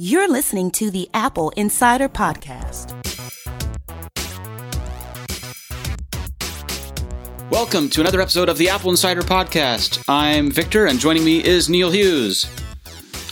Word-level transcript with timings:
You're 0.00 0.28
listening 0.28 0.70
to 0.70 0.92
the 0.92 1.10
Apple 1.12 1.50
Insider 1.56 2.08
Podcast. 2.08 2.94
Welcome 7.50 7.88
to 7.88 8.00
another 8.00 8.20
episode 8.20 8.48
of 8.48 8.58
the 8.58 8.68
Apple 8.68 8.90
Insider 8.90 9.22
Podcast. 9.22 10.04
I'm 10.06 10.52
Victor, 10.52 10.86
and 10.86 11.00
joining 11.00 11.24
me 11.24 11.44
is 11.44 11.68
Neil 11.68 11.90
Hughes. 11.90 12.44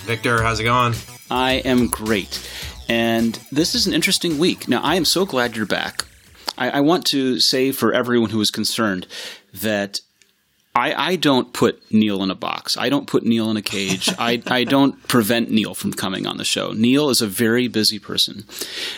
Victor, 0.06 0.42
how's 0.42 0.58
it 0.58 0.64
going? 0.64 0.94
I 1.30 1.62
am 1.64 1.86
great. 1.86 2.44
And 2.88 3.38
this 3.52 3.76
is 3.76 3.86
an 3.86 3.94
interesting 3.94 4.36
week. 4.36 4.66
Now, 4.66 4.82
I 4.82 4.96
am 4.96 5.04
so 5.04 5.24
glad 5.24 5.54
you're 5.54 5.66
back. 5.66 6.04
I, 6.58 6.70
I 6.70 6.80
want 6.80 7.06
to 7.06 7.38
say 7.38 7.70
for 7.70 7.92
everyone 7.92 8.30
who 8.30 8.40
is 8.40 8.50
concerned 8.50 9.06
that 9.54 10.00
I, 10.76 11.12
I, 11.12 11.16
don't 11.16 11.52
put 11.52 11.80
Neil 11.90 12.22
in 12.22 12.30
a 12.30 12.34
box. 12.34 12.76
I 12.76 12.88
don't 12.88 13.06
put 13.06 13.24
Neil 13.24 13.50
in 13.50 13.56
a 13.56 13.62
cage. 13.62 14.10
I, 14.18 14.42
I 14.46 14.64
don't 14.64 15.02
prevent 15.08 15.50
Neil 15.50 15.74
from 15.74 15.92
coming 15.92 16.26
on 16.26 16.36
the 16.36 16.44
show. 16.44 16.72
Neil 16.72 17.08
is 17.08 17.22
a 17.22 17.26
very 17.26 17.66
busy 17.66 17.98
person. 17.98 18.44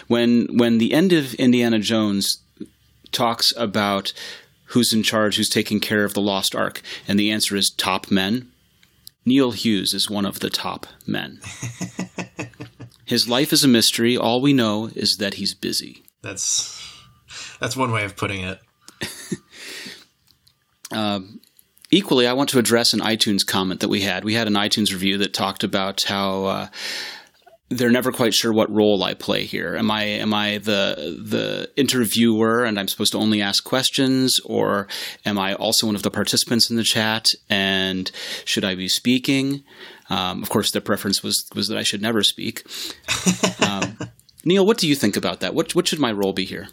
When 0.09 0.57
when 0.57 0.79
the 0.79 0.93
end 0.93 1.13
of 1.13 1.35
Indiana 1.35 1.79
Jones 1.79 2.43
talks 3.13 3.53
about 3.57 4.13
who's 4.67 4.93
in 4.93 5.03
charge, 5.03 5.37
who's 5.37 5.49
taking 5.49 5.81
care 5.81 6.05
of 6.05 6.15
the 6.15 6.21
lost 6.21 6.55
ark, 6.55 6.83
and 7.07 7.19
the 7.19 7.31
answer 7.31 7.57
is 7.57 7.71
top 7.71 8.11
men, 8.11 8.51
Neil 9.25 9.53
Hughes 9.53 9.95
is 9.95 10.11
one 10.11 10.27
of 10.27 10.41
the 10.41 10.51
top 10.51 10.87
men. 11.07 11.41
His 13.05 13.29
life 13.29 13.53
is 13.53 13.65
a 13.65 13.69
mystery. 13.69 14.17
All 14.17 14.41
we 14.41 14.53
know 14.53 14.91
is 14.95 15.17
that 15.17 15.35
he's 15.35 15.55
busy. 15.55 16.05
That's 16.23 16.83
that's 17.59 17.77
one 17.77 17.91
way 17.91 18.05
of 18.05 18.17
putting 18.17 18.43
it. 18.43 18.61
uh, 20.93 21.21
equally, 21.91 22.27
I 22.27 22.33
want 22.33 22.51
to 22.51 22.59
address 22.59 22.93
an 22.93 23.01
iTunes 23.01 23.47
comment 23.47 23.81
that 23.81 23.89
we 23.89 24.03
had. 24.03 24.25
We 24.25 24.35
had 24.35 24.47
an 24.47 24.55
iTunes 24.55 24.93
review 24.93 25.19
that 25.19 25.35
talked 25.35 25.65
about 25.65 26.03
how 26.03 26.45
uh, 26.45 26.67
they're 27.71 27.91
never 27.91 28.13
quite 28.13 28.35
sure 28.35 28.53
what 28.53 28.71
role 28.71 29.03
I 29.03 29.15
play 29.15 29.45
here. 29.45 29.77
Am 29.77 29.91
I 29.91 30.05
am 30.05 30.33
I 30.33 30.59
the 30.59 31.19
the 31.23 31.71
interviewer 31.77 32.65
and 32.65 32.79
I'm 32.79 32.89
supposed 32.89 33.13
to 33.13 33.19
only 33.19 33.43
ask 33.43 33.63
questions, 33.65 34.41
or 34.45 34.89
am 35.25 35.39
I 35.39 35.55
also 35.55 35.87
one 35.87 35.97
of 35.97 36.03
the 36.03 36.11
participants 36.11 36.71
in 36.71 36.77
the 36.77 36.83
chat? 36.85 37.29
And 37.51 38.11
should 38.45 38.65
I 38.65 38.75
be 38.75 38.89
speaking? 38.89 39.65
Um, 40.11 40.43
of 40.43 40.49
course, 40.49 40.71
their 40.71 40.81
preference 40.81 41.23
was 41.23 41.47
was 41.55 41.69
that 41.69 41.79
I 41.79 41.83
should 41.83 42.03
never 42.03 42.23
speak. 42.23 42.65
um, 43.61 43.99
Neil, 44.45 44.65
what 44.65 44.79
do 44.79 44.89
you 44.89 44.95
think 44.95 45.17
about 45.17 45.41
that? 45.41 45.55
What 45.55 45.75
what 45.75 45.89
should 45.89 46.01
my 46.01 46.13
role 46.13 46.33
be 46.33 46.47
here? 46.47 46.69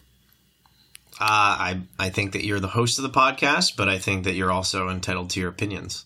Uh, 1.19 1.23
I 1.27 1.81
I 1.97 2.09
think 2.09 2.33
that 2.33 2.45
you're 2.45 2.59
the 2.59 2.67
host 2.67 2.97
of 2.99 3.03
the 3.03 3.09
podcast, 3.09 3.77
but 3.77 3.87
I 3.87 3.97
think 3.97 4.25
that 4.25 4.35
you're 4.35 4.51
also 4.51 4.89
entitled 4.89 5.29
to 5.31 5.39
your 5.39 5.49
opinions. 5.49 6.05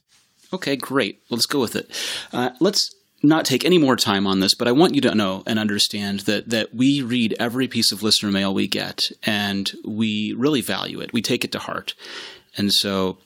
Okay, 0.53 0.75
great. 0.75 1.21
Let's 1.29 1.45
go 1.45 1.59
with 1.59 1.75
it. 1.75 1.89
Uh, 2.31 2.52
let's 2.59 2.93
not 3.21 3.45
take 3.45 3.65
any 3.65 3.77
more 3.77 3.95
time 3.95 4.25
on 4.25 4.39
this, 4.39 4.53
but 4.53 4.67
I 4.67 4.71
want 4.71 4.95
you 4.95 5.02
to 5.02 5.15
know 5.15 5.43
and 5.45 5.59
understand 5.59 6.21
that 6.21 6.49
that 6.49 6.73
we 6.73 7.02
read 7.02 7.35
every 7.39 7.67
piece 7.67 7.91
of 7.91 8.03
listener 8.03 8.31
mail 8.31 8.53
we 8.53 8.67
get, 8.67 9.11
and 9.23 9.71
we 9.83 10.33
really 10.33 10.61
value 10.61 10.99
it. 10.99 11.11
We 11.11 11.21
take 11.21 11.43
it 11.43 11.52
to 11.53 11.59
heart, 11.59 11.95
and 12.55 12.71
so 12.71 13.17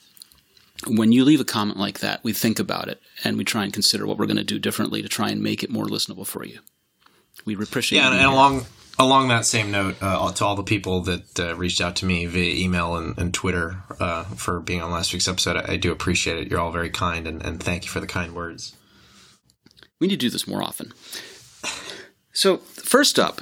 when 0.87 1.11
you 1.11 1.23
leave 1.23 1.39
a 1.39 1.45
comment 1.45 1.77
like 1.77 1.99
that, 1.99 2.23
we 2.23 2.33
think 2.33 2.59
about 2.59 2.87
it 2.87 3.01
and 3.23 3.37
we 3.37 3.43
try 3.43 3.63
and 3.63 3.73
consider 3.73 4.05
what 4.05 4.17
we're 4.17 4.25
going 4.25 4.37
to 4.37 4.43
do 4.43 4.59
differently 4.59 5.01
to 5.01 5.09
try 5.09 5.29
and 5.29 5.41
make 5.41 5.63
it 5.63 5.69
more 5.69 5.85
listenable 5.85 6.27
for 6.27 6.45
you. 6.45 6.59
We 7.45 7.55
appreciate. 7.55 7.99
Yeah, 7.99 8.11
and, 8.11 8.19
and 8.19 8.27
along 8.27 8.65
along 8.99 9.27
that 9.29 9.45
same 9.45 9.71
note, 9.71 9.95
uh, 10.01 10.31
to 10.31 10.45
all 10.45 10.55
the 10.55 10.63
people 10.63 11.01
that 11.01 11.39
uh, 11.39 11.55
reached 11.55 11.81
out 11.81 11.95
to 11.97 12.05
me 12.05 12.25
via 12.25 12.63
email 12.63 12.95
and, 12.95 13.17
and 13.17 13.33
Twitter 13.33 13.77
uh, 13.99 14.23
for 14.23 14.59
being 14.59 14.81
on 14.81 14.91
last 14.91 15.13
week's 15.13 15.27
episode, 15.27 15.57
I, 15.57 15.73
I, 15.73 15.77
do 15.77 15.91
appreciate 15.91 16.37
it. 16.37 16.49
You're 16.49 16.59
all 16.59 16.71
very 16.71 16.89
kind, 16.89 17.27
and, 17.27 17.43
and 17.43 17.61
thank 17.61 17.85
you 17.85 17.89
for 17.89 17.99
the 17.99 18.07
kind 18.07 18.33
words. 18.35 18.75
We 19.99 20.07
need 20.07 20.19
to 20.19 20.25
do 20.25 20.29
this 20.29 20.47
more 20.47 20.63
often. 20.63 20.93
So, 22.33 22.57
first 22.57 23.19
up, 23.19 23.41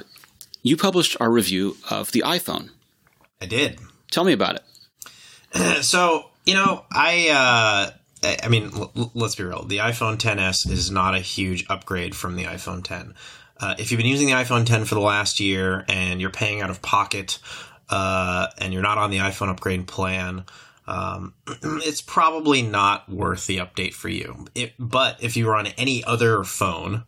you 0.62 0.76
published 0.76 1.16
our 1.18 1.30
review 1.30 1.76
of 1.90 2.12
the 2.12 2.20
iPhone. 2.20 2.70
I 3.40 3.46
did. 3.46 3.80
Tell 4.10 4.24
me 4.24 4.32
about 4.32 4.56
it. 4.56 5.84
so, 5.84 6.26
you 6.44 6.54
know, 6.54 6.84
I. 6.92 7.28
Uh, 7.30 7.96
I 8.24 8.48
mean, 8.48 8.70
l- 8.72 9.10
let's 9.14 9.34
be 9.34 9.42
real. 9.42 9.64
The 9.64 9.78
iPhone 9.78 10.16
10s 10.16 10.70
is 10.70 10.92
not 10.92 11.16
a 11.16 11.18
huge 11.18 11.66
upgrade 11.68 12.14
from 12.14 12.36
the 12.36 12.44
iPhone 12.44 12.84
10. 12.84 13.14
Uh, 13.62 13.76
if 13.78 13.90
you've 13.92 13.98
been 13.98 14.06
using 14.06 14.26
the 14.26 14.32
iPhone 14.32 14.66
10 14.66 14.84
for 14.84 14.96
the 14.96 15.00
last 15.00 15.38
year 15.38 15.84
and 15.88 16.20
you're 16.20 16.30
paying 16.30 16.60
out 16.60 16.68
of 16.68 16.82
pocket 16.82 17.38
uh, 17.88 18.48
and 18.58 18.72
you're 18.72 18.82
not 18.82 18.98
on 18.98 19.10
the 19.10 19.18
iPhone 19.18 19.48
upgrade 19.48 19.86
plan, 19.86 20.44
um, 20.88 21.32
it's 21.62 22.02
probably 22.02 22.60
not 22.60 23.08
worth 23.08 23.46
the 23.46 23.58
update 23.58 23.94
for 23.94 24.08
you. 24.08 24.46
It, 24.56 24.72
but 24.80 25.22
if 25.22 25.36
you 25.36 25.46
were 25.46 25.54
on 25.54 25.68
any 25.78 26.02
other 26.02 26.42
phone, 26.42 27.04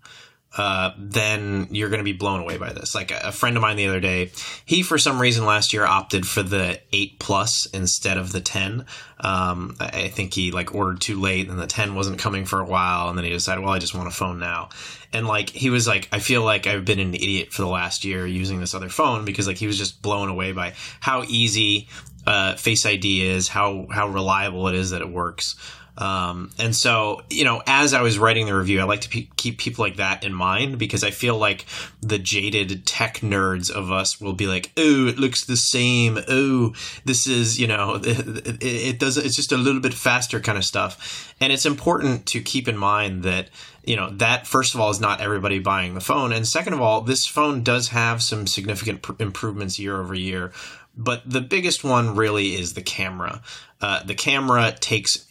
uh, 0.56 0.92
then 0.96 1.66
you're 1.70 1.88
going 1.88 1.98
to 1.98 2.04
be 2.04 2.12
blown 2.12 2.40
away 2.40 2.58
by 2.58 2.72
this. 2.72 2.94
Like 2.94 3.10
a, 3.10 3.32
friend 3.32 3.56
of 3.56 3.62
mine 3.62 3.76
the 3.76 3.88
other 3.88 4.00
day, 4.00 4.30
he 4.64 4.82
for 4.82 4.98
some 4.98 5.20
reason 5.20 5.44
last 5.44 5.72
year 5.72 5.84
opted 5.84 6.26
for 6.26 6.42
the 6.42 6.80
8 6.92 7.18
Plus 7.18 7.66
instead 7.66 8.18
of 8.18 8.30
the 8.30 8.40
10. 8.40 8.86
Um, 9.18 9.76
I 9.80 10.08
think 10.08 10.34
he 10.34 10.52
like 10.52 10.74
ordered 10.74 11.00
too 11.00 11.20
late 11.20 11.48
and 11.48 11.58
the 11.58 11.66
10 11.66 11.96
wasn't 11.96 12.18
coming 12.18 12.44
for 12.44 12.60
a 12.60 12.64
while. 12.64 13.08
And 13.08 13.18
then 13.18 13.24
he 13.24 13.32
decided, 13.32 13.64
well, 13.64 13.72
I 13.72 13.80
just 13.80 13.94
want 13.94 14.06
a 14.06 14.12
phone 14.12 14.38
now. 14.38 14.68
And 15.12 15.26
like, 15.26 15.50
he 15.50 15.70
was 15.70 15.88
like, 15.88 16.08
I 16.12 16.20
feel 16.20 16.44
like 16.44 16.68
I've 16.68 16.84
been 16.84 17.00
an 17.00 17.14
idiot 17.14 17.52
for 17.52 17.62
the 17.62 17.68
last 17.68 18.04
year 18.04 18.24
using 18.24 18.60
this 18.60 18.74
other 18.74 18.88
phone 18.88 19.24
because 19.24 19.48
like 19.48 19.56
he 19.56 19.66
was 19.66 19.78
just 19.78 20.02
blown 20.02 20.28
away 20.28 20.52
by 20.52 20.74
how 21.00 21.24
easy 21.24 21.88
uh, 22.26 22.54
Face 22.54 22.86
ID 22.86 23.26
is, 23.26 23.48
how, 23.48 23.86
how 23.90 24.08
reliable 24.08 24.68
it 24.68 24.76
is 24.76 24.90
that 24.90 25.02
it 25.02 25.10
works. 25.10 25.56
Um, 25.96 26.50
and 26.58 26.74
so, 26.74 27.22
you 27.30 27.44
know, 27.44 27.62
as 27.66 27.94
I 27.94 28.02
was 28.02 28.18
writing 28.18 28.46
the 28.46 28.56
review, 28.56 28.80
I 28.80 28.84
like 28.84 29.02
to 29.02 29.08
pe- 29.08 29.28
keep 29.36 29.58
people 29.58 29.84
like 29.84 29.96
that 29.96 30.24
in 30.24 30.34
mind 30.34 30.76
because 30.78 31.04
I 31.04 31.12
feel 31.12 31.38
like 31.38 31.66
the 32.00 32.18
jaded 32.18 32.84
tech 32.84 33.18
nerds 33.18 33.70
of 33.70 33.92
us 33.92 34.20
will 34.20 34.32
be 34.32 34.48
like, 34.48 34.72
"Oh, 34.76 35.06
it 35.06 35.18
looks 35.18 35.44
the 35.44 35.56
same. 35.56 36.18
Oh, 36.28 36.74
this 37.04 37.28
is, 37.28 37.60
you 37.60 37.68
know, 37.68 37.94
it, 38.02 38.62
it 38.62 38.98
does. 38.98 39.16
It's 39.16 39.36
just 39.36 39.52
a 39.52 39.56
little 39.56 39.80
bit 39.80 39.94
faster 39.94 40.40
kind 40.40 40.58
of 40.58 40.64
stuff." 40.64 41.32
And 41.40 41.52
it's 41.52 41.66
important 41.66 42.26
to 42.26 42.40
keep 42.40 42.66
in 42.66 42.76
mind 42.76 43.22
that 43.22 43.50
you 43.84 43.94
know 43.94 44.10
that 44.10 44.48
first 44.48 44.74
of 44.74 44.80
all 44.80 44.90
is 44.90 45.00
not 45.00 45.20
everybody 45.20 45.60
buying 45.60 45.94
the 45.94 46.00
phone, 46.00 46.32
and 46.32 46.46
second 46.46 46.72
of 46.72 46.80
all, 46.80 47.02
this 47.02 47.24
phone 47.24 47.62
does 47.62 47.88
have 47.88 48.20
some 48.20 48.48
significant 48.48 49.02
pr- 49.02 49.12
improvements 49.20 49.78
year 49.78 50.00
over 50.00 50.14
year. 50.14 50.52
But 50.96 51.28
the 51.28 51.40
biggest 51.40 51.82
one 51.82 52.14
really 52.14 52.54
is 52.54 52.74
the 52.74 52.82
camera. 52.82 53.42
Uh, 53.80 54.02
the 54.04 54.14
camera 54.14 54.72
takes 54.78 55.26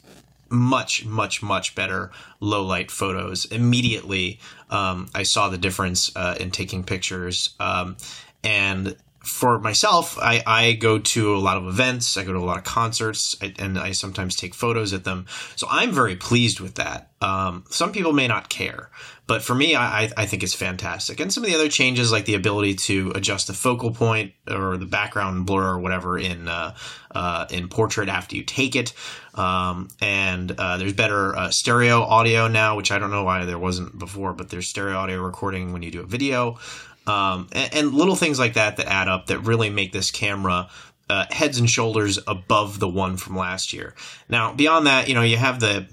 much, 0.54 1.06
much, 1.06 1.42
much 1.42 1.76
better 1.76 2.12
low 2.40 2.64
light 2.64 2.92
photos. 2.92 3.46
Immediately, 3.46 4.40
um, 4.70 5.10
I 5.14 5.24
saw 5.24 5.50
the 5.50 5.58
difference 5.58 6.16
uh, 6.16 6.36
in 6.40 6.52
taking 6.52 6.84
pictures. 6.84 7.56
Um, 7.60 7.98
and 8.44 8.96
for 9.24 9.58
myself, 9.58 10.18
I, 10.20 10.44
I 10.46 10.74
go 10.74 11.00
to 11.00 11.36
a 11.36 11.40
lot 11.40 11.56
of 11.56 11.66
events, 11.66 12.18
I 12.18 12.26
go 12.26 12.34
to 12.34 12.40
a 12.40 12.44
lot 12.44 12.58
of 12.58 12.66
concerts, 12.66 13.36
and 13.58 13.80
I 13.80 13.94
sometimes 13.94 14.36
take 14.36 14.54
photos 14.54 14.94
at 14.94 15.06
them. 15.06 15.26
So 15.56 15.66
I'm 15.70 15.92
very 15.92 16.18
pleased 16.18 16.60
with 16.60 16.76
that. 16.76 17.10
Um, 17.22 17.64
some 17.70 17.94
people 17.94 18.12
may 18.12 18.28
not 18.28 18.50
care, 18.50 18.90
but 19.26 19.42
for 19.42 19.56
me, 19.56 19.76
I, 19.76 20.10
I 20.18 20.26
think 20.26 20.44
it's 20.44 20.54
fantastic. 20.54 21.20
And 21.20 21.32
some 21.32 21.44
of 21.44 21.50
the 21.50 21.56
other 21.56 21.70
changes, 21.70 22.12
like 22.12 22.26
the 22.26 22.36
ability 22.36 22.76
to 22.76 23.12
adjust 23.16 23.48
the 23.48 23.54
focal 23.54 23.92
point 23.92 24.34
or 24.50 24.78
the 24.78 24.86
background 24.86 25.46
blur 25.46 25.76
or 25.76 25.80
whatever 25.80 26.18
in 26.18 26.48
uh, 26.48 26.76
uh, 27.12 27.46
in 27.50 27.70
portrait 27.70 28.10
after 28.10 28.36
you 28.36 28.44
take 28.44 28.76
it, 28.76 28.94
um, 29.36 29.88
and 30.02 30.52
uh, 30.52 30.78
there's 30.78 30.94
better 30.94 31.36
uh, 31.36 31.50
stereo 31.52 32.02
audio 32.02 32.48
now, 32.48 32.76
which 32.76 32.92
I 32.92 33.00
don't 33.00 33.12
know 33.12 33.24
why 33.24 33.46
there 33.46 33.60
wasn't 33.60 33.98
before, 33.98 34.34
but 34.34 34.50
there's 34.50 34.68
stereo 34.68 34.98
audio 34.98 35.22
recording 35.22 35.74
when 35.74 35.84
you 35.84 35.92
do 35.92 36.02
a 36.02 36.06
video 36.06 36.60
um, 37.08 37.50
and, 37.52 37.74
and, 37.74 37.94
little 37.94 38.16
things 38.16 38.40
like 38.40 38.54
that 38.54 38.78
that 38.78 38.88
add 38.88 39.08
up 39.08 39.28
that 39.28 39.40
really 39.40 39.70
make 39.70 39.92
this 39.92 40.12
camera 40.12 40.70
uh, 41.10 41.26
heads 41.30 41.60
and 41.60 41.70
shoulders 41.70 42.20
above 42.28 42.80
the 42.80 42.88
one 42.88 43.18
from 43.18 43.36
last 43.36 43.74
year. 43.74 43.94
Now, 44.30 44.54
beyond 44.54 44.88
that, 44.88 45.10
you 45.10 45.16
know, 45.16 45.22
you 45.22 45.38
have 45.38 45.60
the 45.60 45.88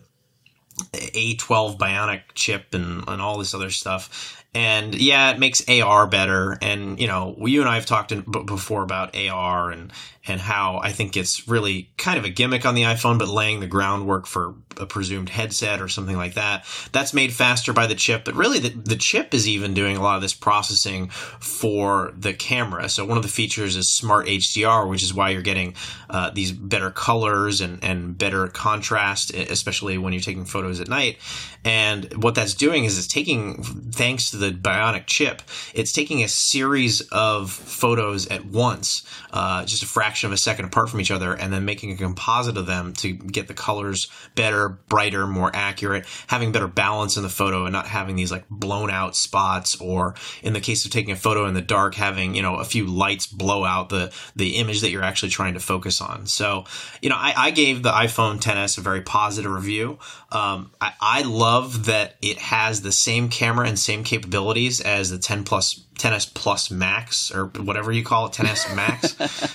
A12 0.93 1.79
Bionic 1.79 2.23
chip 2.35 2.75
and, 2.75 3.05
and 3.09 3.21
all 3.21 3.39
this 3.39 3.55
other 3.55 3.71
stuff. 3.71 4.45
And 4.53 4.95
yeah, 4.95 5.31
it 5.31 5.39
makes 5.39 5.69
AR 5.69 6.06
better. 6.09 6.59
And, 6.61 6.99
you 7.00 7.06
know, 7.06 7.37
you 7.38 7.61
and 7.61 7.69
I 7.69 7.77
have 7.77 7.87
talked 7.87 8.11
in, 8.11 8.23
b- 8.23 8.43
before 8.44 8.82
about 8.82 9.17
AR 9.17 9.71
and, 9.71 9.93
and 10.26 10.40
how 10.40 10.81
I 10.82 10.93
think 10.93 11.17
it's 11.17 11.49
really 11.49 11.90
kind 11.96 12.19
of 12.19 12.25
a 12.25 12.28
gimmick 12.28 12.67
on 12.67 12.75
the 12.75 12.82
iPhone, 12.82 13.19
but 13.19 13.28
laying 13.28 13.61
the 13.61 13.67
groundwork 13.67 14.26
for 14.26 14.55
a 14.76 14.87
presumed 14.87 15.31
headset 15.31 15.81
or 15.81 15.88
something 15.88 16.17
like 16.17 16.34
that. 16.34 16.64
That's 16.93 17.14
made 17.14 17.32
faster 17.32 17.72
by 17.72 17.87
the 17.87 17.94
chip, 17.94 18.25
but 18.25 18.34
really 18.34 18.58
the, 18.58 18.69
the 18.69 18.96
chip 18.96 19.34
is 19.34 19.49
even 19.49 19.75
doing 19.75 19.96
a 19.96 20.02
lot 20.02 20.17
of 20.17 20.22
this 20.22 20.34
processing 20.34 21.08
for 21.08 22.12
the 22.17 22.34
camera. 22.34 22.88
So 22.88 23.05
one 23.05 23.17
of 23.17 23.22
the 23.22 23.28
features 23.28 23.76
is 23.76 23.94
smart 23.94 24.26
HDR, 24.26 24.88
which 24.88 25.02
is 25.02 25.12
why 25.12 25.31
you're 25.31 25.43
getting 25.43 25.75
uh, 26.08 26.31
these 26.31 26.52
better 26.52 26.90
colors 26.90 27.61
and, 27.61 27.82
and 27.82 28.16
better 28.16 28.46
contrast, 28.49 29.34
especially 29.34 29.99
when 29.99 30.12
you're 30.12 30.23
taking 30.23 30.44
photos 30.44 30.81
at 30.81 30.88
night. 30.88 31.19
And 31.64 32.23
what 32.23 32.34
that's 32.34 32.55
doing 32.55 32.84
is 32.84 32.96
it's 32.96 33.06
taking, 33.06 33.62
thanks 33.62 34.31
to 34.31 34.37
the 34.37 34.50
bionic 34.50 35.06
chip, 35.06 35.43
it's 35.75 35.93
taking 35.93 36.23
a 36.23 36.28
series 36.28 37.00
of 37.12 37.50
photos 37.50 38.26
at 38.28 38.46
once, 38.46 39.02
uh, 39.32 39.64
just 39.64 39.82
a 39.82 39.87
fraction 39.87 40.10
of 40.25 40.33
a 40.33 40.37
second 40.37 40.67
apart 40.67 40.91
from 40.91 41.01
each 41.01 41.11
other, 41.11 41.35
and 41.35 41.53
then 41.53 41.65
making 41.65 41.91
a 41.93 41.97
composite 41.97 42.57
of 42.57 42.67
them 42.67 42.93
to 42.95 43.12
get 43.12 43.49
the 43.49 43.55
colors 43.55 44.09
better, 44.35 44.69
brighter, 44.69 45.27
more 45.27 45.51
accurate, 45.55 46.07
having 46.27 46.53
better 46.53 46.69
balance 46.69 47.17
in 47.17 47.23
the 47.23 47.29
photo 47.29 47.65
and 47.65 47.73
not 47.73 47.87
having 47.87 48.17
these 48.17 48.31
like 48.31 48.45
blown 48.49 48.91
out 48.91 49.17
spots, 49.17 49.81
or 49.81 50.15
in 50.43 50.53
the 50.53 50.61
case 50.61 50.85
of 50.85 50.91
taking 50.91 51.12
a 51.12 51.17
photo 51.17 51.47
in 51.47 51.55
the 51.55 51.62
dark, 51.62 51.95
having, 51.95 52.35
you 52.35 52.43
know, 52.43 52.57
a 52.57 52.65
few 52.65 52.87
lights 52.87 53.27
blow 53.27 53.65
out 53.65 53.89
the, 53.89 54.12
the 54.37 54.57
image 54.57 54.81
that 54.81 54.91
you're 54.91 55.03
actually 55.03 55.31
trying 55.31 55.55
to 55.55 55.61
focus 55.61 56.01
on. 56.01 56.27
So, 56.27 56.65
you 57.01 57.09
know, 57.09 57.17
I, 57.17 57.33
I 57.37 57.51
gave 57.51 57.83
the 57.83 57.93
iPhone 57.93 58.41
10s 58.41 58.79
a 58.79 58.81
very 58.81 59.03
positive 59.03 59.51
review. 59.51 59.99
Um, 60.33 60.71
I, 60.81 60.93
I 61.01 61.23
love 61.23 61.87
that 61.87 62.17
it 62.23 62.39
has 62.39 62.83
the 62.83 62.93
same 62.93 63.29
camera 63.29 63.67
and 63.67 63.79
same 63.79 64.05
capabilities 64.05 64.81
as 64.81 65.11
the 65.11 65.19
10 65.19 65.45
plus 65.45 65.85
10s 66.00 66.32
Plus 66.35 66.70
Max 66.70 67.31
or 67.31 67.47
whatever 67.47 67.93
you 67.93 68.02
call 68.02 68.26
it, 68.26 68.32
10s 68.32 68.75
Max. 68.76 69.14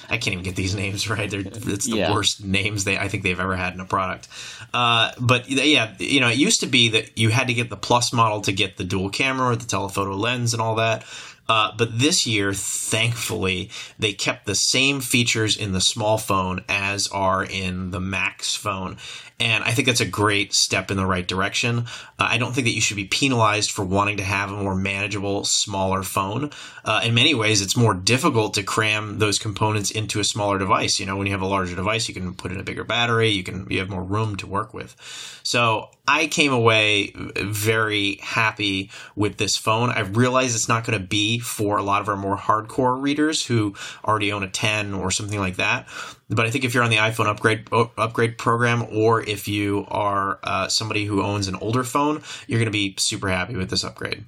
I 0.09 0.18
can't 0.18 0.27
even 0.33 0.44
get 0.44 0.56
these 0.56 0.75
names 0.75 1.09
right. 1.09 1.30
They're, 1.30 1.42
it's 1.42 1.88
the 1.89 1.97
Yeah. 1.97 2.13
worst 2.13 2.44
names 2.44 2.83
they 2.83 2.97
I 2.97 3.07
think 3.07 3.24
they've 3.24 3.39
ever 3.39 3.56
had 3.56 3.74
in 3.74 3.80
a 3.80 3.86
product. 3.86 4.27
Uh, 4.74 5.12
but 5.19 5.50
yeah, 5.50 5.94
you 6.00 6.19
know, 6.19 6.27
it 6.30 6.38
used 6.38 6.59
to 6.62 6.68
be 6.68 6.89
that 6.89 7.18
you 7.18 7.30
had 7.30 7.47
to 7.47 7.53
get 7.53 7.69
the 7.69 7.77
Plus 7.77 8.13
model 8.13 8.42
to 8.42 8.51
get 8.51 8.77
the 8.77 8.83
dual 8.83 9.09
camera 9.09 9.51
or 9.51 9.56
the 9.56 9.65
telephoto 9.65 10.15
lens 10.15 10.53
and 10.53 10.62
all 10.62 10.75
that. 10.75 11.03
Uh, 11.47 11.71
but 11.77 12.00
this 12.00 12.25
year, 12.25 12.53
thankfully, 12.53 13.69
they 14.00 14.13
kept 14.13 14.45
the 14.45 14.56
same 14.56 15.01
features 15.01 15.56
in 15.56 15.71
the 15.71 15.81
small 15.81 16.18
phone 16.18 16.63
as 16.68 17.07
are 17.09 17.44
in 17.44 17.92
the 17.92 18.00
Max 18.00 18.56
phone. 18.56 18.97
And 19.38 19.65
I 19.65 19.71
think 19.71 19.86
that's 19.86 20.01
a 20.01 20.06
great 20.06 20.53
step 20.53 20.89
in 20.89 20.97
the 20.97 21.06
right 21.06 21.27
direction. 21.27 21.80
Uh, 22.18 22.27
I 22.30 22.38
don't 22.38 22.53
think 22.53 22.65
that 22.65 22.74
you 22.74 22.80
should 22.80 22.95
be 22.95 23.06
penalized 23.06 23.69
for 23.69 23.83
wanting 23.83 24.18
to 24.18 24.24
have 24.24 24.50
a 24.50 24.56
more 24.56 24.75
manageable, 24.75 25.44
smaller 25.44 26.03
phone. 26.03 26.51
Uh, 26.86 27.01
in 27.03 27.13
many 27.13 27.36
ways, 27.36 27.62
it's 27.62 27.75
more 27.75 27.94
difficult 27.94 28.53
to 28.53 28.63
cram 28.63 29.19
those 29.19 29.38
components 29.38 29.92
into 29.92 30.21
a 30.21 30.24
smaller 30.24 30.57
device. 30.57 31.00
You 31.00 31.06
know, 31.06 31.18
when 31.18 31.27
you 31.27 31.33
have 31.33 31.42
a 31.42 31.47
larger 31.47 31.75
device, 31.75 32.07
you 32.07 32.13
can 32.13 32.33
put 32.33 32.53
in 32.53 32.62
a 32.62 32.63
bigger 32.63 32.86
battery, 32.86 33.30
you 33.30 33.44
can 33.44 33.68
you 33.69 33.80
have 33.80 33.89
more 33.89 34.03
room 34.03 34.38
to 34.38 34.47
work 34.47 34.74
with. 34.74 34.95
So 35.44 35.89
I 36.07 36.27
came 36.27 36.53
away 36.53 37.12
very 37.15 38.19
happy 38.21 38.89
with 39.15 39.38
this 39.38 39.57
phone. 39.57 39.89
I 39.89 40.01
realize 40.01 40.56
it's 40.56 40.69
not 40.69 40.86
going 40.86 41.00
to 41.00 41.06
be 41.06 41.34
for 41.39 41.77
a 41.77 41.83
lot 41.83 42.01
of 42.01 42.09
our 42.09 42.15
more 42.15 42.37
hardcore 42.37 43.01
readers 43.01 43.45
who 43.45 43.73
already 44.03 44.31
own 44.31 44.43
a 44.43 44.47
10 44.47 44.93
or 44.93 45.11
something 45.11 45.39
like 45.39 45.57
that. 45.57 45.87
But 46.29 46.45
I 46.45 46.51
think 46.51 46.63
if 46.63 46.73
you're 46.73 46.83
on 46.83 46.89
the 46.89 46.97
iPhone 46.97 47.27
upgrade 47.27 47.67
upgrade 47.71 48.37
program, 48.37 48.85
or 48.91 49.21
if 49.21 49.47
you 49.47 49.85
are 49.89 50.39
uh, 50.43 50.67
somebody 50.67 51.05
who 51.05 51.21
owns 51.21 51.47
an 51.47 51.55
older 51.55 51.83
phone, 51.83 52.23
you're 52.47 52.59
going 52.59 52.65
to 52.65 52.71
be 52.71 52.95
super 52.97 53.29
happy 53.29 53.55
with 53.55 53.69
this 53.69 53.83
upgrade. 53.83 54.25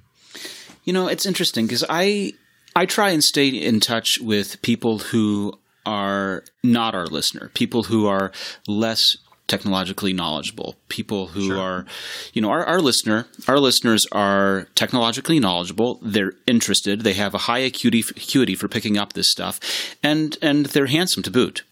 You 0.84 0.92
know, 0.92 1.08
it's 1.08 1.26
interesting 1.26 1.66
because 1.66 1.84
I 1.88 2.34
I 2.76 2.86
try 2.86 3.10
and 3.10 3.22
stay 3.22 3.48
in 3.48 3.80
touch 3.80 4.20
with 4.20 4.62
people 4.62 4.98
who 4.98 5.58
are 5.84 6.44
not 6.62 6.94
our 6.94 7.06
listener, 7.06 7.50
people 7.54 7.84
who 7.84 8.06
are 8.06 8.30
less 8.66 9.16
technologically 9.48 10.12
knowledgeable, 10.12 10.76
people 10.88 11.28
who 11.28 11.58
are, 11.58 11.86
you 12.32 12.42
know, 12.42 12.50
our, 12.50 12.64
our 12.64 12.80
listener, 12.80 13.26
our 13.48 13.58
listeners 13.58 14.06
are 14.12 14.68
technologically 14.74 15.40
knowledgeable. 15.40 15.98
They're 16.02 16.34
interested. 16.46 17.00
They 17.00 17.14
have 17.14 17.34
a 17.34 17.38
high 17.38 17.58
acuity, 17.58 18.00
acuity 18.00 18.54
for 18.54 18.68
picking 18.68 18.96
up 18.96 19.14
this 19.14 19.30
stuff, 19.30 19.58
and 20.02 20.36
and 20.40 20.66
they're 20.66 20.86
handsome 20.86 21.22
to 21.24 21.30
boot. 21.30 21.64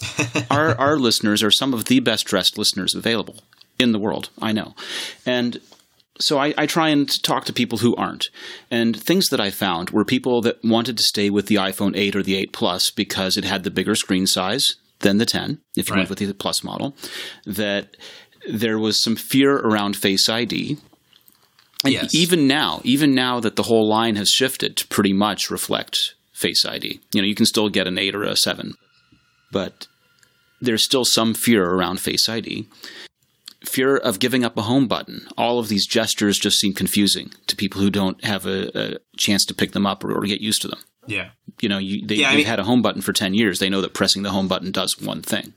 our 0.50 0.78
our 0.78 0.98
listeners 0.98 1.42
are 1.42 1.50
some 1.50 1.74
of 1.74 1.86
the 1.86 2.00
best 2.00 2.26
dressed 2.26 2.56
listeners 2.56 2.94
available 2.94 3.42
in 3.78 3.92
the 3.92 3.98
world. 3.98 4.30
I 4.40 4.52
know, 4.52 4.74
and 5.26 5.60
so 6.18 6.38
I, 6.38 6.54
I 6.56 6.66
try 6.66 6.88
and 6.88 7.22
talk 7.22 7.44
to 7.44 7.52
people 7.52 7.78
who 7.78 7.94
aren't. 7.96 8.30
And 8.70 8.98
things 8.98 9.28
that 9.28 9.40
I 9.40 9.50
found 9.50 9.90
were 9.90 10.04
people 10.04 10.40
that 10.42 10.64
wanted 10.64 10.96
to 10.96 11.02
stay 11.02 11.28
with 11.28 11.46
the 11.46 11.56
iPhone 11.56 11.94
8 11.94 12.16
or 12.16 12.22
the 12.22 12.36
8 12.36 12.52
Plus 12.54 12.90
because 12.90 13.36
it 13.36 13.44
had 13.44 13.64
the 13.64 13.70
bigger 13.70 13.94
screen 13.94 14.26
size 14.26 14.76
than 15.00 15.18
the 15.18 15.26
10, 15.26 15.58
if 15.76 15.88
you 15.88 15.94
Right. 15.94 16.00
went 16.00 16.10
with 16.10 16.18
the 16.20 16.34
Plus 16.34 16.64
model. 16.64 16.96
That 17.44 17.96
there 18.48 18.78
was 18.78 19.02
some 19.02 19.16
fear 19.16 19.56
around 19.56 19.96
Face 19.96 20.28
ID. 20.28 20.76
And 21.84 21.92
Yes. 21.92 22.14
even 22.14 22.46
now, 22.46 22.80
even 22.84 23.14
now 23.14 23.38
that 23.40 23.56
the 23.56 23.64
whole 23.64 23.86
line 23.86 24.16
has 24.16 24.30
shifted 24.30 24.76
to 24.78 24.86
pretty 24.88 25.12
much 25.12 25.50
reflect 25.50 26.14
Face 26.32 26.64
ID, 26.64 27.00
you 27.12 27.20
know, 27.22 27.26
you 27.28 27.34
can 27.34 27.46
still 27.46 27.68
get 27.68 27.86
an 27.86 27.98
8 27.98 28.14
or 28.14 28.22
a 28.22 28.36
7, 28.36 28.74
but 29.52 29.86
there's 30.60 30.84
still 30.84 31.04
some 31.04 31.34
fear 31.34 31.64
around 31.64 32.00
Face 32.00 32.28
ID 32.28 32.66
fear 33.64 33.96
of 33.96 34.18
giving 34.20 34.44
up 34.44 34.56
a 34.56 34.62
home 34.62 34.86
button. 34.86 35.26
All 35.36 35.58
of 35.58 35.68
these 35.68 35.86
gestures 35.86 36.38
just 36.38 36.58
seem 36.60 36.72
confusing 36.72 37.32
to 37.48 37.56
people 37.56 37.80
who 37.80 37.90
don't 37.90 38.22
have 38.24 38.46
a, 38.46 38.70
a 38.78 38.96
chance 39.16 39.44
to 39.46 39.54
pick 39.54 39.72
them 39.72 39.86
up 39.86 40.04
or, 40.04 40.12
or 40.16 40.22
get 40.22 40.40
used 40.40 40.62
to 40.62 40.68
them. 40.68 40.78
Yeah. 41.06 41.30
You 41.60 41.68
know, 41.68 41.78
you, 41.78 42.06
they, 42.06 42.16
Yeah, 42.16 42.28
I 42.28 42.30
they've 42.32 42.38
mean- 42.38 42.46
had 42.46 42.58
a 42.60 42.64
home 42.64 42.82
button 42.82 43.00
for 43.02 43.12
10 43.12 43.34
years. 43.34 43.58
They 43.58 43.70
know 43.70 43.80
that 43.80 43.94
pressing 43.94 44.22
the 44.22 44.30
home 44.30 44.48
button 44.48 44.70
does 44.72 45.00
one 45.00 45.22
thing. 45.22 45.54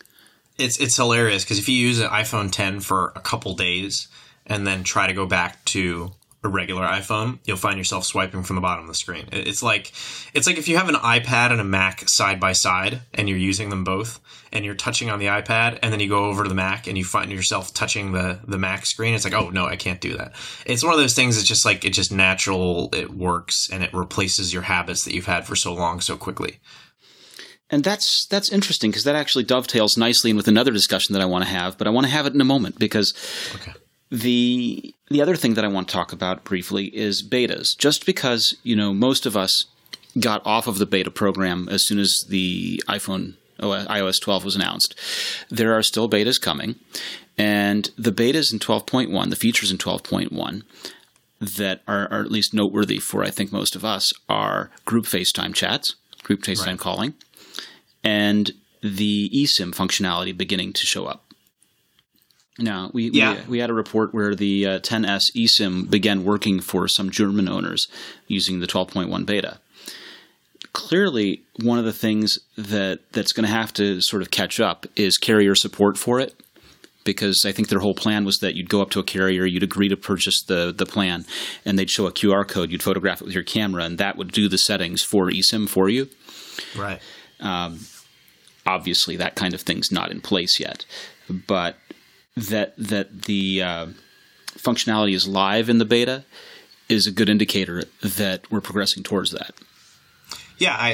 It's 0.58 0.78
it's 0.78 0.98
hilarious 0.98 1.44
because 1.46 1.58
if 1.60 1.70
you 1.70 1.76
use 1.78 2.00
an 2.00 2.10
iPhone 2.10 2.52
10 2.52 2.82
for 2.82 3.14
a 3.16 3.22
couple 3.22 3.54
days 3.56 4.08
and 4.46 4.68
then 4.68 4.84
try 4.84 5.08
to 5.08 5.14
go 5.14 5.26
back 5.26 5.64
to 5.66 6.12
a 6.42 6.48
regular 6.48 6.84
iPhone, 6.84 7.40
you'll 7.46 7.58
find 7.58 7.78
yourself 7.78 8.06
swiping 8.06 8.44
from 8.44 8.56
the 8.56 8.62
bottom 8.62 8.86
of 8.86 8.88
the 8.88 8.96
screen. 8.96 9.28
It's 9.32 9.62
like 9.62 9.92
it's 10.34 10.48
like 10.48 10.58
if 10.58 10.68
you 10.68 10.78
have 10.78 10.88
an 10.88 10.96
iPad 10.96 11.52
and 11.52 11.60
a 11.60 11.66
Mac 11.66 12.08
side 12.08 12.40
by 12.40 12.54
side 12.54 13.02
and 13.14 13.28
you're 13.28 13.38
using 13.38 13.70
them 13.70 13.84
both 13.84 14.22
and 14.54 14.64
you're 14.64 14.76
touching 14.76 15.10
on 15.10 15.20
the 15.20 15.26
iPad 15.26 15.80
and 15.84 15.92
then 15.92 16.00
you 16.00 16.08
go 16.08 16.26
over 16.26 16.44
to 16.44 16.50
the 16.50 16.56
Mac 16.56 16.88
and 16.88 16.98
you 16.98 17.04
find 17.04 17.32
yourself 17.32 17.74
touching 17.74 18.14
the 18.14 18.40
the 18.48 18.58
Mac 18.58 18.86
screen. 18.86 19.14
It's 19.14 19.26
like, 19.26 19.34
"Oh, 19.34 19.50
no, 19.50 19.66
I 19.66 19.76
can't 19.76 20.00
do 20.00 20.16
that." 20.16 20.34
It's 20.66 20.84
one 20.84 20.94
of 20.94 21.00
those 21.00 21.14
things 21.14 21.38
it's 21.38 21.48
just 21.48 21.66
like 21.66 21.84
it's 21.84 21.98
just 21.98 22.12
natural, 22.12 22.90
it 22.94 23.10
works 23.12 23.70
and 23.70 23.84
it 23.84 23.94
replaces 23.94 24.54
your 24.54 24.64
habits 24.64 25.04
that 25.04 25.14
you've 25.14 25.26
had 25.26 25.46
for 25.46 25.58
so 25.58 25.74
long 25.74 26.00
so 26.00 26.16
quickly. 26.16 26.60
And 27.70 27.84
that's 27.84 28.26
that's 28.26 28.52
interesting 28.52 28.92
because 28.92 29.04
that 29.04 29.16
actually 29.16 29.44
dovetails 29.44 29.98
nicely 29.98 30.32
in 30.32 30.38
with 30.38 30.48
another 30.48 30.72
discussion 30.72 31.14
that 31.14 31.22
I 31.22 31.26
want 31.26 31.44
to 31.44 31.50
have, 31.50 31.78
but 31.78 31.86
I 31.86 31.92
want 31.92 32.08
to 32.08 32.12
have 32.12 32.26
it 32.26 32.34
in 32.34 32.42
a 32.42 32.46
moment 32.46 32.80
because 32.80 33.14
Okay. 33.56 33.74
The 34.12 34.94
the 35.10 35.22
other 35.22 35.36
thing 35.36 35.54
that 35.56 35.66
I 35.66 35.68
want 35.68 35.88
to 35.88 35.94
talk 35.94 36.12
about 36.14 36.44
briefly 36.44 36.86
is 36.96 37.28
betas. 37.28 37.78
Just 37.78 38.06
because 38.06 38.56
you 38.64 38.76
know 38.76 38.94
most 38.94 39.26
of 39.26 39.36
us 39.38 39.66
got 40.20 40.46
off 40.46 40.68
of 40.68 40.78
the 40.80 40.86
beta 40.86 41.12
program 41.12 41.68
as 41.70 41.86
soon 41.86 42.00
as 42.00 42.26
the 42.28 42.82
iPhone 42.88 43.36
OS, 43.60 43.86
iOS 43.88 44.22
12 44.22 44.46
was 44.46 44.56
announced, 44.56 44.96
there 45.50 45.74
are 45.74 45.84
still 45.84 46.10
betas 46.10 46.42
coming, 46.42 46.76
and 47.38 47.92
the 47.98 48.12
betas 48.12 48.52
in 48.52 48.60
12.1, 48.60 49.30
the 49.30 49.36
features 49.36 49.70
in 49.72 49.78
12.1 49.78 50.64
that 51.40 51.82
are, 51.88 52.12
are 52.12 52.22
at 52.22 52.32
least 52.32 52.54
noteworthy 52.54 53.00
for 53.00 53.24
I 53.24 53.30
think 53.30 53.52
most 53.52 53.76
of 53.76 53.86
us 53.86 54.12
are 54.28 54.72
group 54.86 55.06
FaceTime 55.06 55.54
chats, 55.54 55.96
group 56.24 56.42
FaceTime 56.42 56.66
Right. 56.68 56.80
calling, 56.80 57.14
and 58.04 58.52
the 58.82 59.30
eSIM 59.34 59.74
functionality 59.76 60.36
beginning 60.36 60.74
to 60.74 60.86
show 60.86 61.06
up. 61.06 61.29
Now, 62.60 62.92
we, 62.94 63.10
Yeah. 63.10 63.36
we, 63.46 63.52
we 63.52 63.60
had 63.60 63.70
a 63.70 63.74
report 63.74 64.14
where 64.14 64.36
the 64.36 64.66
uh, 64.66 64.80
10S 64.80 65.32
eSIM 65.36 65.90
began 65.90 66.24
working 66.24 66.60
for 66.60 66.88
some 66.88 67.10
German 67.10 67.48
owners 67.50 67.88
using 68.28 68.60
the 68.60 68.68
12.1 68.68 69.26
beta. 69.26 69.60
Clearly, 70.74 71.42
one 71.62 71.80
of 71.80 71.86
the 71.86 71.94
things 71.94 72.38
that, 72.58 73.00
that's 73.12 73.34
going 73.34 73.46
to 73.46 73.52
have 73.52 73.74
to 73.74 74.02
sort 74.02 74.22
of 74.22 74.30
catch 74.30 74.60
up 74.60 74.86
is 74.96 75.18
carrier 75.18 75.56
support 75.56 75.98
for 75.98 76.20
it 76.20 76.36
because 77.06 77.44
I 77.46 77.52
think 77.52 77.70
their 77.70 77.80
whole 77.80 77.96
plan 77.96 78.24
was 78.24 78.38
that 78.40 78.56
you'd 78.56 78.70
go 78.70 78.82
up 78.82 78.92
to 78.92 79.00
a 79.00 79.04
carrier, 79.04 79.46
you'd 79.46 79.64
agree 79.64 79.88
to 79.90 79.98
purchase 79.98 80.44
the 80.44 80.72
the 80.76 80.86
plan, 80.86 81.26
and 81.66 81.80
they'd 81.80 81.90
show 81.90 82.06
a 82.06 82.12
QR 82.12 82.48
code, 82.48 82.70
you'd 82.72 82.84
photograph 82.84 83.20
it 83.22 83.26
with 83.26 83.34
your 83.34 83.44
camera, 83.44 83.84
and 83.84 83.98
that 83.98 84.16
would 84.16 84.32
do 84.32 84.48
the 84.48 84.60
settings 84.60 85.02
for 85.02 85.32
eSIM 85.32 85.68
for 85.68 85.90
you. 85.90 86.08
Right. 86.78 87.02
Obviously, 88.66 89.16
that 89.16 89.36
kind 89.36 89.54
of 89.56 89.62
thing's 89.62 89.92
not 89.92 90.12
in 90.12 90.22
place 90.22 90.60
yet, 90.60 90.86
but 91.30 91.78
that 92.48 92.74
that 92.78 93.24
the 93.24 93.62
uh, 93.62 93.88
functionality 94.58 95.14
is 95.14 95.28
live 95.28 95.70
in 95.70 95.78
the 95.78 95.86
beta 95.86 96.24
is 96.88 97.06
a 97.06 97.12
good 97.12 97.30
indicator 97.30 97.84
that 98.02 98.52
we're 98.52 98.62
progressing 98.62 99.04
towards 99.04 99.32
that. 99.32 99.54
Yeah, 100.58 100.76
I, 100.78 100.90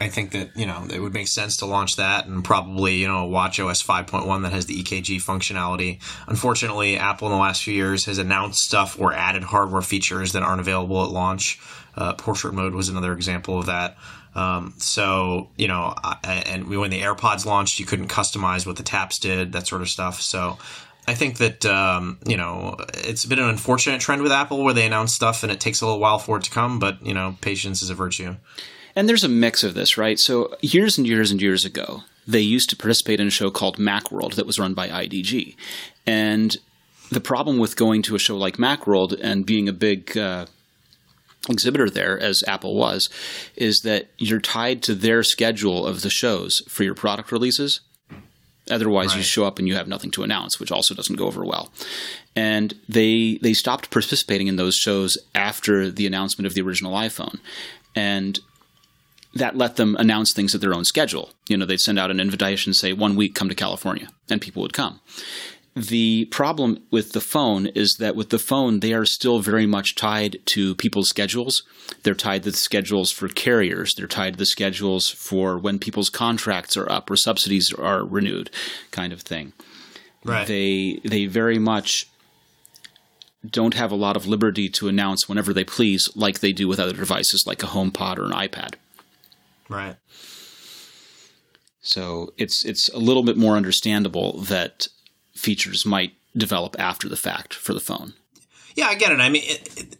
I 0.00 0.04
I 0.04 0.08
think 0.08 0.30
that 0.32 0.56
you 0.56 0.66
know 0.66 0.86
it 0.88 1.00
would 1.00 1.12
make 1.12 1.26
sense 1.26 1.56
to 1.58 1.66
launch 1.66 1.96
that 1.96 2.26
and 2.26 2.44
probably 2.44 2.96
you 2.96 3.08
know 3.08 3.28
watchOS 3.28 3.84
5.1 3.84 4.42
that 4.42 4.52
has 4.52 4.66
the 4.66 4.80
EKG 4.80 5.16
functionality. 5.16 6.00
Unfortunately, 6.28 6.96
Apple 6.96 7.26
in 7.26 7.32
the 7.32 7.40
last 7.40 7.64
few 7.64 7.74
years 7.74 8.04
has 8.04 8.18
announced 8.18 8.60
stuff 8.60 9.00
or 9.00 9.12
added 9.12 9.42
hardware 9.42 9.82
features 9.82 10.32
that 10.32 10.44
aren't 10.44 10.60
available 10.60 11.02
at 11.02 11.10
launch. 11.10 11.58
Uh, 11.96 12.12
portrait 12.14 12.54
mode 12.54 12.72
was 12.72 12.88
another 12.88 13.12
example 13.12 13.58
of 13.58 13.66
that. 13.66 13.96
Um, 14.34 14.74
so 14.78 15.48
you 15.56 15.68
know, 15.68 15.94
I, 15.96 16.42
and 16.46 16.68
when 16.68 16.90
the 16.90 17.00
AirPods 17.00 17.44
launched, 17.44 17.78
you 17.78 17.86
couldn't 17.86 18.08
customize 18.08 18.66
what 18.66 18.76
the 18.76 18.82
taps 18.82 19.18
did, 19.18 19.52
that 19.52 19.66
sort 19.66 19.82
of 19.82 19.88
stuff. 19.88 20.20
So. 20.20 20.58
I 21.08 21.14
think 21.14 21.38
that 21.38 21.64
um, 21.66 22.18
you 22.24 22.36
know 22.36 22.76
it's 22.94 23.24
been 23.24 23.40
an 23.40 23.48
unfortunate 23.48 24.00
trend 24.00 24.22
with 24.22 24.30
Apple 24.30 24.62
where 24.62 24.74
they 24.74 24.86
announce 24.86 25.12
stuff 25.12 25.42
and 25.42 25.50
it 25.50 25.58
takes 25.58 25.80
a 25.80 25.86
little 25.86 25.98
while 25.98 26.20
for 26.20 26.36
it 26.36 26.44
to 26.44 26.50
come, 26.50 26.78
but 26.78 27.04
you 27.04 27.14
know 27.14 27.36
patience 27.40 27.82
is 27.82 27.90
a 27.90 27.94
virtue. 27.94 28.36
And 28.94 29.08
there's 29.08 29.24
a 29.24 29.28
mix 29.28 29.64
of 29.64 29.74
this, 29.74 29.96
right? 29.96 30.18
So 30.18 30.54
years 30.60 30.98
and 30.98 31.08
years 31.08 31.30
and 31.30 31.40
years 31.40 31.64
ago, 31.64 32.02
they 32.28 32.40
used 32.40 32.70
to 32.70 32.76
participate 32.76 33.18
in 33.18 33.26
a 33.26 33.30
show 33.30 33.50
called 33.50 33.78
Macworld 33.78 34.34
that 34.34 34.46
was 34.46 34.60
run 34.60 34.74
by 34.74 34.88
IDG, 34.88 35.56
and 36.06 36.56
the 37.10 37.20
problem 37.20 37.58
with 37.58 37.76
going 37.76 38.02
to 38.02 38.14
a 38.14 38.18
show 38.18 38.36
like 38.36 38.56
Macworld 38.56 39.18
and 39.20 39.44
being 39.44 39.68
a 39.68 39.72
big 39.72 40.16
uh, 40.16 40.46
exhibitor 41.48 41.88
there, 41.88 42.18
as 42.18 42.44
Apple 42.46 42.74
was, 42.74 43.08
is 43.56 43.80
that 43.80 44.08
you're 44.18 44.40
tied 44.40 44.82
to 44.84 44.94
their 44.94 45.22
schedule 45.22 45.86
of 45.86 46.02
the 46.02 46.10
shows 46.10 46.62
for 46.68 46.84
your 46.84 46.94
product 46.94 47.32
releases. 47.32 47.80
Otherwise, 48.70 49.08
right. 49.08 49.18
you 49.18 49.22
show 49.22 49.44
up 49.44 49.58
and 49.58 49.66
you 49.66 49.74
have 49.74 49.88
nothing 49.88 50.10
to 50.12 50.22
announce, 50.22 50.60
which 50.60 50.70
also 50.70 50.94
doesn't 50.94 51.16
go 51.16 51.26
over 51.26 51.44
well. 51.44 51.72
And 52.36 52.74
they 52.88 53.38
they 53.42 53.52
stopped 53.52 53.90
participating 53.90 54.46
in 54.46 54.56
those 54.56 54.76
shows 54.76 55.18
after 55.34 55.90
the 55.90 56.06
announcement 56.06 56.46
of 56.46 56.54
the 56.54 56.60
original 56.60 56.92
iPhone, 56.92 57.40
and 57.96 58.38
that 59.34 59.56
let 59.56 59.76
them 59.76 59.96
announce 59.96 60.32
things 60.32 60.54
at 60.54 60.60
their 60.60 60.74
own 60.74 60.84
schedule. 60.84 61.30
You 61.48 61.56
know, 61.56 61.66
they'd 61.66 61.80
send 61.80 61.98
out 61.98 62.10
an 62.10 62.20
invitation, 62.20 62.74
say 62.74 62.92
one 62.92 63.16
week, 63.16 63.34
come 63.34 63.48
to 63.48 63.54
California, 63.54 64.08
and 64.28 64.40
people 64.40 64.62
would 64.62 64.72
come. 64.72 65.00
The 65.76 66.24
problem 66.26 66.82
with 66.90 67.12
the 67.12 67.20
phone 67.20 67.66
is 67.66 67.96
that 68.00 68.16
with 68.16 68.30
the 68.30 68.40
phone, 68.40 68.80
they 68.80 68.92
are 68.92 69.04
still 69.04 69.38
very 69.38 69.66
much 69.66 69.94
tied 69.94 70.38
to 70.46 70.74
people's 70.74 71.08
schedules. 71.08 71.62
They're 72.02 72.14
tied 72.14 72.42
to 72.42 72.50
the 72.50 72.56
schedules 72.56 73.12
for 73.12 73.28
carriers. 73.28 73.94
They're 73.94 74.08
tied 74.08 74.32
to 74.32 74.38
the 74.38 74.46
schedules 74.46 75.08
for 75.08 75.58
when 75.58 75.78
people's 75.78 76.10
contracts 76.10 76.76
are 76.76 76.90
up 76.90 77.08
or 77.08 77.16
subsidies 77.16 77.72
are 77.72 78.04
renewed, 78.04 78.50
kind 78.90 79.12
of 79.12 79.22
thing. 79.22 79.52
Right. 80.24 80.46
They 80.46 81.00
they 81.04 81.26
very 81.26 81.58
much 81.58 82.08
don't 83.48 83.74
have 83.74 83.92
a 83.92 83.96
lot 83.96 84.16
of 84.16 84.26
liberty 84.26 84.68
to 84.68 84.88
announce 84.88 85.28
whenever 85.28 85.52
they 85.52 85.64
please, 85.64 86.10
like 86.14 86.40
they 86.40 86.52
do 86.52 86.68
with 86.68 86.80
other 86.80 86.92
devices 86.92 87.44
like 87.46 87.62
a 87.62 87.66
HomePod 87.66 88.18
or 88.18 88.24
an 88.24 88.32
iPad. 88.32 88.74
Right. 89.68 89.96
So 91.80 92.34
it's 92.36 92.64
it's 92.64 92.88
a 92.90 92.98
little 92.98 93.22
bit 93.22 93.36
more 93.36 93.56
understandable 93.56 94.40
that 94.42 94.88
features 95.34 95.86
might 95.86 96.12
develop 96.36 96.76
after 96.78 97.08
the 97.08 97.16
fact 97.16 97.54
for 97.54 97.74
the 97.74 97.80
phone. 97.80 98.14
Yeah, 98.74 98.86
I 98.86 98.94
get 98.94 99.12
it. 99.12 99.20
I 99.20 99.28
mean, 99.28 99.42
it, 99.44 99.78
it, 99.78 99.96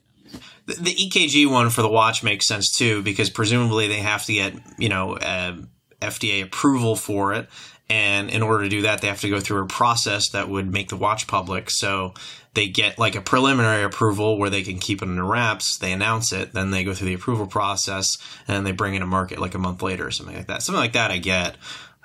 the 0.67 0.95
EKG 0.95 1.51
one 1.51 1.71
for 1.71 1.83
the 1.83 1.89
watch 1.89 2.23
makes 2.23 2.47
sense 2.47 2.71
too 2.71 3.03
because 3.03 3.31
presumably 3.31 3.89
they 3.89 4.01
have 4.01 4.25
to 4.27 4.33
get 4.33 4.55
you 4.79 4.89
know 4.89 5.17
uh, 5.17 5.57
FDA 6.01 6.43
approval 6.43 6.97
for 6.97 7.35
it, 7.35 7.49
and 7.89 8.31
in 8.31 8.43
order 8.43 8.65
to 8.65 8.71
do 8.71 8.83
that, 8.83 9.01
they 9.01 9.09
have 9.09 9.21
to 9.23 9.31
go 9.31 9.41
through 9.41 9.63
a 9.63 9.67
process 9.67 10.31
that 10.31 10.49
would 10.49 10.73
make 10.73 10.89
the 10.89 10.97
watch 10.97 11.27
public. 11.27 11.71
So 11.71 12.15
they 12.55 12.69
get 12.69 12.99
like 12.99 13.17
a 13.17 13.21
preliminary 13.21 13.83
approval 13.83 14.39
where 14.39 14.51
they 14.51 14.63
can 14.63 14.79
keep 14.79 15.03
it 15.03 15.09
under 15.09 15.25
wraps. 15.25 15.79
They 15.79 15.93
announce 15.93 16.33
it, 16.33 16.53
then 16.53 16.71
they 16.71 16.85
go 16.85 16.95
through 16.95 17.09
the 17.09 17.15
approval 17.15 17.47
process, 17.47 18.19
and 18.47 18.65
they 18.65 18.73
bring 18.73 18.95
it 18.95 19.01
to 19.01 19.07
market 19.07 19.41
like 19.41 19.55
a 19.55 19.59
month 19.59 19.83
later 19.83 20.07
or 20.07 20.11
something 20.11 20.37
like 20.37 20.47
that. 20.47 20.63
Something 20.63 20.81
like 20.81 20.93
that, 20.93 21.11
I 21.11 21.19
get. 21.19 21.57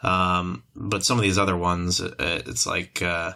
Um, 0.05 0.61
but 0.75 1.03
some 1.03 1.17
of 1.17 1.23
these 1.23 1.39
other 1.39 1.57
ones, 1.57 1.99
uh, 1.99 2.13
it's 2.19 2.67
like 2.67 3.01
uh, 3.01 3.33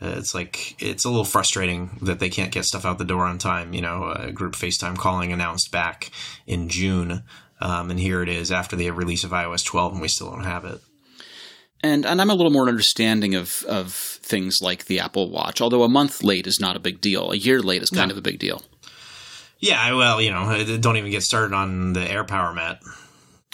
it's 0.00 0.36
like 0.36 0.80
it's 0.80 1.04
a 1.04 1.08
little 1.08 1.24
frustrating 1.24 1.98
that 2.02 2.20
they 2.20 2.30
can't 2.30 2.52
get 2.52 2.64
stuff 2.64 2.84
out 2.84 2.98
the 2.98 3.04
door 3.04 3.24
on 3.24 3.38
time. 3.38 3.74
You 3.74 3.80
know, 3.80 4.14
a 4.16 4.30
group 4.30 4.54
FaceTime 4.54 4.96
calling 4.96 5.32
announced 5.32 5.72
back 5.72 6.12
in 6.46 6.68
June, 6.68 7.24
um, 7.60 7.90
and 7.90 7.98
here 7.98 8.22
it 8.22 8.28
is 8.28 8.52
after 8.52 8.76
the 8.76 8.88
release 8.92 9.24
of 9.24 9.32
iOS 9.32 9.64
12, 9.64 9.94
and 9.94 10.00
we 10.00 10.06
still 10.06 10.30
don't 10.30 10.44
have 10.44 10.64
it. 10.64 10.80
And 11.82 12.06
and 12.06 12.20
I'm 12.20 12.30
a 12.30 12.34
little 12.36 12.52
more 12.52 12.68
understanding 12.68 13.34
of 13.34 13.64
of 13.68 13.92
things 13.92 14.58
like 14.62 14.84
the 14.84 15.00
Apple 15.00 15.28
Watch. 15.28 15.60
Although 15.60 15.82
a 15.82 15.88
month 15.88 16.22
late 16.22 16.46
is 16.46 16.60
not 16.60 16.76
a 16.76 16.80
big 16.80 17.00
deal, 17.00 17.32
a 17.32 17.36
year 17.36 17.60
late 17.60 17.82
is 17.82 17.90
kind 17.90 18.10
no. 18.10 18.12
of 18.12 18.18
a 18.18 18.22
big 18.22 18.38
deal. 18.38 18.62
Yeah, 19.58 19.94
well, 19.94 20.20
you 20.20 20.30
know, 20.30 20.78
don't 20.78 20.98
even 20.98 21.10
get 21.10 21.22
started 21.22 21.52
on 21.52 21.94
the 21.94 22.00
AirPower 22.00 22.54
mat. 22.54 22.80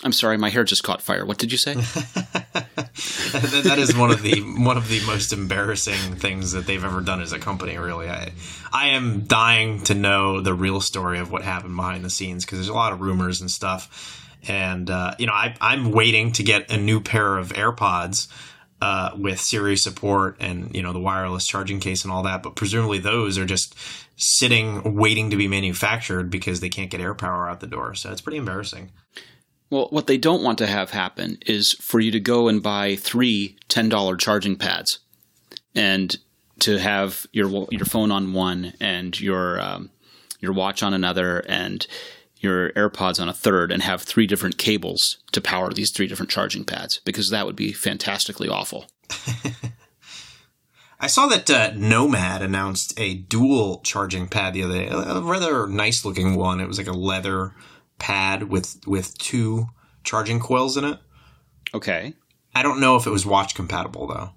I'm 0.04 0.12
sorry, 0.12 0.36
my 0.36 0.50
hair 0.50 0.64
just 0.64 0.82
caught 0.82 1.00
fire. 1.00 1.24
What 1.24 1.38
did 1.38 1.52
you 1.52 1.58
say? 1.58 1.74
that, 3.32 3.76
is 3.78 3.96
one 3.96 4.10
of 4.10 4.22
the 4.22 4.40
one 4.58 4.76
of 4.76 4.88
the 4.88 5.00
most 5.06 5.32
embarrassing 5.32 6.16
things 6.16 6.52
that 6.52 6.66
they've 6.66 6.84
ever 6.84 7.00
done 7.00 7.20
as 7.20 7.32
a 7.32 7.38
company. 7.38 7.78
Really, 7.78 8.08
I 8.08 8.32
I 8.72 8.88
am 8.88 9.22
dying 9.22 9.82
to 9.84 9.94
know 9.94 10.40
the 10.40 10.54
real 10.54 10.80
story 10.80 11.20
of 11.20 11.30
what 11.30 11.42
happened 11.42 11.76
behind 11.76 12.04
the 12.04 12.10
scenes 12.10 12.44
because 12.44 12.58
there's 12.58 12.68
a 12.68 12.74
lot 12.74 12.92
of 12.92 13.00
rumors 13.00 13.40
and 13.40 13.50
stuff. 13.50 14.28
And 14.48 14.90
uh, 14.90 15.14
you 15.18 15.26
know, 15.26 15.34
I, 15.34 15.54
I'm 15.60 15.92
waiting 15.92 16.32
to 16.32 16.42
get 16.42 16.70
a 16.72 16.76
new 16.76 17.00
pair 17.00 17.36
of 17.38 17.50
AirPods. 17.50 18.28
Uh, 18.80 19.12
with 19.16 19.38
Siri 19.38 19.76
support 19.76 20.38
and 20.40 20.74
you 20.74 20.82
know 20.82 20.92
the 20.92 20.98
wireless 20.98 21.46
charging 21.46 21.78
case 21.78 22.02
and 22.02 22.12
all 22.12 22.24
that, 22.24 22.42
but 22.42 22.56
presumably 22.56 22.98
those 22.98 23.38
are 23.38 23.46
just 23.46 23.76
sitting 24.16 24.96
waiting 24.96 25.30
to 25.30 25.36
be 25.36 25.46
manufactured 25.46 26.30
because 26.30 26.58
they 26.58 26.68
can't 26.68 26.90
get 26.90 27.00
AirPower 27.00 27.48
out 27.48 27.60
the 27.60 27.68
door. 27.68 27.94
So 27.94 28.10
it's 28.10 28.20
pretty 28.20 28.38
embarrassing. 28.38 28.90
Well, 29.72 29.88
what 29.88 30.06
they 30.06 30.18
don't 30.18 30.42
want 30.42 30.58
to 30.58 30.66
have 30.66 30.90
happen 30.90 31.38
is 31.46 31.72
for 31.80 31.98
you 31.98 32.10
to 32.10 32.20
go 32.20 32.48
and 32.48 32.62
buy 32.62 32.94
three 32.94 33.56
$10 33.70 34.20
charging 34.20 34.56
pads 34.56 34.98
and 35.74 36.14
to 36.58 36.78
have 36.78 37.24
your 37.32 37.66
your 37.70 37.86
phone 37.86 38.10
on 38.10 38.34
one 38.34 38.74
and 38.80 39.18
your 39.18 39.58
um, 39.58 39.88
your 40.40 40.52
watch 40.52 40.82
on 40.82 40.92
another 40.92 41.38
and 41.48 41.86
your 42.36 42.70
AirPods 42.72 43.18
on 43.18 43.30
a 43.30 43.32
third 43.32 43.72
and 43.72 43.82
have 43.82 44.02
three 44.02 44.26
different 44.26 44.58
cables 44.58 45.16
to 45.32 45.40
power 45.40 45.72
these 45.72 45.90
three 45.90 46.06
different 46.06 46.30
charging 46.30 46.64
pads 46.66 47.00
because 47.06 47.30
that 47.30 47.46
would 47.46 47.56
be 47.56 47.72
fantastically 47.72 48.50
awful. 48.50 48.90
I 51.00 51.06
saw 51.06 51.28
that 51.28 51.50
uh, 51.50 51.72
Nomad 51.74 52.42
announced 52.42 52.92
a 52.98 53.14
dual 53.14 53.80
charging 53.82 54.28
pad 54.28 54.52
the 54.52 54.64
other 54.64 54.74
day, 54.74 54.88
a 54.88 55.22
rather 55.22 55.66
nice 55.66 56.04
looking 56.04 56.36
one. 56.36 56.60
It 56.60 56.68
was 56.68 56.76
like 56.76 56.88
a 56.88 56.92
leather 56.92 57.54
pad 58.02 58.44
with 58.50 58.80
with 58.86 59.16
two 59.16 59.68
charging 60.02 60.40
coils 60.40 60.76
in 60.76 60.84
it. 60.84 60.98
Okay. 61.72 62.14
I 62.54 62.62
don't 62.62 62.80
know 62.80 62.96
if 62.96 63.06
it 63.06 63.10
was 63.10 63.24
watch 63.24 63.54
compatible 63.54 64.08
though. 64.08 64.30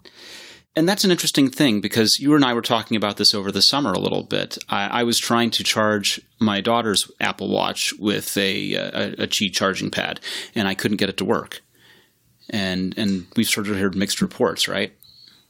And 0.77 0.87
that's 0.87 1.03
an 1.03 1.11
interesting 1.11 1.49
thing 1.49 1.79
because 1.81 2.19
you 2.19 2.35
and 2.35 2.43
I 2.43 2.53
were 2.53 2.61
talking 2.61 2.97
about 2.97 3.17
this 3.17 3.33
over 3.33 3.51
the 3.51 3.61
summer 3.61 3.93
a 3.93 3.99
little 3.99 4.23
bit. 4.23 4.57
I, 4.69 5.01
I 5.01 5.03
was 5.03 5.17
trying 5.17 5.49
to 5.51 5.63
charge 5.63 6.21
my 6.39 6.59
daughter's 6.59 7.09
Apple 7.19 7.49
Watch 7.49 7.93
with 7.97 8.35
a, 8.37 8.77
uh, 8.77 8.91
a, 8.93 9.23
a 9.23 9.27
Qi 9.27 9.53
charging 9.53 9.89
pad, 9.89 10.19
and 10.53 10.67
I 10.67 10.75
couldn't 10.75 10.97
get 10.97 11.07
it 11.09 11.17
to 11.17 11.25
work. 11.25 11.61
And 12.49 12.93
and 12.97 13.25
we've 13.35 13.47
sort 13.47 13.67
of 13.67 13.77
heard 13.77 13.95
mixed 13.95 14.21
reports, 14.21 14.67
right? 14.67 14.93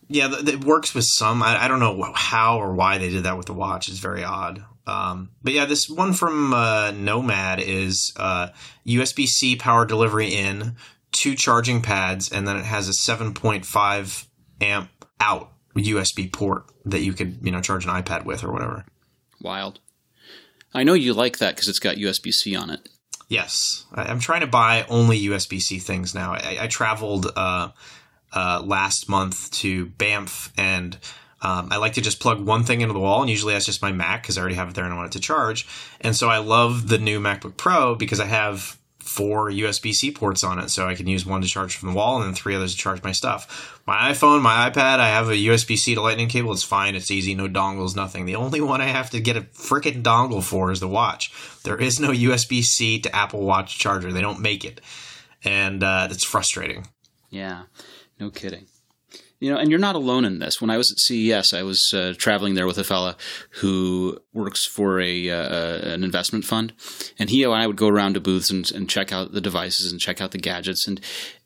Yeah, 0.07 0.29
it 0.31 0.63
works 0.63 0.93
with 0.93 1.05
some. 1.05 1.41
I, 1.43 1.65
I 1.65 1.67
don't 1.67 1.79
know 1.79 2.13
how 2.13 2.59
or 2.59 2.73
why 2.73 2.99
they 2.99 3.09
did 3.09 3.23
that 3.23 3.35
with 3.35 3.47
the 3.47 3.53
watch. 3.53 3.89
It's 3.89 3.97
very 3.97 4.23
odd. 4.23 4.63
Um, 4.87 5.31
but 5.41 5.53
yeah, 5.53 5.65
this 5.65 5.89
one 5.89 6.13
from 6.13 6.53
uh, 6.53 6.91
Nomad 6.91 7.59
is 7.59 8.13
uh, 8.17 8.49
USB 8.85 9.25
C 9.25 9.55
power 9.55 9.85
delivery 9.85 10.27
in, 10.27 10.75
two 11.11 11.35
charging 11.35 11.81
pads, 11.81 12.31
and 12.31 12.47
then 12.47 12.57
it 12.57 12.65
has 12.65 12.87
a 12.87 12.91
7.5 12.91 14.27
amp 14.61 14.89
out 15.19 15.51
USB 15.75 16.31
port 16.31 16.65
that 16.85 17.01
you 17.01 17.13
could 17.13 17.39
you 17.41 17.51
know 17.51 17.61
charge 17.61 17.85
an 17.85 17.91
iPad 17.91 18.25
with 18.25 18.43
or 18.43 18.51
whatever. 18.51 18.85
Wild. 19.41 19.79
I 20.73 20.83
know 20.83 20.93
you 20.93 21.13
like 21.13 21.37
that 21.37 21.55
because 21.55 21.67
it's 21.67 21.79
got 21.79 21.95
USB 21.95 22.33
C 22.33 22.55
on 22.55 22.69
it. 22.69 22.87
Yes, 23.27 23.85
I, 23.93 24.11
am 24.11 24.19
trying 24.19 24.41
to 24.41 24.47
buy 24.47 24.85
only 24.87 25.19
USB 25.21 25.59
C 25.59 25.79
things 25.79 26.13
now. 26.13 26.33
I, 26.33 26.57
I 26.61 26.67
traveled 26.67 27.31
uh, 27.35 27.69
uh, 28.33 28.61
last 28.63 29.09
month 29.09 29.51
to 29.51 29.87
Banff 29.87 30.53
and 30.57 30.97
um, 31.45 31.67
I 31.69 31.77
like 31.77 31.93
to 31.93 32.01
just 32.01 32.19
plug 32.19 32.43
one 32.43 32.63
thing 32.63 32.81
into 32.81 32.93
the 32.93 32.99
wall, 32.99 33.21
and 33.21 33.29
usually 33.29 33.53
that's 33.53 33.67
just 33.67 33.83
my 33.83 33.91
Mac 33.91 34.23
because 34.23 34.35
I 34.35 34.41
already 34.41 34.55
have 34.55 34.69
it 34.69 34.73
there 34.73 34.83
and 34.83 34.91
I 34.91 34.97
want 34.97 35.13
it 35.13 35.17
to 35.17 35.19
charge. 35.19 35.67
And 36.01 36.15
so 36.15 36.27
I 36.27 36.39
love 36.39 36.87
the 36.87 36.97
new 36.97 37.19
MacBook 37.19 37.55
Pro 37.55 37.93
because 37.93 38.19
I 38.19 38.25
have 38.25 38.79
four 38.97 39.51
USB 39.51 39.93
C 39.93 40.09
ports 40.09 40.43
on 40.43 40.57
it, 40.57 40.69
so 40.69 40.87
I 40.87 40.95
can 40.95 41.05
use 41.05 41.23
one 41.23 41.43
to 41.43 41.47
charge 41.47 41.77
from 41.77 41.89
the 41.89 41.95
wall 41.95 42.15
and 42.15 42.25
then 42.25 42.33
three 42.33 42.55
others 42.55 42.71
to 42.71 42.77
charge 42.79 43.03
my 43.03 43.11
stuff. 43.11 43.79
My 43.85 44.11
iPhone, 44.11 44.41
my 44.41 44.71
iPad, 44.71 44.97
I 44.97 45.09
have 45.09 45.29
a 45.29 45.33
USB 45.33 45.77
C 45.77 45.93
to 45.93 46.01
Lightning 46.01 46.29
cable. 46.29 46.51
It's 46.51 46.63
fine, 46.63 46.95
it's 46.95 47.11
easy, 47.11 47.35
no 47.35 47.47
dongles, 47.47 47.95
nothing. 47.95 48.25
The 48.25 48.37
only 48.37 48.59
one 48.59 48.81
I 48.81 48.87
have 48.87 49.11
to 49.11 49.19
get 49.19 49.37
a 49.37 49.41
freaking 49.41 50.01
dongle 50.01 50.43
for 50.43 50.71
is 50.71 50.79
the 50.79 50.87
watch. 50.87 51.31
There 51.63 51.79
is 51.79 51.99
no 51.99 52.09
USB 52.09 52.63
C 52.63 52.99
to 53.01 53.15
Apple 53.15 53.41
Watch 53.41 53.77
charger, 53.77 54.11
they 54.11 54.21
don't 54.21 54.41
make 54.41 54.65
it. 54.65 54.81
And 55.43 55.83
uh, 55.83 56.07
it's 56.09 56.23
frustrating. 56.23 56.87
Yeah, 57.29 57.65
no 58.19 58.31
kidding. 58.31 58.65
You 59.45 59.51
know, 59.51 59.59
and 59.59 59.69
you're 59.69 59.79
not 59.79 59.93
alone 59.93 60.25
in 60.25 60.39
this. 60.39 60.59
When 60.59 60.71
I 60.71 60.77
was 60.77 60.91
at 60.91 60.97
CES, 60.97 61.53
I 61.53 61.61
was 61.61 61.93
uh, 61.93 62.15
traveling 62.17 62.55
there 62.55 62.65
with 62.65 62.79
a 62.79 62.83
fella 62.83 63.15
who 63.61 64.17
works 64.33 64.65
for 64.65 64.99
a 64.99 65.29
uh, 65.29 65.87
an 65.87 66.03
investment 66.03 66.45
fund, 66.45 66.73
and 67.19 67.29
he 67.29 67.43
and 67.43 67.53
I 67.53 67.67
would 67.67 67.75
go 67.75 67.87
around 67.87 68.15
to 68.15 68.19
booths 68.19 68.49
and, 68.49 68.71
and 68.71 68.89
check 68.89 69.11
out 69.11 69.33
the 69.33 69.41
devices 69.41 69.91
and 69.91 70.01
check 70.01 70.19
out 70.19 70.31
the 70.31 70.39
gadgets, 70.39 70.87
and 70.87 70.99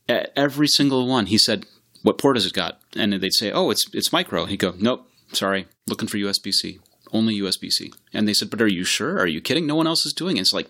every 0.08 0.70
single 0.70 1.08
one, 1.08 1.25
he 1.25 1.38
said, 1.38 1.65
"What 2.01 2.18
port 2.18 2.38
has 2.38 2.46
it 2.46 2.53
got?" 2.53 2.79
And 2.96 3.12
they'd 3.12 3.34
say, 3.34 3.51
"Oh, 3.51 3.70
it's 3.70 3.86
it's 3.94 4.13
micro." 4.13 4.46
He'd 4.46 4.62
go, 4.62 4.75
"Nope, 4.79 5.06
sorry, 5.34 5.68
looking 5.86 6.08
for 6.08 6.15
USB 6.15 6.53
C, 6.53 6.79
only 7.12 7.38
USB 7.38 7.70
C." 7.70 7.91
And 8.13 8.29
they 8.29 8.34
said, 8.34 8.50
"But 8.50 8.62
are 8.62 8.68
you 8.68 8.86
sure? 8.86 9.20
Are 9.20 9.27
you 9.27 9.41
kidding? 9.41 9.68
No 9.68 9.75
one 9.75 9.88
else 9.88 10.06
is 10.06 10.13
doing 10.13 10.38
it." 10.38 10.41
It's 10.41 10.53
like 10.53 10.70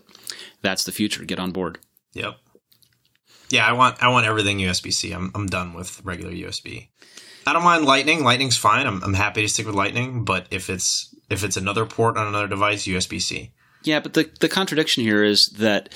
that's 0.64 0.84
the 0.84 0.92
future. 0.92 1.26
Get 1.26 1.38
on 1.38 1.52
board. 1.52 1.78
Yep. 2.14 2.38
Yeah, 3.50 3.68
I 3.68 3.74
want 3.74 4.02
I 4.02 4.10
want 4.10 4.26
everything 4.26 4.58
USB 4.58 4.92
C. 4.92 5.12
I'm 5.12 5.32
I'm 5.36 5.46
done 5.46 5.76
with 5.76 6.04
regular 6.04 6.32
USB. 6.32 6.90
I 7.50 7.54
don't 7.54 7.64
mind 7.64 7.86
Lightning. 7.86 8.24
Lightning's 8.24 8.58
fine. 8.58 8.86
I'm 8.86 9.04
I'm 9.04 9.14
happy 9.14 9.42
to 9.42 9.48
stick 9.50 9.66
with 9.66 9.76
Lightning, 9.76 10.24
but 10.24 10.48
if 10.52 10.70
it's 10.70 11.14
if 11.30 11.44
it's 11.44 11.58
another 11.58 11.86
port 11.86 12.18
on 12.18 12.28
another 12.28 12.48
device, 12.48 12.86
USB 12.86 13.20
C. 13.22 13.52
Yeah, 13.84 14.00
but 14.00 14.14
the 14.14 14.30
the 14.40 14.50
contradiction 14.50 15.04
here 15.04 15.24
is 15.24 15.48
that 15.58 15.90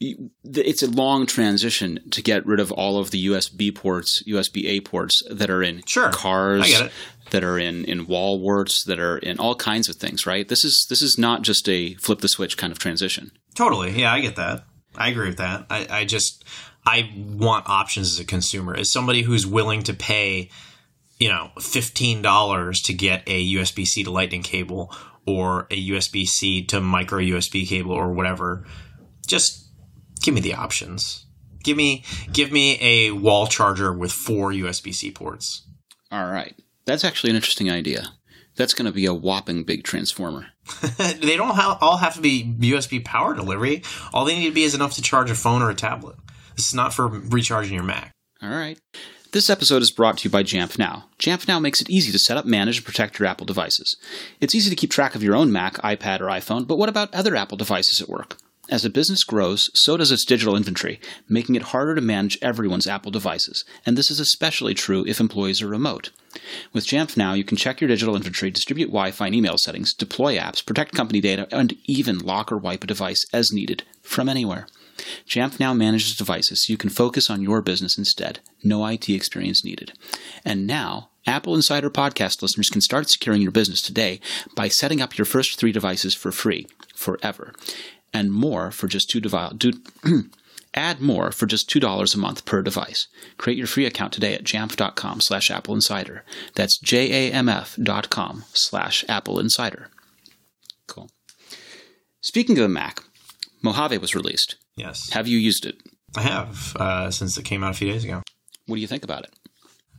it's 0.00 0.82
a 0.82 0.90
long 0.90 1.26
transition 1.26 1.98
to 2.10 2.22
get 2.22 2.46
rid 2.46 2.58
of 2.60 2.72
all 2.72 2.98
of 2.98 3.10
the 3.10 3.26
USB 3.26 3.74
ports, 3.74 4.22
USB 4.26 4.64
A 4.66 4.80
ports 4.80 5.22
that 5.30 5.50
are 5.50 5.62
in 5.62 5.82
Sure. 5.86 6.10
cars, 6.10 6.62
I 6.62 6.68
get 6.68 6.86
it. 6.86 6.92
that 7.30 7.44
are 7.44 7.58
in 7.58 7.84
in 7.86 8.06
wall 8.06 8.40
warts, 8.40 8.84
that 8.84 8.98
are 8.98 9.18
in 9.18 9.38
all 9.38 9.54
kinds 9.54 9.88
of 9.88 9.96
things. 9.96 10.26
Right? 10.26 10.48
This 10.48 10.64
is 10.64 10.86
this 10.88 11.02
is 11.02 11.18
not 11.18 11.42
just 11.42 11.68
a 11.68 11.94
flip 11.94 12.20
the 12.20 12.28
switch 12.28 12.56
kind 12.56 12.70
of 12.72 12.78
transition. 12.78 13.32
Totally. 13.54 13.98
Yeah, 14.00 14.12
I 14.12 14.20
get 14.20 14.36
that. 14.36 14.64
I 14.96 15.08
agree 15.08 15.28
with 15.28 15.38
that. 15.38 15.66
I, 15.70 15.86
I 15.90 16.04
just 16.04 16.44
I 16.86 17.10
want 17.16 17.68
options 17.68 18.08
as 18.12 18.20
a 18.20 18.24
consumer. 18.24 18.74
As 18.76 18.90
somebody 18.90 19.22
who's 19.22 19.46
willing 19.46 19.82
to 19.84 19.94
pay, 19.94 20.50
you 21.20 21.28
know, 21.28 21.52
fifteen 21.60 22.22
dollars 22.22 22.82
to 22.82 22.92
get 22.92 23.22
a 23.28 23.54
USB 23.54 23.86
C 23.86 24.02
to 24.02 24.10
lightning 24.10 24.42
cable 24.42 24.92
or 25.26 25.68
a 25.70 25.88
USB 25.90 26.26
C 26.26 26.64
to 26.66 26.80
micro 26.80 27.20
USB 27.20 27.68
cable 27.68 27.92
or 27.92 28.12
whatever, 28.12 28.66
just 29.26 29.70
give 30.22 30.34
me 30.34 30.40
the 30.40 30.54
options. 30.54 31.26
Give 31.62 31.76
me 31.76 32.04
give 32.32 32.50
me 32.50 32.78
a 32.80 33.10
wall 33.12 33.46
charger 33.46 33.92
with 33.92 34.12
four 34.12 34.50
USB 34.50 34.94
C 34.94 35.10
ports. 35.10 35.66
All 36.10 36.30
right, 36.30 36.56
that's 36.86 37.04
actually 37.04 37.30
an 37.30 37.36
interesting 37.36 37.70
idea. 37.70 38.12
That's 38.56 38.74
going 38.74 38.86
to 38.86 38.92
be 38.92 39.06
a 39.06 39.14
whopping 39.14 39.62
big 39.62 39.84
transformer. 39.84 40.46
they 40.98 41.36
don't 41.36 41.54
ha- 41.54 41.78
all 41.80 41.98
have 41.98 42.14
to 42.14 42.20
be 42.20 42.44
USB 42.60 43.02
power 43.04 43.34
delivery. 43.34 43.82
All 44.12 44.24
they 44.24 44.38
need 44.38 44.48
to 44.48 44.54
be 44.54 44.64
is 44.64 44.74
enough 44.74 44.94
to 44.94 45.02
charge 45.02 45.30
a 45.30 45.34
phone 45.34 45.62
or 45.62 45.70
a 45.70 45.74
tablet. 45.74 46.16
This 46.56 46.66
is 46.66 46.74
not 46.74 46.92
for 46.92 47.06
recharging 47.06 47.74
your 47.74 47.84
Mac. 47.84 48.12
All 48.42 48.50
right. 48.50 48.78
This 49.32 49.48
episode 49.48 49.80
is 49.80 49.92
brought 49.92 50.18
to 50.18 50.24
you 50.24 50.30
by 50.30 50.42
Jamf 50.42 50.76
Now. 50.76 51.04
Jamf 51.20 51.46
Now 51.46 51.60
makes 51.60 51.80
it 51.80 51.88
easy 51.88 52.10
to 52.10 52.18
set 52.18 52.36
up, 52.36 52.46
manage, 52.46 52.78
and 52.78 52.84
protect 52.84 53.16
your 53.16 53.28
Apple 53.28 53.46
devices. 53.46 53.96
It's 54.40 54.56
easy 54.56 54.70
to 54.70 54.74
keep 54.74 54.90
track 54.90 55.14
of 55.14 55.22
your 55.22 55.36
own 55.36 55.52
Mac, 55.52 55.74
iPad, 55.74 56.18
or 56.20 56.24
iPhone, 56.24 56.66
but 56.66 56.78
what 56.78 56.88
about 56.88 57.14
other 57.14 57.36
Apple 57.36 57.56
devices 57.56 58.00
at 58.00 58.08
work? 58.08 58.38
As 58.68 58.84
a 58.84 58.90
business 58.90 59.22
grows, 59.22 59.70
so 59.72 59.96
does 59.96 60.10
its 60.10 60.24
digital 60.24 60.56
inventory, 60.56 60.98
making 61.28 61.54
it 61.54 61.62
harder 61.62 61.94
to 61.94 62.00
manage 62.00 62.40
everyone's 62.42 62.88
Apple 62.88 63.12
devices, 63.12 63.64
and 63.86 63.96
this 63.96 64.10
is 64.10 64.18
especially 64.18 64.74
true 64.74 65.04
if 65.06 65.20
employees 65.20 65.62
are 65.62 65.68
remote. 65.68 66.10
With 66.72 66.86
Jamf 66.86 67.16
Now, 67.16 67.34
you 67.34 67.44
can 67.44 67.56
check 67.56 67.80
your 67.80 67.86
digital 67.86 68.16
inventory, 68.16 68.50
distribute 68.50 68.86
Wi 68.86 69.12
Fi 69.12 69.26
and 69.26 69.34
email 69.36 69.58
settings, 69.58 69.94
deploy 69.94 70.38
apps, 70.38 70.66
protect 70.66 70.92
company 70.92 71.20
data, 71.20 71.46
and 71.52 71.76
even 71.84 72.18
lock 72.18 72.50
or 72.50 72.58
wipe 72.58 72.82
a 72.82 72.88
device 72.88 73.24
as 73.32 73.52
needed 73.52 73.84
from 74.02 74.28
anywhere. 74.28 74.66
Jamf 75.26 75.60
now 75.60 75.72
manages 75.74 76.16
devices 76.16 76.64
so 76.66 76.72
you 76.72 76.76
can 76.76 76.90
focus 76.90 77.30
on 77.30 77.42
your 77.42 77.62
business 77.62 77.98
instead. 77.98 78.40
No 78.62 78.86
IT 78.86 79.08
experience 79.08 79.64
needed. 79.64 79.92
And 80.44 80.66
now, 80.66 81.10
Apple 81.26 81.54
Insider 81.54 81.90
podcast 81.90 82.42
listeners 82.42 82.70
can 82.70 82.80
start 82.80 83.10
securing 83.10 83.42
your 83.42 83.50
business 83.50 83.82
today 83.82 84.20
by 84.56 84.68
setting 84.68 85.00
up 85.00 85.18
your 85.18 85.26
first 85.26 85.58
three 85.58 85.72
devices 85.72 86.14
for 86.14 86.32
free, 86.32 86.66
forever, 86.94 87.54
and 88.12 88.32
more 88.32 88.70
for 88.70 88.86
just 88.86 89.10
two 89.10 89.20
devices. 89.20 89.74
Add 90.74 91.00
more 91.00 91.32
for 91.32 91.46
just 91.46 91.68
$2 91.68 92.14
a 92.14 92.18
month 92.18 92.44
per 92.44 92.62
device. 92.62 93.08
Create 93.38 93.58
your 93.58 93.66
free 93.66 93.86
account 93.86 94.12
today 94.12 94.34
at 94.34 94.44
jamf.com 94.44 95.20
slash 95.20 95.50
Apple 95.50 95.74
Insider. 95.74 96.24
That's 96.54 96.78
J-A-M-F 96.78 97.76
dot 97.82 98.14
slash 98.52 99.04
Apple 99.08 99.40
Insider. 99.40 99.88
Cool. 100.86 101.10
Speaking 102.20 102.56
of 102.56 102.62
the 102.62 102.68
Mac, 102.68 103.02
Mojave 103.62 103.98
was 103.98 104.14
released. 104.14 104.56
Yes, 104.80 105.10
Have 105.10 105.28
you 105.28 105.38
used 105.38 105.66
it? 105.66 105.76
I 106.16 106.22
have 106.22 106.74
uh, 106.76 107.10
since 107.10 107.36
it 107.36 107.44
came 107.44 107.62
out 107.62 107.72
a 107.72 107.74
few 107.74 107.90
days 107.92 108.02
ago. 108.02 108.22
What 108.66 108.76
do 108.76 108.80
you 108.80 108.86
think 108.88 109.04
about 109.04 109.24
it? 109.24 109.34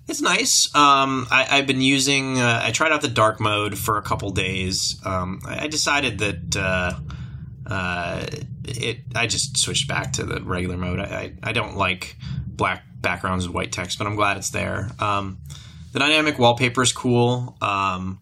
It's 0.08 0.22
nice. 0.22 0.70
Um, 0.76 1.28
I, 1.30 1.48
I've 1.52 1.68
been 1.68 1.82
using. 1.82 2.40
Uh, 2.40 2.62
I 2.64 2.72
tried 2.72 2.92
out 2.92 3.02
the 3.02 3.08
dark 3.08 3.40
mode 3.40 3.78
for 3.78 3.98
a 3.98 4.02
couple 4.02 4.32
days. 4.32 5.00
Um, 5.06 5.40
I, 5.46 5.66
I 5.66 5.68
decided 5.68 6.18
that 6.20 6.56
uh, 6.58 7.00
uh, 7.72 8.26
it. 8.66 9.02
I 9.16 9.28
just 9.28 9.58
switched 9.58 9.88
back 9.88 10.14
to 10.14 10.24
the 10.26 10.42
regular 10.42 10.78
mode. 10.78 11.00
I, 11.00 11.04
I, 11.04 11.34
I 11.44 11.52
don't 11.52 11.78
like 11.78 12.18
black 12.48 12.84
backgrounds 13.00 13.48
with 13.48 13.56
white 13.56 13.72
text, 13.72 14.00
but 14.00 14.08
I'm 14.08 14.16
glad 14.16 14.38
it's 14.38 14.50
there. 14.50 14.90
Um, 15.00 15.38
the 15.94 16.00
dynamic 16.00 16.40
wallpaper 16.40 16.82
is 16.82 16.92
cool. 16.92 17.56
Um, 17.62 18.20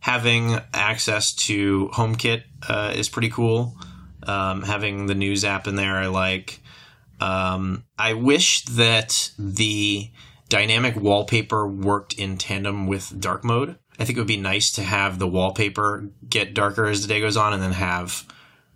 having 0.00 0.58
access 0.72 1.34
to 1.34 1.90
HomeKit 1.92 2.44
uh, 2.66 2.92
is 2.96 3.08
pretty 3.08 3.28
cool. 3.28 3.76
Um, 4.22 4.62
having 4.62 5.06
the 5.06 5.14
news 5.14 5.44
app 5.44 5.66
in 5.66 5.76
there, 5.76 5.96
I 5.96 6.06
like. 6.06 6.60
Um, 7.20 7.84
I 7.98 8.14
wish 8.14 8.62
that 8.62 9.30
the 9.38 10.10
dynamic 10.48 10.96
wallpaper 10.96 11.66
worked 11.66 12.14
in 12.14 12.38
tandem 12.38 12.86
with 12.86 13.20
dark 13.20 13.44
mode. 13.44 13.78
I 13.98 14.04
think 14.04 14.16
it 14.16 14.20
would 14.20 14.28
be 14.28 14.36
nice 14.36 14.70
to 14.72 14.82
have 14.82 15.18
the 15.18 15.26
wallpaper 15.26 16.10
get 16.28 16.54
darker 16.54 16.86
as 16.86 17.02
the 17.02 17.08
day 17.08 17.20
goes 17.20 17.36
on, 17.36 17.52
and 17.52 17.62
then 17.62 17.72
have 17.72 18.26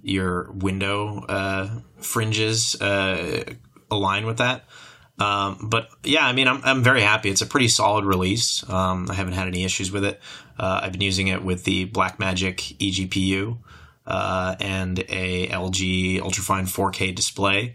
your 0.02 0.50
window 0.52 1.24
uh, 1.28 1.70
fringes 1.98 2.80
uh, 2.80 3.44
align 3.90 4.26
with 4.26 4.38
that. 4.38 4.64
Um, 5.18 5.68
but 5.70 5.88
yeah, 6.02 6.26
I 6.26 6.32
mean, 6.32 6.48
I'm, 6.48 6.60
I'm 6.64 6.82
very 6.82 7.02
happy. 7.02 7.30
It's 7.30 7.42
a 7.42 7.46
pretty 7.46 7.68
solid 7.68 8.04
release. 8.04 8.68
Um, 8.68 9.08
I 9.10 9.14
haven't 9.14 9.34
had 9.34 9.46
any 9.46 9.62
issues 9.64 9.92
with 9.92 10.04
it. 10.04 10.20
Uh, 10.58 10.80
I've 10.82 10.92
been 10.92 11.00
using 11.00 11.28
it 11.28 11.44
with 11.44 11.62
the 11.64 11.86
Blackmagic 11.86 12.76
eGPU 12.78 13.58
uh, 14.06 14.56
and 14.60 15.00
a 15.08 15.48
LG 15.48 16.20
ultrafine 16.20 16.64
4K 16.64 17.14
display. 17.14 17.74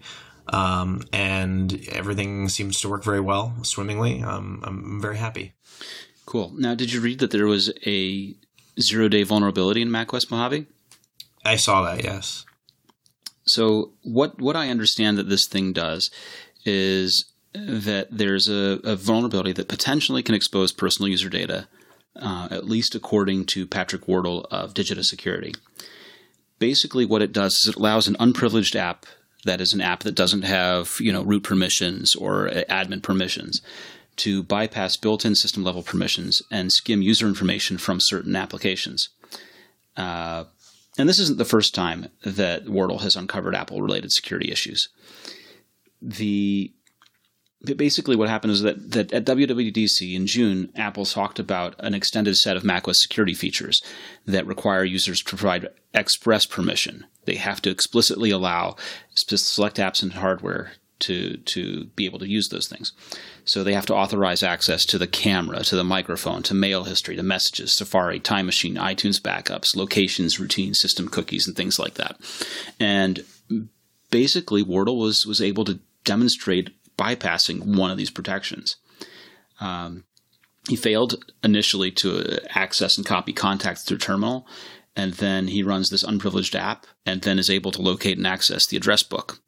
Um, 0.49 1.03
and 1.11 1.85
everything 1.91 2.47
seems 2.49 2.79
to 2.81 2.89
work 2.89 3.03
very 3.03 3.19
well, 3.19 3.53
swimmingly. 3.63 4.23
Um, 4.23 4.61
I'm 4.63 5.01
very 5.01 5.17
happy. 5.17 5.53
Cool. 6.25 6.53
Now, 6.57 6.75
did 6.75 6.93
you 6.93 7.01
read 7.01 7.19
that 7.19 7.31
there 7.31 7.47
was 7.47 7.71
a 7.85 8.35
zero 8.79 9.07
day 9.07 9.23
vulnerability 9.23 9.81
in 9.81 9.91
Mac 9.91 10.07
macOS 10.07 10.31
Mojave? 10.31 10.67
I 11.43 11.55
saw 11.55 11.83
that, 11.83 12.03
yes. 12.03 12.45
So, 13.45 13.93
what, 14.03 14.41
what 14.41 14.55
I 14.55 14.69
understand 14.69 15.17
that 15.17 15.29
this 15.29 15.47
thing 15.47 15.71
does 15.71 16.11
is 16.65 17.31
that 17.53 18.07
there's 18.11 18.49
a, 18.49 18.79
a 18.83 18.95
vulnerability 18.95 19.53
that 19.53 19.69
potentially 19.69 20.21
can 20.21 20.35
expose 20.35 20.71
personal 20.71 21.09
user 21.09 21.29
data, 21.29 21.67
uh, 22.17 22.49
at 22.51 22.65
least 22.65 22.93
according 22.93 23.45
to 23.45 23.65
Patrick 23.65 24.07
Wardle 24.07 24.45
of 24.51 24.73
Digita 24.73 25.03
Security. 25.03 25.53
Basically, 26.60 27.06
what 27.06 27.22
it 27.22 27.32
does 27.32 27.54
is 27.58 27.67
it 27.67 27.76
allows 27.76 28.08
an 28.08 28.17
unprivileged 28.20 28.76
app 28.76 29.06
that 29.46 29.62
is 29.62 29.74
an 29.74 29.82
app 29.82 30.02
that 30.02 30.15
doesn't 30.15 30.41
have 30.43 30.98
you 31.00 31.12
know 31.12 31.24
root 31.24 31.43
permissions 31.43 32.15
or 32.15 32.50
admin 32.70 33.02
permissions 33.02 33.62
to 34.17 34.41
bypass 34.43 34.98
built-in 34.98 35.36
system 35.36 35.63
level 35.63 35.84
permissions 35.84 36.41
and 36.52 36.72
skim 36.72 37.02
user 37.02 37.28
information 37.28 37.78
from 37.78 38.00
certain 38.00 38.36
applications. 38.36 39.10
Uh, 39.96 40.46
and 40.98 41.08
this 41.08 41.20
isn't 41.20 41.38
the 41.38 41.46
first 41.46 41.76
time 41.76 42.08
that 42.24 42.67
Wardle 42.67 43.00
has 43.00 43.15
uncovered 43.15 43.56
Apple-related 43.56 44.12
security 44.12 44.52
issues. 44.52 44.89
The 46.02 46.74
basically 47.75 48.15
what 48.15 48.30
happened 48.30 48.53
is 48.53 48.62
that, 48.62 48.91
that 48.91 49.12
at 49.13 49.25
WWDC 49.25 50.15
in 50.15 50.27
June, 50.27 50.71
Apple 50.75 51.06
talked 51.06 51.39
about 51.39 51.75
an 51.80 51.93
extended 51.93 52.38
set 52.38 52.58
of 52.58 52.63
macOS 52.63 53.01
security 53.01 53.34
features 53.34 53.82
that 54.25 54.47
require 54.47 54.84
users 54.84 55.21
to 55.21 55.36
provide 55.36 55.69
express 55.93 56.45
permission. 56.45 57.06
They 57.25 57.36
have 57.36 57.62
to 57.63 57.69
explicitly 57.69 58.32
allow 58.32 58.75
select 59.13 59.77
apps 59.77 60.01
and 60.01 60.13
hardware 60.13 60.73
to 60.99 61.38
to 61.38 61.86
be 61.95 62.06
able 62.06 62.19
to 62.19 62.27
use 62.27 62.49
those 62.49 62.67
things. 62.67 62.91
So 63.45 63.63
they 63.63 63.73
have 63.73 63.86
to 63.88 63.95
authorize 63.95 64.43
access 64.43 64.86
to 64.86 64.97
the 64.97 65.08
camera, 65.08 65.63
to 65.63 65.75
the 65.75 65.84
microphone, 65.84 66.43
to 66.43 66.53
mail 66.53 66.86
history, 66.86 67.15
to 67.15 67.23
messages, 67.23 67.73
Safari, 67.73 68.19
Time 68.19 68.45
Machine, 68.45 68.75
iTunes 68.75 69.21
backups, 69.21 69.75
locations, 69.75 70.39
routines, 70.39 70.80
system 70.80 71.08
cookies, 71.08 71.47
and 71.47 71.56
things 71.56 71.80
like 71.80 71.95
that. 71.95 72.19
And 72.80 73.23
basically, 74.10 74.63
Wardle 74.63 74.97
was 74.97 75.25
was 75.25 75.41
able 75.41 75.65
to 75.65 75.80
demonstrate 76.03 76.69
bypassing 76.97 77.75
one 77.77 77.91
of 77.91 77.97
these 77.97 78.10
protections. 78.10 78.77
Um, 79.60 80.03
he 80.67 80.75
failed 80.75 81.23
initially 81.43 81.91
to 81.91 82.39
access 82.49 82.97
and 82.97 83.05
copy 83.05 83.33
contacts 83.33 83.83
through 83.83 83.99
terminal, 83.99 84.47
and 84.95 85.13
then 85.13 85.47
he 85.47 85.63
runs 85.63 85.89
this 85.89 86.03
unprivileged 86.03 86.55
app, 86.55 86.86
and 87.05 87.21
then 87.21 87.39
is 87.39 87.49
able 87.49 87.71
to 87.71 87.81
locate 87.81 88.17
and 88.17 88.27
access 88.27 88.65
the 88.65 88.77
address 88.77 89.03
book. 89.03 89.39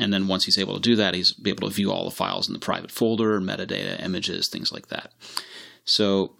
And 0.00 0.12
then 0.12 0.26
once 0.26 0.44
he's 0.44 0.58
able 0.58 0.74
to 0.74 0.80
do 0.80 0.96
that, 0.96 1.14
he's 1.14 1.34
able 1.46 1.68
to 1.68 1.74
view 1.74 1.92
all 1.92 2.04
the 2.04 2.10
files 2.10 2.48
in 2.48 2.52
the 2.52 2.58
private 2.58 2.90
folder, 2.90 3.40
metadata, 3.40 4.02
images, 4.02 4.48
things 4.48 4.72
like 4.72 4.88
that. 4.88 5.12
So 5.84 6.34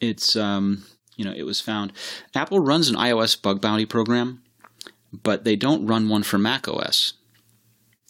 it's 0.00 0.36
um, 0.36 0.84
you 1.16 1.24
know 1.24 1.32
it 1.32 1.44
was 1.44 1.60
found. 1.60 1.92
Apple 2.34 2.60
runs 2.60 2.88
an 2.88 2.96
iOS 2.96 3.40
bug 3.40 3.60
bounty 3.60 3.86
program, 3.86 4.42
but 5.12 5.44
they 5.44 5.56
don't 5.56 5.86
run 5.86 6.08
one 6.08 6.22
for 6.22 6.38
Mac 6.38 6.68
OS. 6.68 7.14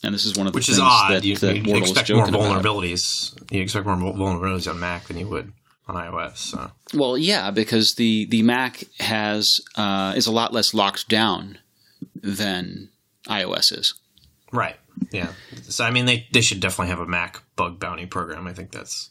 And 0.05 0.13
this 0.13 0.25
is 0.25 0.37
one 0.37 0.47
of 0.47 0.53
the 0.53 0.57
Which 0.57 0.67
things 0.67 0.79
is 0.79 0.83
odd. 0.85 1.13
that, 1.13 1.25
you, 1.25 1.37
that 1.37 1.57
you 1.65 1.77
expect 1.77 2.11
more 2.11 2.27
joking 2.27 2.35
about. 2.35 2.63
vulnerabilities. 2.65 3.33
You 3.53 3.63
expect 3.63 3.87
more 3.87 3.97
vulnerabilities 3.97 4.69
on 4.69 4.81
Mac 4.81 5.07
than 5.07 5.17
you 5.19 5.29
would 5.29 5.53
on 5.87 5.95
iOS. 5.95 6.39
So. 6.39 6.71
Well, 6.95 7.17
yeah, 7.17 7.51
because 7.51 7.95
the 7.97 8.27
the 8.27 8.43
Mac 8.43 8.85
has 8.99 9.61
uh, 9.77 10.15
is 10.17 10.27
a 10.27 10.33
lot 10.33 10.53
less 10.53 10.75
locked 10.75 11.09
down 11.09 11.59
than 12.17 12.89
iOS 13.29 13.79
is. 13.79 13.95
Right. 14.53 14.77
Yeah. 15.13 15.33
So 15.63 15.85
I 15.85 15.91
mean, 15.91 16.07
they 16.07 16.27
they 16.33 16.41
should 16.41 16.61
definitely 16.61 16.89
have 16.89 17.01
a 17.01 17.07
Mac 17.07 17.41
bug 17.57 17.79
bounty 17.79 18.07
program. 18.07 18.47
I 18.49 18.53
think 18.53 18.73
that's 18.73 19.11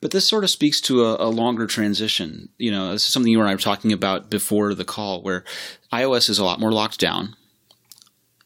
But 0.00 0.10
this 0.10 0.28
sort 0.28 0.44
of 0.44 0.50
speaks 0.50 0.80
to 0.82 1.04
a, 1.06 1.26
a 1.26 1.30
longer 1.30 1.66
transition. 1.66 2.50
You 2.58 2.70
know, 2.70 2.92
this 2.92 3.04
is 3.06 3.12
something 3.12 3.32
you 3.32 3.40
and 3.40 3.48
I 3.48 3.54
were 3.54 3.58
talking 3.60 3.92
about 3.92 4.30
before 4.30 4.74
the 4.74 4.84
call, 4.84 5.22
where 5.22 5.44
iOS 5.92 6.28
is 6.28 6.38
a 6.38 6.44
lot 6.44 6.60
more 6.60 6.72
locked 6.72 7.00
down, 7.00 7.34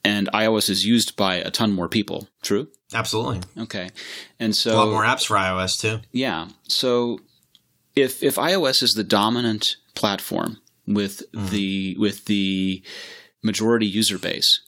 and 0.07 0.31
iOS 0.33 0.71
is 0.71 0.85
used 0.85 1.17
by 1.17 1.37
a 1.37 1.51
ton 1.51 1.73
more 1.73 1.89
people. 1.89 2.29
True. 2.43 2.69
Absolutely. 2.95 3.41
Okay, 3.59 3.91
and 4.39 4.55
so 4.55 4.75
a 4.75 4.77
lot 4.77 4.91
more 4.91 5.03
apps 5.03 5.27
for 5.27 5.37
iOS 5.37 5.81
too. 5.81 5.99
Yeah. 6.13 6.49
So 6.69 7.19
if 7.97 8.23
if 8.23 8.37
iOS 8.37 8.83
is 8.83 8.93
the 8.93 9.03
dominant 9.03 9.77
platform 9.95 10.59
with 10.87 11.23
mm. 11.33 11.51
the 11.51 11.97
with 11.99 12.27
the 12.27 12.85
majority 13.43 13.87
user 13.87 14.19
base, 14.19 14.61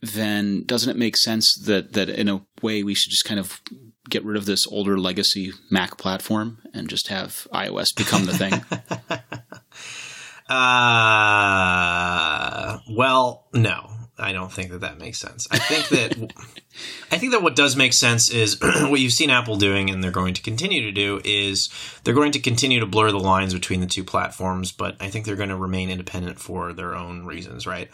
then 0.00 0.62
doesn't 0.64 0.90
it 0.90 0.96
make 0.96 1.16
sense 1.16 1.52
that 1.66 1.94
that 1.94 2.08
in 2.08 2.28
a 2.28 2.42
way 2.62 2.84
we 2.84 2.94
should 2.94 3.10
just 3.10 3.24
kind 3.24 3.40
of 3.40 3.60
get 4.08 4.24
rid 4.24 4.36
of 4.36 4.46
this 4.46 4.68
older 4.68 4.96
legacy 4.98 5.52
Mac 5.70 5.98
platform 5.98 6.58
and 6.72 6.88
just 6.88 7.08
have 7.08 7.48
iOS 7.52 7.88
become 7.96 8.26
the 8.26 8.38
thing? 8.38 8.52
uh, 10.48 12.78
well, 12.94 13.48
no. 13.52 13.99
I 14.20 14.32
don't 14.32 14.52
think 14.52 14.70
that 14.70 14.80
that 14.80 14.98
makes 14.98 15.18
sense. 15.18 15.46
I 15.50 15.58
think 15.58 15.88
that 15.88 16.32
I 17.12 17.18
think 17.18 17.32
that 17.32 17.42
what 17.42 17.56
does 17.56 17.76
make 17.76 17.92
sense 17.92 18.30
is 18.30 18.58
what 18.62 19.00
you've 19.00 19.12
seen 19.12 19.30
Apple 19.30 19.56
doing, 19.56 19.90
and 19.90 20.02
they're 20.02 20.10
going 20.10 20.34
to 20.34 20.42
continue 20.42 20.82
to 20.82 20.92
do 20.92 21.20
is 21.24 21.68
they're 22.04 22.14
going 22.14 22.32
to 22.32 22.40
continue 22.40 22.80
to 22.80 22.86
blur 22.86 23.10
the 23.10 23.18
lines 23.18 23.54
between 23.54 23.80
the 23.80 23.86
two 23.86 24.04
platforms, 24.04 24.72
but 24.72 24.96
I 25.00 25.10
think 25.10 25.24
they're 25.24 25.36
going 25.36 25.48
to 25.48 25.56
remain 25.56 25.90
independent 25.90 26.38
for 26.38 26.72
their 26.72 26.94
own 26.94 27.24
reasons, 27.24 27.66
right? 27.66 27.90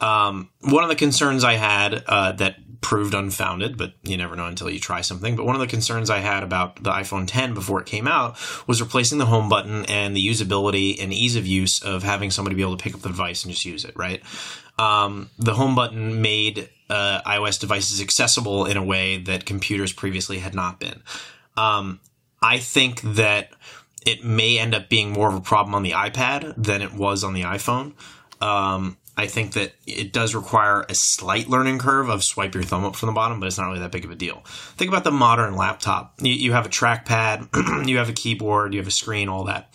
Um, 0.00 0.50
one 0.60 0.82
of 0.82 0.90
the 0.90 0.96
concerns 0.96 1.42
I 1.44 1.54
had 1.54 2.04
uh, 2.06 2.32
that 2.32 2.56
proved 2.80 3.14
unfounded, 3.14 3.76
but 3.76 3.94
you 4.02 4.16
never 4.16 4.36
know 4.36 4.46
until 4.46 4.70
you 4.70 4.78
try 4.78 5.00
something. 5.00 5.34
But 5.34 5.46
one 5.46 5.56
of 5.56 5.60
the 5.60 5.66
concerns 5.66 6.10
I 6.10 6.18
had 6.18 6.42
about 6.42 6.82
the 6.82 6.90
iPhone 6.90 7.26
10 7.26 7.54
before 7.54 7.80
it 7.80 7.86
came 7.86 8.06
out 8.06 8.36
was 8.68 8.80
replacing 8.80 9.18
the 9.18 9.26
home 9.26 9.48
button 9.48 9.84
and 9.86 10.14
the 10.14 10.24
usability 10.24 11.02
and 11.02 11.12
ease 11.12 11.34
of 11.34 11.46
use 11.46 11.82
of 11.82 12.02
having 12.02 12.30
somebody 12.30 12.54
be 12.54 12.62
able 12.62 12.76
to 12.76 12.82
pick 12.82 12.94
up 12.94 13.00
the 13.00 13.08
device 13.08 13.44
and 13.44 13.52
just 13.52 13.64
use 13.64 13.84
it, 13.84 13.96
right? 13.96 14.22
Um, 14.78 15.30
the 15.38 15.54
home 15.54 15.74
button 15.74 16.20
made 16.20 16.68
uh, 16.90 17.22
iOS 17.22 17.58
devices 17.58 18.00
accessible 18.00 18.66
in 18.66 18.76
a 18.76 18.84
way 18.84 19.18
that 19.18 19.46
computers 19.46 19.92
previously 19.92 20.38
had 20.38 20.54
not 20.54 20.78
been. 20.78 21.02
Um, 21.56 22.00
I 22.42 22.58
think 22.58 23.00
that 23.00 23.50
it 24.04 24.22
may 24.22 24.58
end 24.58 24.74
up 24.74 24.88
being 24.88 25.10
more 25.10 25.28
of 25.28 25.34
a 25.34 25.40
problem 25.40 25.74
on 25.74 25.82
the 25.82 25.92
iPad 25.92 26.54
than 26.56 26.82
it 26.82 26.92
was 26.92 27.24
on 27.24 27.34
the 27.34 27.42
iPhone. 27.42 27.94
Um, 28.40 28.98
I 29.16 29.26
think 29.26 29.54
that 29.54 29.72
it 29.86 30.12
does 30.12 30.34
require 30.34 30.84
a 30.88 30.94
slight 30.94 31.48
learning 31.48 31.78
curve 31.78 32.10
of 32.10 32.22
swipe 32.22 32.54
your 32.54 32.64
thumb 32.64 32.84
up 32.84 32.96
from 32.96 33.06
the 33.06 33.14
bottom, 33.14 33.40
but 33.40 33.46
it's 33.46 33.56
not 33.56 33.66
really 33.66 33.80
that 33.80 33.92
big 33.92 34.04
of 34.04 34.10
a 34.10 34.14
deal. 34.14 34.42
Think 34.76 34.90
about 34.90 35.04
the 35.04 35.10
modern 35.10 35.56
laptop. 35.56 36.14
You, 36.20 36.32
you 36.32 36.52
have 36.52 36.66
a 36.66 36.68
trackpad, 36.68 37.86
you 37.88 37.96
have 37.96 38.10
a 38.10 38.12
keyboard, 38.12 38.74
you 38.74 38.80
have 38.80 38.88
a 38.88 38.92
screen, 38.92 39.28
all 39.28 39.44
that. 39.44 39.70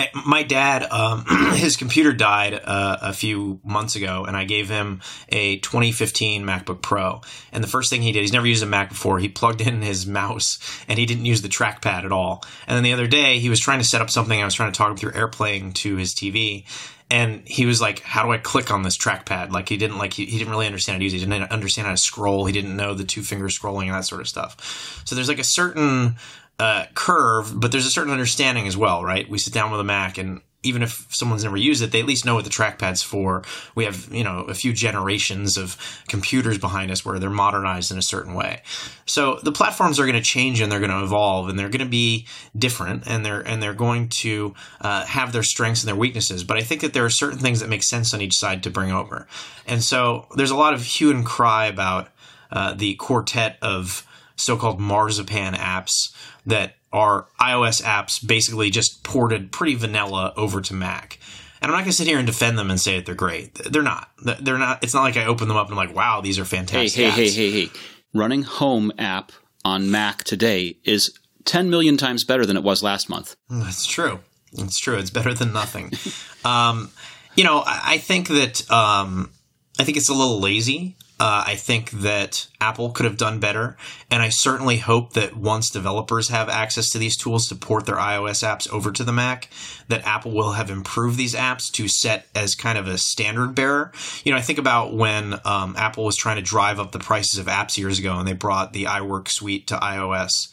I, 0.00 0.10
my 0.26 0.42
dad, 0.42 0.84
um, 0.90 1.24
his 1.54 1.76
computer 1.76 2.12
died 2.12 2.54
uh, 2.54 2.98
a 3.02 3.12
few 3.12 3.60
months 3.62 3.96
ago, 3.96 4.24
and 4.24 4.36
I 4.36 4.44
gave 4.44 4.68
him 4.68 5.02
a 5.28 5.58
2015 5.58 6.44
MacBook 6.44 6.80
Pro. 6.80 7.20
And 7.52 7.62
the 7.62 7.68
first 7.68 7.90
thing 7.90 8.00
he 8.00 8.12
did, 8.12 8.20
he's 8.20 8.32
never 8.32 8.46
used 8.46 8.62
a 8.62 8.66
Mac 8.66 8.88
before. 8.88 9.18
He 9.18 9.28
plugged 9.28 9.60
in 9.60 9.82
his 9.82 10.06
mouse, 10.06 10.58
and 10.88 10.98
he 10.98 11.04
didn't 11.04 11.26
use 11.26 11.42
the 11.42 11.48
trackpad 11.48 12.04
at 12.04 12.12
all. 12.12 12.44
And 12.66 12.76
then 12.76 12.82
the 12.82 12.94
other 12.94 13.06
day, 13.06 13.38
he 13.38 13.50
was 13.50 13.60
trying 13.60 13.80
to 13.80 13.84
set 13.84 14.00
up 14.00 14.10
something. 14.10 14.40
I 14.40 14.44
was 14.44 14.54
trying 14.54 14.72
to 14.72 14.78
talk 14.78 14.90
him 14.90 14.96
through 14.96 15.12
AirPlaying 15.12 15.74
to 15.74 15.96
his 15.96 16.14
TV, 16.14 16.64
and 17.10 17.42
he 17.46 17.66
was 17.66 17.80
like, 17.80 18.00
"How 18.00 18.24
do 18.24 18.32
I 18.32 18.38
click 18.38 18.70
on 18.70 18.82
this 18.82 18.96
trackpad?" 18.96 19.50
Like 19.50 19.68
he 19.68 19.76
didn't 19.76 19.98
like 19.98 20.14
he, 20.14 20.26
he 20.26 20.38
didn't 20.38 20.50
really 20.50 20.66
understand 20.66 20.94
how 20.94 20.98
to 20.98 21.04
use 21.04 21.12
it. 21.12 21.18
He 21.18 21.26
didn't 21.26 21.50
understand 21.50 21.86
how 21.86 21.92
to 21.92 22.00
scroll. 22.00 22.46
He 22.46 22.52
didn't 22.52 22.76
know 22.76 22.94
the 22.94 23.04
two 23.04 23.22
finger 23.22 23.46
scrolling 23.46 23.86
and 23.86 23.94
that 23.94 24.04
sort 24.04 24.20
of 24.20 24.28
stuff. 24.28 25.02
So 25.04 25.14
there's 25.14 25.28
like 25.28 25.40
a 25.40 25.44
certain 25.44 26.16
uh, 26.60 26.84
curve, 26.94 27.58
but 27.58 27.72
there's 27.72 27.86
a 27.86 27.90
certain 27.90 28.12
understanding 28.12 28.66
as 28.66 28.76
well, 28.76 29.02
right? 29.02 29.28
We 29.28 29.38
sit 29.38 29.54
down 29.54 29.70
with 29.70 29.80
a 29.80 29.84
Mac 29.84 30.18
and 30.18 30.42
even 30.62 30.82
if 30.82 31.06
someone's 31.08 31.42
never 31.42 31.56
used 31.56 31.82
it, 31.82 31.90
they 31.90 32.00
at 32.00 32.06
least 32.06 32.26
know 32.26 32.34
what 32.34 32.44
the 32.44 32.50
trackpad's 32.50 33.02
for. 33.02 33.42
We 33.74 33.86
have, 33.86 34.12
you 34.12 34.22
know, 34.22 34.40
a 34.40 34.52
few 34.52 34.74
generations 34.74 35.56
of 35.56 35.78
computers 36.06 36.58
behind 36.58 36.90
us 36.90 37.02
where 37.02 37.18
they're 37.18 37.30
modernized 37.30 37.90
in 37.90 37.96
a 37.96 38.02
certain 38.02 38.34
way. 38.34 38.60
So 39.06 39.38
the 39.42 39.52
platforms 39.52 39.98
are 39.98 40.04
going 40.04 40.16
to 40.16 40.20
change 40.20 40.60
and 40.60 40.70
they're 40.70 40.80
going 40.80 40.90
to 40.90 41.02
evolve 41.02 41.48
and 41.48 41.58
they're 41.58 41.70
going 41.70 41.84
to 41.84 41.86
be 41.86 42.26
different 42.54 43.04
and 43.06 43.24
they're 43.24 43.40
and 43.40 43.62
they're 43.62 43.72
going 43.72 44.10
to 44.10 44.54
uh, 44.82 45.06
have 45.06 45.32
their 45.32 45.42
strengths 45.42 45.82
and 45.82 45.88
their 45.88 45.96
weaknesses. 45.96 46.44
But 46.44 46.58
I 46.58 46.60
think 46.60 46.82
that 46.82 46.92
there 46.92 47.06
are 47.06 47.10
certain 47.10 47.38
things 47.38 47.60
that 47.60 47.70
make 47.70 47.82
sense 47.82 48.12
on 48.12 48.20
each 48.20 48.36
side 48.36 48.62
to 48.64 48.70
bring 48.70 48.92
over. 48.92 49.26
And 49.66 49.82
so 49.82 50.26
there's 50.36 50.50
a 50.50 50.56
lot 50.56 50.74
of 50.74 50.82
hue 50.82 51.10
and 51.10 51.24
cry 51.24 51.66
about 51.66 52.08
uh, 52.52 52.74
the 52.74 52.96
quartet 52.96 53.56
of 53.62 54.06
so-called 54.40 54.80
marzipan 54.80 55.54
apps 55.54 56.14
that 56.46 56.74
are 56.92 57.28
iOS 57.40 57.82
apps 57.82 58.24
basically 58.26 58.70
just 58.70 59.04
ported 59.04 59.52
pretty 59.52 59.74
vanilla 59.74 60.32
over 60.36 60.60
to 60.60 60.74
Mac. 60.74 61.18
And 61.62 61.70
I'm 61.70 61.76
not 61.76 61.84
going 61.84 61.90
to 61.90 61.96
sit 61.96 62.06
here 62.06 62.18
and 62.18 62.26
defend 62.26 62.58
them 62.58 62.70
and 62.70 62.80
say 62.80 62.96
that 62.96 63.06
they're 63.06 63.14
great. 63.14 63.54
They're 63.54 63.82
not. 63.82 64.10
They're 64.40 64.58
not. 64.58 64.82
It's 64.82 64.94
not 64.94 65.02
like 65.02 65.16
I 65.16 65.26
open 65.26 65.46
them 65.46 65.56
up 65.56 65.70
and 65.70 65.78
I'm 65.78 65.86
like, 65.86 65.94
wow, 65.94 66.20
these 66.20 66.38
are 66.38 66.44
fantastic. 66.44 66.92
Hey, 66.92 67.10
hey, 67.10 67.28
apps. 67.28 67.36
hey, 67.36 67.50
hey, 67.50 67.66
hey. 67.66 67.72
Running 68.14 68.42
Home 68.42 68.92
app 68.98 69.32
on 69.64 69.90
Mac 69.90 70.24
today 70.24 70.78
is 70.84 71.16
10 71.44 71.70
million 71.70 71.96
times 71.96 72.24
better 72.24 72.46
than 72.46 72.56
it 72.56 72.62
was 72.62 72.82
last 72.82 73.08
month. 73.08 73.36
That's 73.50 73.86
true. 73.86 74.20
It's 74.52 74.78
true. 74.78 74.96
It's 74.96 75.10
better 75.10 75.34
than 75.34 75.52
nothing. 75.52 75.92
um, 76.44 76.90
you 77.36 77.44
know, 77.44 77.62
I 77.64 77.98
think 77.98 78.28
that 78.28 78.68
um, 78.70 79.30
I 79.78 79.84
think 79.84 79.96
it's 79.96 80.08
a 80.08 80.14
little 80.14 80.40
lazy 80.40 80.96
uh, 81.20 81.44
I 81.46 81.54
think 81.54 81.90
that 81.90 82.48
Apple 82.62 82.92
could 82.92 83.04
have 83.04 83.18
done 83.18 83.40
better. 83.40 83.76
And 84.10 84.22
I 84.22 84.30
certainly 84.30 84.78
hope 84.78 85.12
that 85.12 85.36
once 85.36 85.68
developers 85.68 86.30
have 86.30 86.48
access 86.48 86.90
to 86.92 86.98
these 86.98 87.14
tools 87.14 87.46
to 87.48 87.54
port 87.54 87.84
their 87.84 87.96
iOS 87.96 88.42
apps 88.42 88.70
over 88.72 88.90
to 88.90 89.04
the 89.04 89.12
Mac, 89.12 89.50
that 89.88 90.06
Apple 90.06 90.32
will 90.32 90.52
have 90.52 90.70
improved 90.70 91.18
these 91.18 91.34
apps 91.34 91.70
to 91.72 91.88
set 91.88 92.26
as 92.34 92.54
kind 92.54 92.78
of 92.78 92.88
a 92.88 92.96
standard 92.96 93.54
bearer. 93.54 93.92
You 94.24 94.32
know, 94.32 94.38
I 94.38 94.40
think 94.40 94.58
about 94.58 94.94
when 94.94 95.34
um, 95.44 95.76
Apple 95.76 96.06
was 96.06 96.16
trying 96.16 96.36
to 96.36 96.42
drive 96.42 96.80
up 96.80 96.92
the 96.92 96.98
prices 96.98 97.38
of 97.38 97.46
apps 97.46 97.76
years 97.76 97.98
ago 97.98 98.18
and 98.18 98.26
they 98.26 98.32
brought 98.32 98.72
the 98.72 98.84
iWork 98.84 99.28
suite 99.28 99.66
to 99.66 99.76
iOS 99.76 100.48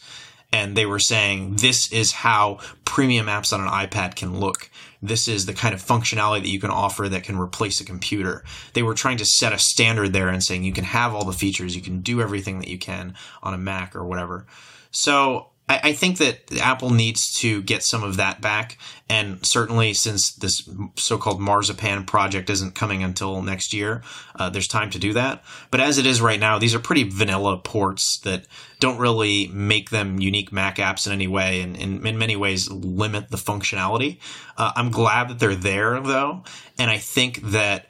and 0.52 0.76
they 0.76 0.86
were 0.86 0.98
saying 0.98 1.56
this 1.56 1.92
is 1.92 2.12
how 2.12 2.58
premium 2.84 3.26
apps 3.26 3.52
on 3.52 3.60
an 3.60 3.68
iPad 3.68 4.16
can 4.16 4.38
look. 4.40 4.70
This 5.02 5.28
is 5.28 5.46
the 5.46 5.52
kind 5.52 5.74
of 5.74 5.82
functionality 5.82 6.42
that 6.42 6.48
you 6.48 6.60
can 6.60 6.70
offer 6.70 7.08
that 7.08 7.22
can 7.22 7.38
replace 7.38 7.80
a 7.80 7.84
computer. 7.84 8.42
They 8.72 8.82
were 8.82 8.94
trying 8.94 9.18
to 9.18 9.24
set 9.24 9.52
a 9.52 9.58
standard 9.58 10.12
there 10.12 10.28
and 10.28 10.42
saying 10.42 10.64
you 10.64 10.72
can 10.72 10.84
have 10.84 11.14
all 11.14 11.24
the 11.24 11.32
features, 11.32 11.76
you 11.76 11.82
can 11.82 12.00
do 12.00 12.20
everything 12.20 12.58
that 12.60 12.68
you 12.68 12.78
can 12.78 13.14
on 13.42 13.54
a 13.54 13.58
Mac 13.58 13.94
or 13.94 14.04
whatever. 14.04 14.46
So 14.90 15.50
I, 15.68 15.80
I 15.84 15.92
think 15.92 16.18
that 16.18 16.56
Apple 16.60 16.90
needs 16.90 17.32
to 17.40 17.62
get 17.62 17.82
some 17.82 18.02
of 18.02 18.16
that 18.16 18.40
back. 18.40 18.78
And 19.08 19.44
certainly, 19.44 19.94
since 19.94 20.32
this 20.32 20.68
so 20.96 21.18
called 21.18 21.40
Marzipan 21.40 22.04
project 22.04 22.50
isn't 22.50 22.74
coming 22.74 23.02
until 23.02 23.40
next 23.42 23.72
year, 23.72 24.02
uh, 24.36 24.50
there's 24.50 24.68
time 24.68 24.90
to 24.90 24.98
do 24.98 25.12
that. 25.14 25.42
But 25.70 25.80
as 25.80 25.98
it 25.98 26.06
is 26.06 26.20
right 26.20 26.40
now, 26.40 26.58
these 26.58 26.74
are 26.74 26.78
pretty 26.78 27.04
vanilla 27.04 27.58
ports 27.58 28.18
that 28.20 28.46
don't 28.80 28.98
really 28.98 29.48
make 29.48 29.90
them 29.90 30.20
unique 30.20 30.52
Mac 30.52 30.76
apps 30.76 31.06
in 31.06 31.12
any 31.12 31.26
way, 31.26 31.62
and, 31.62 31.76
and 31.76 32.06
in 32.06 32.18
many 32.18 32.36
ways 32.36 32.70
limit 32.70 33.30
the 33.30 33.36
functionality. 33.36 34.18
Uh, 34.56 34.72
I'm 34.76 34.90
glad 34.90 35.28
that 35.28 35.38
they're 35.38 35.54
there, 35.54 36.00
though. 36.00 36.44
And 36.78 36.90
I 36.90 36.98
think 36.98 37.40
that 37.50 37.86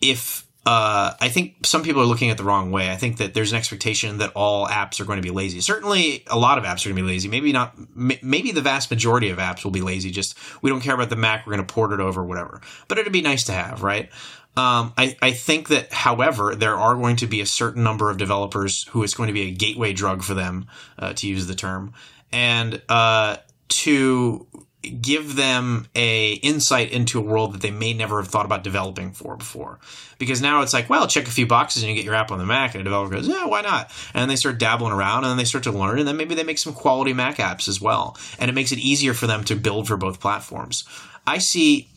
if 0.00 0.45
uh, 0.66 1.14
I 1.20 1.28
think 1.28 1.64
some 1.64 1.84
people 1.84 2.02
are 2.02 2.06
looking 2.06 2.30
at 2.30 2.36
the 2.36 2.42
wrong 2.42 2.72
way. 2.72 2.90
I 2.90 2.96
think 2.96 3.18
that 3.18 3.34
there's 3.34 3.52
an 3.52 3.58
expectation 3.58 4.18
that 4.18 4.32
all 4.34 4.66
apps 4.66 5.00
are 5.00 5.04
going 5.04 5.18
to 5.18 5.22
be 5.22 5.30
lazy. 5.30 5.60
Certainly, 5.60 6.24
a 6.26 6.36
lot 6.36 6.58
of 6.58 6.64
apps 6.64 6.84
are 6.84 6.88
going 6.88 6.96
to 6.96 7.02
be 7.02 7.08
lazy. 7.08 7.28
Maybe 7.28 7.52
not. 7.52 7.74
Maybe 7.94 8.50
the 8.50 8.62
vast 8.62 8.90
majority 8.90 9.30
of 9.30 9.38
apps 9.38 9.62
will 9.62 9.70
be 9.70 9.80
lazy. 9.80 10.10
Just 10.10 10.36
we 10.62 10.68
don't 10.68 10.80
care 10.80 10.94
about 10.94 11.08
the 11.08 11.16
Mac. 11.16 11.46
We're 11.46 11.54
going 11.54 11.64
to 11.64 11.72
port 11.72 11.92
it 11.92 12.00
over, 12.00 12.24
whatever. 12.24 12.60
But 12.88 12.98
it'd 12.98 13.12
be 13.12 13.22
nice 13.22 13.44
to 13.44 13.52
have, 13.52 13.84
right? 13.84 14.10
Um, 14.56 14.94
I, 14.96 15.16
I 15.20 15.32
think 15.32 15.68
that, 15.68 15.92
however, 15.92 16.54
there 16.54 16.76
are 16.76 16.96
going 16.96 17.16
to 17.16 17.26
be 17.26 17.42
a 17.42 17.46
certain 17.46 17.84
number 17.84 18.10
of 18.10 18.16
developers 18.16 18.84
who 18.88 19.04
it's 19.04 19.14
going 19.14 19.26
to 19.28 19.34
be 19.34 19.42
a 19.42 19.50
gateway 19.50 19.92
drug 19.92 20.22
for 20.22 20.34
them, 20.34 20.66
uh, 20.98 21.12
to 21.12 21.28
use 21.28 21.46
the 21.46 21.54
term, 21.54 21.92
and 22.32 22.80
uh, 22.88 23.36
to 23.68 24.46
give 24.82 25.36
them 25.36 25.88
a 25.96 26.34
insight 26.34 26.90
into 26.92 27.18
a 27.18 27.22
world 27.22 27.52
that 27.54 27.60
they 27.60 27.70
may 27.70 27.92
never 27.92 28.20
have 28.20 28.28
thought 28.28 28.46
about 28.46 28.62
developing 28.62 29.12
for 29.12 29.36
before. 29.36 29.78
Because 30.18 30.40
now 30.40 30.62
it's 30.62 30.72
like, 30.72 30.88
well, 30.88 31.06
check 31.06 31.26
a 31.26 31.30
few 31.30 31.46
boxes 31.46 31.82
and 31.82 31.90
you 31.90 31.96
get 31.96 32.04
your 32.04 32.14
app 32.14 32.30
on 32.30 32.38
the 32.38 32.46
Mac, 32.46 32.74
and 32.74 32.80
a 32.80 32.84
developer 32.84 33.14
goes, 33.14 33.28
yeah, 33.28 33.46
why 33.46 33.62
not? 33.62 33.90
And 34.14 34.30
they 34.30 34.36
start 34.36 34.58
dabbling 34.58 34.92
around, 34.92 35.24
and 35.24 35.30
then 35.30 35.36
they 35.36 35.44
start 35.44 35.64
to 35.64 35.72
learn, 35.72 35.98
and 35.98 36.06
then 36.06 36.16
maybe 36.16 36.34
they 36.34 36.44
make 36.44 36.58
some 36.58 36.72
quality 36.72 37.12
Mac 37.12 37.36
apps 37.36 37.68
as 37.68 37.80
well, 37.80 38.16
and 38.38 38.48
it 38.48 38.54
makes 38.54 38.72
it 38.72 38.78
easier 38.78 39.14
for 39.14 39.26
them 39.26 39.44
to 39.44 39.56
build 39.56 39.88
for 39.88 39.96
both 39.96 40.20
platforms. 40.20 40.84
I 41.26 41.38
see 41.38 41.88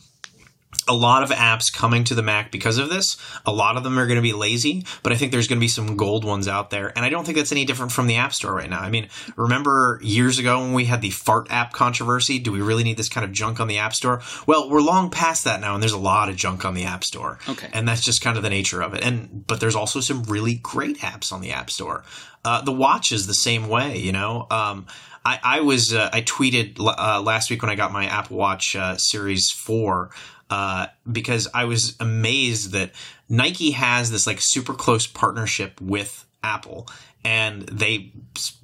a 0.88 0.94
lot 0.94 1.22
of 1.22 1.30
apps 1.30 1.72
coming 1.72 2.04
to 2.04 2.14
the 2.14 2.22
Mac 2.22 2.50
because 2.50 2.78
of 2.78 2.90
this. 2.90 3.16
A 3.46 3.52
lot 3.52 3.76
of 3.76 3.84
them 3.84 3.98
are 3.98 4.06
going 4.06 4.16
to 4.16 4.22
be 4.22 4.32
lazy, 4.32 4.84
but 5.02 5.12
I 5.12 5.16
think 5.16 5.30
there's 5.30 5.46
going 5.46 5.58
to 5.58 5.64
be 5.64 5.68
some 5.68 5.96
gold 5.96 6.24
ones 6.24 6.48
out 6.48 6.70
there. 6.70 6.92
And 6.96 7.04
I 7.04 7.08
don't 7.08 7.24
think 7.24 7.36
that's 7.36 7.52
any 7.52 7.64
different 7.64 7.92
from 7.92 8.06
the 8.06 8.16
App 8.16 8.32
Store 8.32 8.54
right 8.54 8.68
now. 8.68 8.80
I 8.80 8.90
mean, 8.90 9.08
remember 9.36 10.00
years 10.02 10.38
ago 10.38 10.60
when 10.60 10.72
we 10.72 10.86
had 10.86 11.00
the 11.00 11.10
fart 11.10 11.48
app 11.50 11.72
controversy? 11.72 12.38
Do 12.38 12.50
we 12.50 12.60
really 12.60 12.84
need 12.84 12.96
this 12.96 13.08
kind 13.08 13.24
of 13.24 13.32
junk 13.32 13.60
on 13.60 13.68
the 13.68 13.78
App 13.78 13.94
Store? 13.94 14.22
Well, 14.46 14.70
we're 14.70 14.80
long 14.80 15.10
past 15.10 15.44
that 15.44 15.60
now, 15.60 15.74
and 15.74 15.82
there's 15.82 15.92
a 15.92 15.98
lot 15.98 16.28
of 16.28 16.36
junk 16.36 16.64
on 16.64 16.74
the 16.74 16.84
App 16.84 17.04
Store. 17.04 17.38
Okay. 17.48 17.68
And 17.72 17.86
that's 17.86 18.02
just 18.02 18.20
kind 18.20 18.36
of 18.36 18.42
the 18.42 18.50
nature 18.50 18.80
of 18.80 18.94
it. 18.94 19.04
And 19.04 19.46
but 19.46 19.60
there's 19.60 19.76
also 19.76 20.00
some 20.00 20.24
really 20.24 20.54
great 20.54 20.98
apps 20.98 21.32
on 21.32 21.40
the 21.40 21.52
App 21.52 21.70
Store. 21.70 22.04
Uh, 22.44 22.62
the 22.62 22.72
watch 22.72 23.12
is 23.12 23.26
the 23.26 23.34
same 23.34 23.68
way, 23.68 23.98
you 23.98 24.12
know. 24.12 24.46
Um, 24.50 24.86
I, 25.24 25.38
I 25.42 25.60
was 25.60 25.92
uh, 25.92 26.08
I 26.12 26.22
tweeted 26.22 26.78
uh, 26.78 27.20
last 27.20 27.50
week 27.50 27.60
when 27.62 27.70
I 27.70 27.74
got 27.74 27.92
my 27.92 28.06
Apple 28.06 28.38
Watch 28.38 28.74
uh, 28.74 28.96
Series 28.96 29.50
Four 29.50 30.10
uh, 30.50 30.88
because 31.10 31.48
I 31.54 31.64
was 31.64 31.96
amazed 32.00 32.72
that 32.72 32.90
Nike 33.28 33.70
has 33.70 34.10
this 34.10 34.26
like 34.26 34.40
super 34.40 34.74
close 34.74 35.06
partnership 35.06 35.80
with 35.80 36.26
Apple 36.42 36.88
and 37.24 37.62
they 37.62 38.12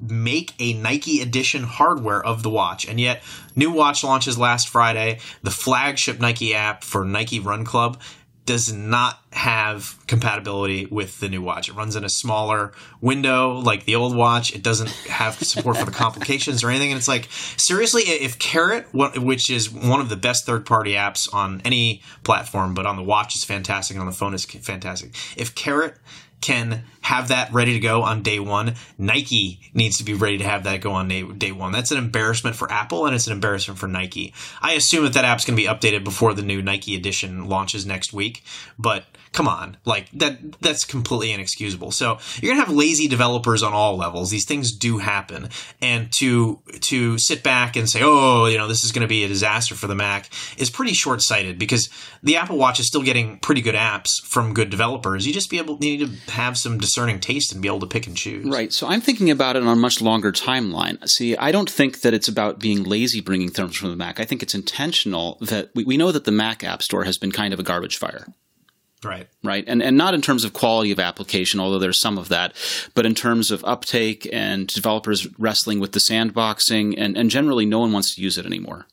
make 0.00 0.54
a 0.58 0.72
Nike 0.72 1.20
edition 1.20 1.62
hardware 1.62 2.24
of 2.24 2.42
the 2.42 2.50
watch. 2.50 2.88
And 2.88 2.98
yet, 2.98 3.22
new 3.54 3.70
watch 3.70 4.02
launches 4.02 4.38
last 4.38 4.68
Friday. 4.68 5.20
The 5.42 5.50
flagship 5.50 6.20
Nike 6.20 6.54
app 6.54 6.82
for 6.82 7.04
Nike 7.04 7.38
Run 7.38 7.64
Club 7.64 8.00
does 8.46 8.72
not 8.72 9.20
have 9.32 9.98
compatibility 10.06 10.86
with 10.86 11.18
the 11.20 11.28
new 11.28 11.42
watch. 11.42 11.68
It 11.68 11.74
runs 11.74 11.96
in 11.96 12.04
a 12.04 12.08
smaller 12.08 12.72
window 13.00 13.58
like 13.58 13.84
the 13.84 13.96
old 13.96 14.16
watch. 14.16 14.54
It 14.54 14.62
doesn't 14.62 14.90
have 14.90 15.34
support 15.34 15.76
for 15.76 15.84
the 15.84 15.90
complications 15.90 16.62
or 16.62 16.70
anything. 16.70 16.92
And 16.92 16.98
it's 16.98 17.08
like, 17.08 17.28
seriously, 17.56 18.02
if 18.02 18.38
Carrot, 18.38 18.86
which 18.94 19.50
is 19.50 19.68
one 19.68 20.00
of 20.00 20.08
the 20.08 20.16
best 20.16 20.46
third 20.46 20.64
party 20.64 20.92
apps 20.92 21.32
on 21.34 21.60
any 21.64 22.02
platform, 22.22 22.72
but 22.72 22.86
on 22.86 22.96
the 22.96 23.02
watch 23.02 23.34
is 23.34 23.44
fantastic 23.44 23.96
and 23.96 24.00
on 24.00 24.06
the 24.06 24.16
phone 24.16 24.32
is 24.32 24.44
fantastic. 24.44 25.14
If 25.36 25.54
Carrot 25.54 25.96
can 26.40 26.84
have 27.00 27.28
that 27.28 27.52
ready 27.52 27.72
to 27.74 27.80
go 27.80 28.02
on 28.02 28.22
day 28.22 28.38
one. 28.38 28.74
Nike 28.98 29.60
needs 29.74 29.98
to 29.98 30.04
be 30.04 30.14
ready 30.14 30.38
to 30.38 30.44
have 30.44 30.64
that 30.64 30.80
go 30.80 30.92
on 30.92 31.08
day, 31.08 31.22
day 31.22 31.52
one. 31.52 31.72
That's 31.72 31.90
an 31.90 31.98
embarrassment 31.98 32.56
for 32.56 32.70
Apple 32.70 33.06
and 33.06 33.14
it's 33.14 33.26
an 33.26 33.32
embarrassment 33.32 33.78
for 33.78 33.88
Nike. 33.88 34.34
I 34.60 34.72
assume 34.72 35.04
that 35.04 35.14
that 35.14 35.24
app's 35.24 35.44
going 35.44 35.56
to 35.56 35.62
be 35.62 35.68
updated 35.68 36.04
before 36.04 36.34
the 36.34 36.42
new 36.42 36.62
Nike 36.62 36.94
edition 36.94 37.48
launches 37.48 37.86
next 37.86 38.12
week, 38.12 38.44
but 38.78 39.04
come 39.32 39.48
on, 39.48 39.76
like 39.84 40.10
that 40.12 40.60
that's 40.60 40.84
completely 40.84 41.32
inexcusable. 41.32 41.90
So 41.90 42.18
you're 42.40 42.52
gonna 42.52 42.64
have 42.64 42.74
lazy 42.74 43.08
developers 43.08 43.62
on 43.62 43.72
all 43.72 43.96
levels. 43.96 44.30
These 44.30 44.44
things 44.44 44.72
do 44.72 44.98
happen, 44.98 45.48
and 45.80 46.12
to 46.14 46.60
to 46.82 47.18
sit 47.18 47.42
back 47.42 47.76
and 47.76 47.88
say, 47.88 48.00
oh, 48.02 48.46
you 48.46 48.58
know, 48.58 48.68
this 48.68 48.84
is 48.84 48.92
gonna 48.92 49.06
be 49.06 49.24
a 49.24 49.28
disaster 49.28 49.74
for 49.74 49.86
the 49.86 49.94
Mac 49.94 50.30
is 50.56 50.70
pretty 50.70 50.92
short 50.92 51.22
sighted 51.22 51.58
because 51.58 51.88
the 52.22 52.36
Apple 52.36 52.56
Watch 52.56 52.80
is 52.80 52.86
still 52.86 53.02
getting 53.02 53.38
pretty 53.38 53.60
good 53.60 53.74
apps 53.74 54.22
from 54.22 54.54
good 54.54 54.70
developers. 54.70 55.26
You 55.26 55.32
just 55.32 55.50
be 55.50 55.58
able 55.58 55.78
you 55.80 55.96
need 55.98 56.06
to 56.06 56.32
have 56.32 56.56
some 56.56 56.78
discerning 56.78 57.20
taste 57.20 57.52
and 57.52 57.62
be 57.62 57.68
able 57.68 57.80
to 57.80 57.86
pick 57.86 58.06
and 58.06 58.16
choose. 58.16 58.46
Right. 58.46 58.72
So 58.72 58.86
I'm 58.86 59.00
thinking 59.00 59.30
about 59.30 59.56
it 59.56 59.62
on 59.62 59.68
a 59.68 59.76
much 59.76 60.00
longer 60.00 60.32
timeline. 60.32 61.06
See, 61.08 61.36
I 61.36 61.52
don't 61.52 61.70
think 61.70 62.00
that 62.00 62.14
it's 62.14 62.28
about 62.28 62.58
being 62.58 62.82
lazy 62.84 63.20
bringing 63.20 63.50
things 63.50 63.76
from 63.76 63.90
the 63.90 63.96
Mac. 63.96 64.20
I 64.20 64.24
think 64.24 64.42
it's 64.42 64.54
intentional 64.54 65.38
that 65.42 65.70
we, 65.74 65.84
we 65.84 65.96
know 65.96 66.12
that 66.12 66.24
the 66.24 66.32
Mac 66.32 66.64
App 66.64 66.82
Store 66.82 67.04
has 67.04 67.18
been 67.18 67.32
kind 67.32 67.52
of 67.52 67.60
a 67.60 67.62
garbage 67.62 67.96
fire. 67.96 68.26
Right. 69.04 69.28
Right. 69.44 69.64
And 69.66 69.82
and 69.82 69.96
not 69.96 70.14
in 70.14 70.22
terms 70.22 70.44
of 70.44 70.52
quality 70.52 70.90
of 70.90 70.98
application, 70.98 71.60
although 71.60 71.78
there's 71.78 72.00
some 72.00 72.18
of 72.18 72.28
that, 72.28 72.54
but 72.94 73.06
in 73.06 73.14
terms 73.14 73.50
of 73.50 73.64
uptake 73.64 74.28
and 74.32 74.66
developers 74.66 75.28
wrestling 75.38 75.80
with 75.80 75.92
the 75.92 76.00
sandboxing 76.00 76.94
and, 76.96 77.16
and 77.16 77.30
generally 77.30 77.66
no 77.66 77.78
one 77.78 77.92
wants 77.92 78.14
to 78.14 78.22
use 78.22 78.38
it 78.38 78.46
anymore. 78.46 78.86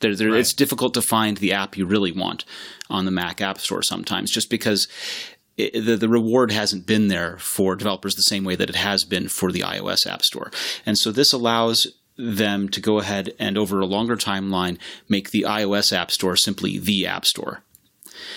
There, 0.00 0.14
there, 0.14 0.30
right. 0.30 0.40
It's 0.40 0.52
difficult 0.52 0.94
to 0.94 1.02
find 1.02 1.38
the 1.38 1.52
app 1.52 1.76
you 1.76 1.86
really 1.86 2.12
want 2.12 2.44
on 2.88 3.04
the 3.04 3.10
Mac 3.10 3.40
App 3.40 3.58
Store 3.58 3.82
sometimes, 3.82 4.30
just 4.30 4.48
because 4.48 4.86
it, 5.56 5.84
the, 5.84 5.96
the 5.96 6.08
reward 6.08 6.52
hasn't 6.52 6.86
been 6.86 7.08
there 7.08 7.36
for 7.38 7.74
developers 7.74 8.14
the 8.14 8.22
same 8.22 8.44
way 8.44 8.54
that 8.54 8.70
it 8.70 8.76
has 8.76 9.04
been 9.04 9.28
for 9.28 9.50
the 9.50 9.62
iOS 9.62 10.06
App 10.06 10.22
Store. 10.22 10.52
And 10.86 10.96
so 10.96 11.10
this 11.10 11.32
allows 11.32 11.86
them 12.16 12.68
to 12.68 12.80
go 12.80 12.98
ahead 12.98 13.34
and 13.40 13.58
over 13.58 13.80
a 13.80 13.86
longer 13.86 14.16
timeline 14.16 14.78
make 15.08 15.30
the 15.30 15.46
iOS 15.48 15.92
App 15.92 16.10
Store 16.10 16.36
simply 16.36 16.78
the 16.78 17.06
App 17.06 17.24
Store. 17.24 17.62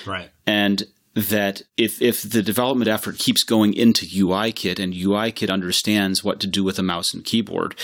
Right. 0.05 0.31
And 0.47 0.83
that 1.13 1.63
if 1.77 2.01
if 2.01 2.21
the 2.21 2.41
development 2.41 2.89
effort 2.89 3.17
keeps 3.17 3.43
going 3.43 3.73
into 3.73 4.05
UIKit 4.05 4.79
and 4.79 4.93
UIKit 4.93 5.51
understands 5.51 6.23
what 6.23 6.39
to 6.39 6.47
do 6.47 6.63
with 6.63 6.79
a 6.79 6.83
mouse 6.83 7.13
and 7.13 7.25
keyboard, 7.25 7.75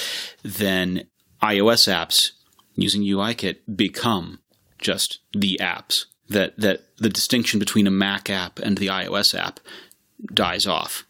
then 0.43 1.07
iOS 1.41 1.87
apps 1.87 2.31
using 2.75 3.01
UIKit 3.01 3.57
become 3.75 4.39
just 4.79 5.19
the 5.33 5.57
apps. 5.61 6.05
That 6.29 6.57
that 6.59 6.81
the 6.97 7.09
distinction 7.09 7.59
between 7.59 7.87
a 7.87 7.91
Mac 7.91 8.29
app 8.29 8.59
and 8.59 8.77
the 8.77 8.87
iOS 8.87 9.37
app 9.37 9.59
dies 10.33 10.65
off. 10.65 11.05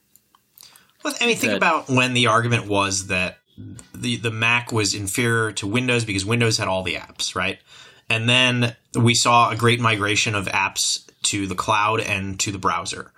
Well, 1.03 1.13
I 1.21 1.27
mean, 1.27 1.38
think 1.38 1.51
that, 1.51 1.58
about 1.58 1.89
when 1.89 2.13
the 2.13 2.27
argument 2.27 2.67
was 2.67 3.08
that 3.08 3.38
the 3.93 4.17
the 4.17 4.32
Mac 4.32 4.71
was 4.71 4.93
inferior 4.93 5.51
to 5.53 5.67
Windows 5.67 6.06
because 6.06 6.25
Windows 6.25 6.58
had 6.58 6.67
all 6.67 6.84
the 6.84 6.95
apps, 6.95 7.36
right? 7.36 7.60
And 8.10 8.27
then 8.30 8.75
we 8.95 9.13
saw 9.13 9.49
a 9.49 9.56
great 9.56 9.80
migration 9.80 10.34
of 10.34 10.45
apps 10.47 11.07
to 11.28 11.48
the 11.48 11.56
cloud 11.56 12.00
and 12.02 12.40
to 12.40 12.52
the 12.52 12.60
browser. 12.60 13.12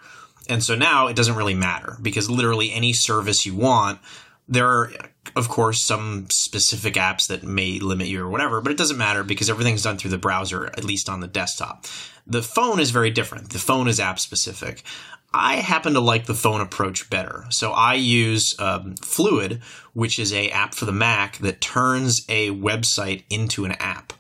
And 0.48 0.64
so 0.64 0.76
now 0.76 1.08
it 1.08 1.16
doesn't 1.16 1.36
really 1.36 1.54
matter 1.54 1.98
because 2.02 2.30
literally 2.30 2.72
any 2.72 2.92
service 2.94 3.46
you 3.46 3.56
want, 3.56 4.00
there 4.48 4.68
are, 4.68 4.92
of 5.36 5.48
course, 5.48 5.86
some 5.86 6.26
specific 6.32 6.96
apps 6.96 7.28
that 7.28 7.44
may 7.44 7.80
limit 7.80 8.08
you 8.08 8.24
or 8.24 8.30
whatever, 8.30 8.62
but 8.62 8.72
it 8.72 8.78
doesn't 8.78 8.98
matter 8.98 9.24
because 9.24 9.50
everything's 9.50 9.84
done 9.84 9.98
through 9.98 10.10
the 10.10 10.18
browser, 10.18 10.66
at 10.66 10.84
least 10.84 11.08
on 11.08 11.20
the 11.20 11.28
desktop. 11.28 11.86
The 12.26 12.42
phone 12.42 12.80
is 12.80 12.90
very 12.90 13.12
different. 13.12 13.52
The 13.52 13.60
phone 13.60 13.88
is 13.88 14.00
app 14.00 14.20
specific. 14.20 14.84
I 15.32 15.58
happen 15.58 15.94
to 15.94 16.00
like 16.00 16.26
the 16.26 16.34
phone 16.34 16.62
approach 16.62 17.10
better. 17.12 17.46
So 17.50 17.72
I 17.72 17.94
use 17.94 18.56
um, 18.58 18.96
Fluid, 18.96 19.62
which 19.94 20.18
is 20.18 20.34
a 20.34 20.50
app 20.50 20.74
for 20.74 20.86
the 20.86 20.92
Mac 20.92 21.38
that 21.38 21.62
turns 21.62 22.26
a 22.28 22.50
website 22.50 23.24
into 23.30 23.66
an 23.66 23.74
app. 23.74 24.14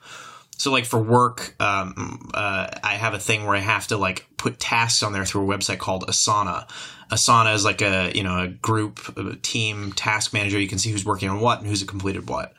So 0.60 0.72
like 0.72 0.86
for 0.86 1.02
work, 1.02 1.56
um, 1.62 2.30
uh, 2.34 2.67
I 2.84 2.95
have 2.95 3.13
a 3.13 3.19
thing 3.19 3.45
where 3.45 3.56
I 3.56 3.60
have 3.60 3.88
to 3.88 3.98
like 3.98 4.28
put 4.36 4.60
tasks 4.60 5.02
on 5.02 5.13
there 5.13 5.26
through 5.26 5.50
a 5.50 5.58
website 5.58 5.80
called 5.80 6.06
Asana. 6.06 6.69
Asana 7.10 7.56
is 7.56 7.63
like 7.63 7.82
a 7.82 8.12
you 8.13 8.24
know 8.24 8.43
a 8.43 8.48
group, 8.50 9.17
a 9.17 9.38
team 9.38 9.93
task 9.93 10.34
manager. 10.34 10.60
You 10.60 10.67
can 10.67 10.78
see 10.78 10.91
who's 10.91 11.06
working 11.06 11.30
on 11.30 11.39
what 11.39 11.60
and 11.60 11.67
who's 11.67 11.82
completed 11.84 12.30
what 12.30 12.54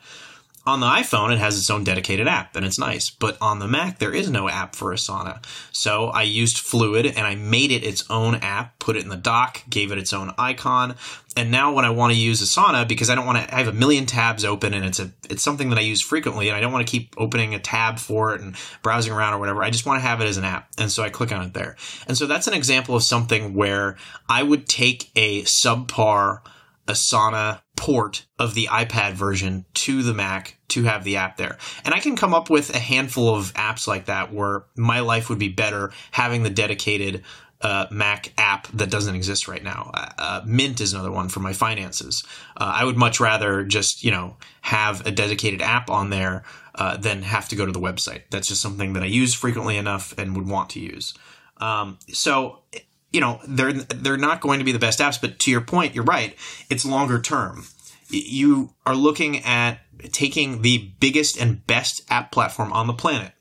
on 0.65 0.79
the 0.79 0.85
iPhone, 0.85 1.33
it 1.33 1.39
has 1.39 1.57
its 1.57 1.69
own 1.69 1.83
dedicated 1.83 2.27
app, 2.27 2.55
and 2.55 2.63
it's 2.63 2.77
nice. 2.77 3.09
But 3.09 3.35
on 3.41 3.59
the 3.59 3.67
Mac, 3.67 3.97
there 3.97 4.13
is 4.13 4.29
no 4.29 4.47
app 4.47 4.75
for 4.75 4.93
Asana. 4.93 5.43
So 5.71 6.07
I 6.07 6.21
used 6.21 6.59
Fluid 6.59 7.05
and 7.07 7.25
I 7.25 7.33
made 7.35 7.71
it 7.71 7.83
its 7.83 8.03
own 8.11 8.35
app, 8.35 8.77
put 8.77 8.95
it 8.95 9.03
in 9.03 9.09
the 9.09 9.17
dock, 9.17 9.63
gave 9.69 9.91
it 9.91 9.97
its 9.97 10.13
own 10.13 10.33
icon. 10.37 10.95
And 11.35 11.49
now 11.49 11.73
when 11.73 11.85
I 11.85 11.89
want 11.89 12.13
to 12.13 12.19
use 12.19 12.41
Asana, 12.41 12.87
because 12.87 13.09
I 13.09 13.15
don't 13.15 13.25
want 13.25 13.39
to, 13.39 13.55
I 13.55 13.59
have 13.59 13.69
a 13.69 13.73
million 13.73 14.05
tabs 14.05 14.45
open 14.45 14.73
and 14.73 14.85
it's 14.85 14.99
a, 14.99 15.11
it's 15.29 15.41
something 15.41 15.69
that 15.69 15.79
I 15.79 15.81
use 15.81 16.01
frequently 16.01 16.49
and 16.49 16.57
I 16.57 16.61
don't 16.61 16.73
want 16.73 16.85
to 16.85 16.91
keep 16.91 17.15
opening 17.17 17.55
a 17.55 17.59
tab 17.59 17.97
for 17.97 18.35
it 18.35 18.41
and 18.41 18.55
browsing 18.83 19.13
around 19.13 19.33
or 19.33 19.39
whatever. 19.39 19.63
I 19.63 19.69
just 19.69 19.85
want 19.85 20.01
to 20.01 20.07
have 20.07 20.21
it 20.21 20.25
as 20.25 20.37
an 20.37 20.43
app. 20.43 20.69
And 20.77 20.91
so 20.91 21.03
I 21.03 21.09
click 21.09 21.31
on 21.31 21.43
it 21.43 21.53
there. 21.53 21.77
And 22.07 22.17
so 22.17 22.27
that's 22.27 22.47
an 22.47 22.53
example 22.53 22.95
of 22.95 23.03
something 23.03 23.53
where 23.53 23.97
I 24.29 24.43
would 24.43 24.67
take 24.67 25.09
a 25.15 25.43
subpar 25.43 26.41
Asana 26.87 27.61
port 27.75 28.25
of 28.37 28.53
the 28.53 28.67
iPad 28.67 29.13
version 29.13 29.65
to 29.73 30.03
the 30.03 30.13
Mac 30.13 30.57
to 30.69 30.83
have 30.83 31.03
the 31.03 31.17
app 31.17 31.37
there. 31.37 31.57
And 31.83 31.93
I 31.93 31.99
can 31.99 32.15
come 32.15 32.33
up 32.33 32.49
with 32.49 32.73
a 32.75 32.79
handful 32.79 33.35
of 33.35 33.53
apps 33.53 33.87
like 33.87 34.05
that 34.05 34.33
where 34.33 34.65
my 34.75 34.99
life 34.99 35.29
would 35.29 35.39
be 35.39 35.49
better 35.49 35.91
having 36.11 36.43
the 36.43 36.49
dedicated 36.49 37.23
uh, 37.61 37.85
Mac 37.91 38.33
app 38.37 38.67
that 38.69 38.89
doesn't 38.89 39.15
exist 39.15 39.47
right 39.47 39.63
now. 39.63 39.91
Uh, 39.93 40.09
uh 40.17 40.41
Mint 40.45 40.81
is 40.81 40.93
another 40.93 41.11
one 41.11 41.29
for 41.29 41.41
my 41.41 41.53
finances. 41.53 42.23
Uh, 42.57 42.71
I 42.75 42.83
would 42.85 42.97
much 42.97 43.19
rather 43.19 43.63
just, 43.63 44.03
you 44.03 44.11
know, 44.11 44.37
have 44.61 45.05
a 45.05 45.11
dedicated 45.11 45.61
app 45.61 45.89
on 45.89 46.09
there 46.09 46.43
uh, 46.75 46.97
than 46.97 47.21
have 47.21 47.49
to 47.49 47.55
go 47.55 47.65
to 47.65 47.71
the 47.71 47.79
website. 47.79 48.23
That's 48.31 48.47
just 48.47 48.61
something 48.61 48.93
that 48.93 49.03
I 49.03 49.07
use 49.07 49.33
frequently 49.33 49.77
enough 49.77 50.17
and 50.17 50.35
would 50.35 50.47
want 50.47 50.71
to 50.71 50.79
use. 50.79 51.13
Um, 51.57 51.99
so 52.09 52.63
you 53.11 53.19
know 53.19 53.39
they're 53.47 53.73
they're 53.73 54.17
not 54.17 54.41
going 54.41 54.59
to 54.59 54.65
be 54.65 54.71
the 54.71 54.79
best 54.79 54.99
apps 54.99 55.19
but 55.19 55.39
to 55.39 55.51
your 55.51 55.61
point 55.61 55.95
you're 55.95 56.03
right 56.03 56.35
it's 56.69 56.85
longer 56.85 57.19
term 57.19 57.65
you 58.09 58.73
are 58.85 58.95
looking 58.95 59.43
at 59.43 59.79
taking 60.11 60.61
the 60.61 60.91
biggest 60.99 61.39
and 61.39 61.65
best 61.67 62.01
app 62.09 62.31
platform 62.31 62.73
on 62.73 62.87
the 62.87 62.93
planet 62.93 63.31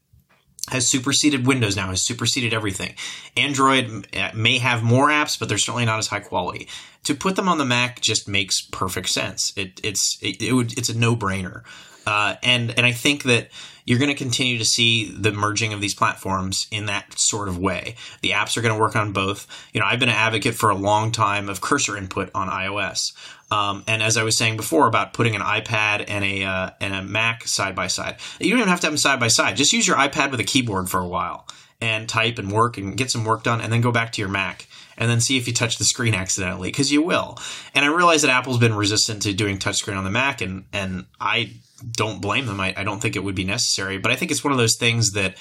has 0.69 0.87
superseded 0.87 1.47
Windows 1.47 1.75
now, 1.75 1.89
has 1.89 2.03
superseded 2.03 2.55
everything. 2.55 2.95
Android 3.37 4.07
may 4.35 4.59
have 4.59 4.83
more 4.83 5.09
apps, 5.09 5.39
but 5.39 5.49
they're 5.49 5.59
certainly 5.59 5.85
not 5.85 5.99
as 5.99 6.07
high 6.07 6.21
quality. 6.21 6.69
To 7.05 7.15
put 7.15 7.37
them 7.37 7.49
on 7.49 7.59
the 7.59 7.65
Mac 7.65 8.01
just 8.01 8.29
makes 8.29 8.61
perfect 8.61 9.09
sense. 9.09 9.53
It, 9.57 9.81
it's 9.83 10.19
it, 10.23 10.41
it 10.41 10.53
would 10.53 10.77
it's 10.79 10.89
a 10.89 10.97
no 10.97 11.17
brainer. 11.17 11.63
Uh, 12.07 12.37
and 12.43 12.71
and 12.77 12.87
I 12.87 12.93
think 12.93 13.25
that 13.25 13.49
you're 13.91 13.99
going 13.99 14.09
to 14.09 14.15
continue 14.15 14.57
to 14.57 14.65
see 14.65 15.11
the 15.11 15.33
merging 15.33 15.73
of 15.73 15.81
these 15.81 15.97
platforms 15.97 16.69
in 16.71 16.87
that 16.87 17.13
sort 17.19 17.49
of 17.49 17.59
way. 17.59 17.97
The 18.23 18.31
apps 18.31 18.57
are 18.57 18.61
going 18.61 18.73
to 18.73 18.81
work 18.81 18.95
on 18.95 19.11
both. 19.11 19.49
You 19.73 19.81
know, 19.81 19.87
I've 19.87 19.99
been 19.99 20.09
an 20.09 20.15
advocate 20.15 20.55
for 20.55 20.71
a 20.71 20.77
long 20.77 21.11
time 21.11 21.49
of 21.49 21.61
cursor 21.61 21.97
input 21.97 22.31
on 22.33 22.49
iOS. 22.49 23.13
Um, 23.51 23.83
and 23.89 24.01
as 24.01 24.17
I 24.17 24.23
was 24.23 24.39
saying 24.39 24.57
before 24.57 24.87
about 24.87 25.13
putting 25.13 25.35
an 25.35 25.43
iPad 25.43 26.05
and 26.07 26.25
a 26.25 26.45
uh, 26.45 26.71
and 26.81 26.95
a 26.95 27.03
Mac 27.03 27.49
side 27.49 27.75
by 27.75 27.89
side, 27.89 28.19
you 28.39 28.51
don't 28.51 28.61
even 28.61 28.69
have 28.69 28.79
to 28.83 28.87
have 28.87 28.93
them 28.93 28.97
side 28.97 29.19
by 29.19 29.27
side. 29.27 29.57
Just 29.57 29.73
use 29.73 29.89
your 29.89 29.97
iPad 29.97 30.31
with 30.31 30.39
a 30.39 30.45
keyboard 30.45 30.89
for 30.89 31.01
a 31.01 31.09
while 31.09 31.49
and 31.81 32.09
type 32.09 32.39
and 32.39 32.53
work 32.53 32.79
and 32.79 32.97
get 32.97 33.11
some 33.11 33.25
work 33.25 33.43
done, 33.43 33.61
and 33.61 33.73
then 33.73 33.81
go 33.81 33.91
back 33.91 34.13
to 34.13 34.23
your 34.23 34.31
Mac 34.31 34.69
and 34.97 35.11
then 35.11 35.21
see 35.21 35.37
if 35.37 35.49
you 35.49 35.53
touch 35.53 35.79
the 35.79 35.85
screen 35.85 36.15
accidentally 36.15 36.69
because 36.69 36.93
you 36.93 37.03
will. 37.03 37.39
And 37.75 37.85
I 37.85 37.89
realize 37.89 38.23
that 38.23 38.31
Apple's 38.31 38.59
been 38.59 38.75
resistant 38.75 39.23
to 39.23 39.33
doing 39.33 39.59
touchscreen 39.59 39.97
on 39.97 40.05
the 40.05 40.11
Mac, 40.11 40.43
and 40.43 40.65
and 40.73 41.07
I 41.21 41.55
don't 41.91 42.21
blame 42.21 42.47
them. 42.47 42.61
I, 42.61 42.75
I, 42.77 42.85
don't 42.85 43.01
think 43.01 43.17
it 43.17 43.25
would 43.25 43.35
be 43.35 43.45
necessary, 43.45 43.99
but 43.99 44.11
I 44.11 44.17
think 44.17 44.31
it's 44.31 44.45
one 44.45 44.53
of 44.53 44.59
those 44.59 44.77
things 44.77 45.13
that 45.13 45.37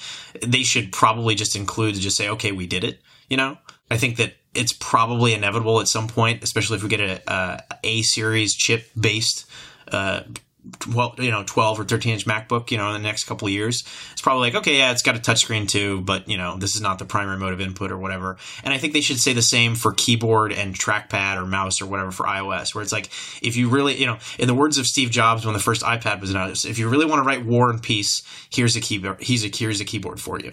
they 0.46 0.62
should 0.62 0.92
probably 0.92 1.34
just 1.34 1.56
include 1.56 1.94
to 1.94 2.00
just 2.00 2.16
say, 2.16 2.28
okay, 2.28 2.52
we 2.52 2.66
did 2.66 2.84
it. 2.84 3.00
You 3.28 3.36
know, 3.36 3.58
I 3.90 3.96
think 3.96 4.16
that 4.16 4.34
it's 4.54 4.72
probably 4.72 5.34
inevitable 5.34 5.80
at 5.80 5.88
some 5.88 6.08
point, 6.08 6.42
especially 6.42 6.76
if 6.76 6.82
we 6.82 6.88
get 6.88 7.00
a 7.00 7.32
a, 7.32 7.62
a 7.84 8.02
series 8.02 8.54
chip 8.54 8.86
based 8.98 9.46
uh, 9.88 10.22
12, 10.80 11.20
you 11.20 11.30
know, 11.30 11.42
12 11.44 11.80
or 11.80 11.84
13 11.84 12.12
inch 12.12 12.26
MacBook, 12.26 12.70
you 12.70 12.78
know, 12.78 12.88
in 12.88 12.92
the 12.94 13.06
next 13.06 13.24
couple 13.24 13.48
years, 13.48 13.84
it's 14.12 14.20
probably 14.20 14.48
like, 14.48 14.56
okay, 14.56 14.78
yeah, 14.78 14.92
it's 14.92 15.02
got 15.02 15.16
a 15.16 15.18
touchscreen 15.18 15.68
too, 15.68 16.00
but 16.02 16.28
you 16.28 16.36
know, 16.36 16.56
this 16.56 16.74
is 16.74 16.80
not 16.80 16.98
the 16.98 17.04
primary 17.04 17.38
mode 17.38 17.52
of 17.52 17.60
input 17.60 17.90
or 17.90 17.98
whatever. 17.98 18.36
And 18.62 18.74
I 18.74 18.78
think 18.78 18.92
they 18.92 19.00
should 19.00 19.18
say 19.18 19.32
the 19.32 19.42
same 19.42 19.74
for 19.74 19.92
keyboard 19.92 20.52
and 20.52 20.74
trackpad 20.74 21.36
or 21.36 21.46
mouse 21.46 21.80
or 21.80 21.86
whatever 21.86 22.10
for 22.10 22.26
iOS, 22.26 22.74
where 22.74 22.82
it's 22.82 22.92
like, 22.92 23.06
if 23.42 23.56
you 23.56 23.68
really, 23.68 23.98
you 23.98 24.06
know, 24.06 24.18
in 24.38 24.46
the 24.46 24.54
words 24.54 24.78
of 24.78 24.86
Steve 24.86 25.10
Jobs 25.10 25.44
when 25.44 25.54
the 25.54 25.60
first 25.60 25.82
iPad 25.82 26.20
was 26.20 26.30
announced, 26.30 26.64
if 26.64 26.78
you 26.78 26.88
really 26.88 27.06
want 27.06 27.22
to 27.22 27.26
write 27.26 27.44
War 27.44 27.70
and 27.70 27.82
Peace, 27.82 28.22
here's 28.50 28.76
a 28.76 28.80
keyboard, 28.80 29.16
here's 29.20 29.44
a, 29.44 29.48
here's 29.48 29.80
a 29.80 29.84
keyboard 29.84 30.20
for 30.20 30.38
you. 30.38 30.52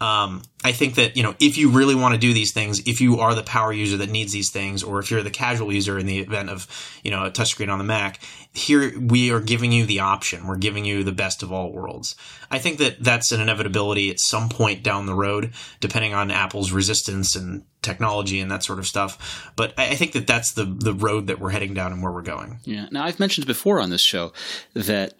Um, 0.00 0.42
I 0.64 0.72
think 0.72 0.94
that, 0.94 1.16
you 1.16 1.22
know, 1.22 1.34
if 1.38 1.58
you 1.58 1.70
really 1.70 1.94
want 1.94 2.14
to 2.14 2.20
do 2.20 2.32
these 2.32 2.52
things, 2.52 2.80
if 2.86 3.02
you 3.02 3.20
are 3.20 3.34
the 3.34 3.42
power 3.42 3.70
user 3.70 3.98
that 3.98 4.08
needs 4.08 4.32
these 4.32 4.50
things, 4.50 4.82
or 4.82 4.98
if 4.98 5.10
you're 5.10 5.22
the 5.22 5.30
casual 5.30 5.72
user 5.72 5.98
in 5.98 6.06
the 6.06 6.20
event 6.20 6.48
of, 6.48 6.66
you 7.04 7.10
know, 7.10 7.26
a 7.26 7.30
touchscreen 7.30 7.70
on 7.70 7.78
the 7.78 7.84
Mac, 7.84 8.18
here 8.52 8.98
we 8.98 9.30
are 9.30 9.40
giving 9.40 9.72
you 9.72 9.84
the 9.84 10.00
option. 10.00 10.46
We're 10.46 10.56
giving 10.56 10.86
you 10.86 11.04
the 11.04 11.12
best 11.12 11.42
of 11.42 11.52
all 11.52 11.70
worlds. 11.70 12.16
I 12.50 12.58
think 12.58 12.78
that 12.78 13.04
that's 13.04 13.30
an 13.30 13.42
inevitability 13.42 14.10
at 14.10 14.20
some 14.20 14.48
point 14.48 14.82
down 14.82 15.04
the 15.04 15.14
road, 15.14 15.52
depending 15.80 16.14
on 16.14 16.30
Apple's 16.30 16.72
resistance 16.72 17.36
and 17.36 17.64
technology 17.82 18.40
and 18.40 18.50
that 18.50 18.64
sort 18.64 18.78
of 18.78 18.86
stuff. 18.86 19.52
But 19.54 19.74
I 19.78 19.96
think 19.96 20.12
that 20.12 20.26
that's 20.26 20.52
the, 20.52 20.64
the 20.64 20.94
road 20.94 21.26
that 21.26 21.40
we're 21.40 21.50
heading 21.50 21.74
down 21.74 21.92
and 21.92 22.02
where 22.02 22.12
we're 22.12 22.22
going. 22.22 22.60
Yeah. 22.64 22.86
Now, 22.90 23.04
I've 23.04 23.20
mentioned 23.20 23.46
before 23.46 23.80
on 23.80 23.90
this 23.90 24.02
show 24.02 24.32
that 24.72 25.12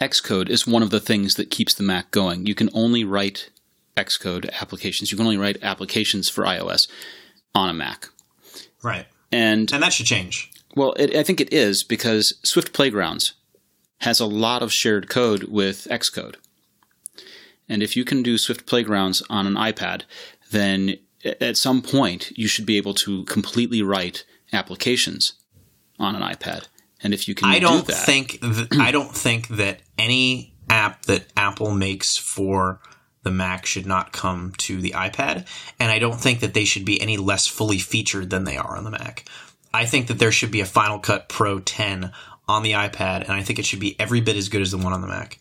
Xcode 0.00 0.48
is 0.48 0.66
one 0.66 0.82
of 0.82 0.90
the 0.90 1.00
things 1.00 1.34
that 1.34 1.50
keeps 1.50 1.74
the 1.74 1.84
Mac 1.84 2.10
going. 2.10 2.46
You 2.46 2.56
can 2.56 2.68
only 2.74 3.04
write 3.04 3.48
Xcode 3.96 4.50
applications. 4.60 5.10
You 5.10 5.16
can 5.16 5.26
only 5.26 5.38
write 5.38 5.62
applications 5.62 6.28
for 6.28 6.44
iOS 6.44 6.88
on 7.54 7.68
a 7.68 7.74
Mac. 7.74 8.08
Right. 8.82 9.06
And 9.30 9.72
and 9.72 9.82
that 9.82 9.92
should 9.92 10.06
change. 10.06 10.50
Well, 10.74 10.92
it, 10.94 11.14
I 11.14 11.22
think 11.22 11.40
it 11.40 11.52
is 11.52 11.84
because 11.84 12.38
Swift 12.44 12.72
Playgrounds 12.72 13.34
has 13.98 14.20
a 14.20 14.26
lot 14.26 14.62
of 14.62 14.72
shared 14.72 15.08
code 15.08 15.44
with 15.44 15.86
Xcode. 15.90 16.36
And 17.68 17.82
if 17.82 17.96
you 17.96 18.04
can 18.04 18.22
do 18.22 18.36
Swift 18.38 18.66
Playgrounds 18.66 19.22
on 19.30 19.46
an 19.46 19.54
iPad, 19.54 20.02
then 20.50 20.96
at 21.40 21.56
some 21.56 21.82
point 21.82 22.36
you 22.36 22.48
should 22.48 22.66
be 22.66 22.76
able 22.76 22.94
to 22.94 23.24
completely 23.24 23.82
write 23.82 24.24
applications 24.52 25.34
on 25.98 26.16
an 26.16 26.22
iPad. 26.22 26.66
And 27.02 27.14
if 27.14 27.28
you 27.28 27.34
can 27.34 27.48
I 27.48 27.58
don't 27.58 27.86
do 27.86 27.92
that, 27.92 28.06
think 28.06 28.40
th- 28.40 28.68
I 28.78 28.90
don't 28.90 29.14
think 29.14 29.48
that 29.48 29.80
any 29.98 30.54
app 30.68 31.02
that 31.06 31.24
Apple 31.36 31.72
makes 31.72 32.16
for 32.16 32.80
the 33.22 33.30
Mac 33.30 33.66
should 33.66 33.86
not 33.86 34.12
come 34.12 34.52
to 34.58 34.80
the 34.80 34.90
iPad, 34.92 35.46
and 35.78 35.90
I 35.90 35.98
don't 35.98 36.20
think 36.20 36.40
that 36.40 36.54
they 36.54 36.64
should 36.64 36.84
be 36.84 37.00
any 37.00 37.16
less 37.16 37.46
fully 37.46 37.78
featured 37.78 38.30
than 38.30 38.44
they 38.44 38.56
are 38.56 38.76
on 38.76 38.84
the 38.84 38.90
Mac. 38.90 39.24
I 39.72 39.86
think 39.86 40.08
that 40.08 40.18
there 40.18 40.32
should 40.32 40.50
be 40.50 40.60
a 40.60 40.66
Final 40.66 40.98
Cut 40.98 41.28
Pro 41.28 41.58
10 41.60 42.12
on 42.48 42.62
the 42.62 42.72
iPad, 42.72 43.22
and 43.22 43.32
I 43.32 43.42
think 43.42 43.58
it 43.58 43.64
should 43.64 43.80
be 43.80 43.98
every 43.98 44.20
bit 44.20 44.36
as 44.36 44.48
good 44.48 44.60
as 44.60 44.70
the 44.70 44.78
one 44.78 44.92
on 44.92 45.00
the 45.00 45.06
Mac. 45.06 45.38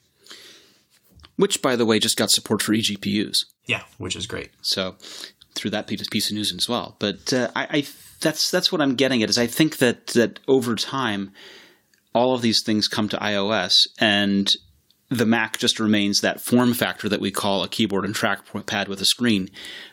which 1.35 1.61
by 1.61 1.75
the 1.75 1.85
way 1.85 1.97
just 1.99 2.17
got 2.17 2.29
support 2.29 2.61
for 2.61 2.73
eGPUs. 2.73 3.45
Yeah, 3.65 3.83
which 3.97 4.15
is 4.15 4.27
great. 4.27 4.51
So 4.61 4.95
through 5.55 5.71
that 5.71 5.87
piece 5.87 6.07
piece 6.07 6.29
of 6.29 6.35
news 6.35 6.53
as 6.53 6.69
well. 6.69 6.95
But 6.99 7.33
uh, 7.33 7.49
I, 7.55 7.67
I 7.69 7.85
that's 8.21 8.51
that's 8.51 8.71
what 8.71 8.81
I'm 8.81 8.95
getting 8.95 9.23
at 9.23 9.29
is 9.29 9.37
I 9.37 9.47
think 9.47 9.77
that 9.77 10.07
that 10.07 10.39
over 10.47 10.75
time 10.75 11.31
all 12.13 12.35
of 12.35 12.41
these 12.41 12.61
things 12.63 12.87
come 12.87 13.09
to 13.09 13.17
iOS 13.17 13.73
and 13.99 14.51
the 15.11 15.25
Mac 15.25 15.57
just 15.57 15.79
remains 15.79 16.21
that 16.21 16.39
form 16.39 16.73
factor 16.73 17.09
that 17.09 17.19
we 17.19 17.31
call 17.31 17.63
a 17.63 17.67
keyboard 17.67 18.05
and 18.05 18.15
trackpad 18.15 18.87
with 18.87 19.01
a 19.01 19.05
screen, 19.05 19.49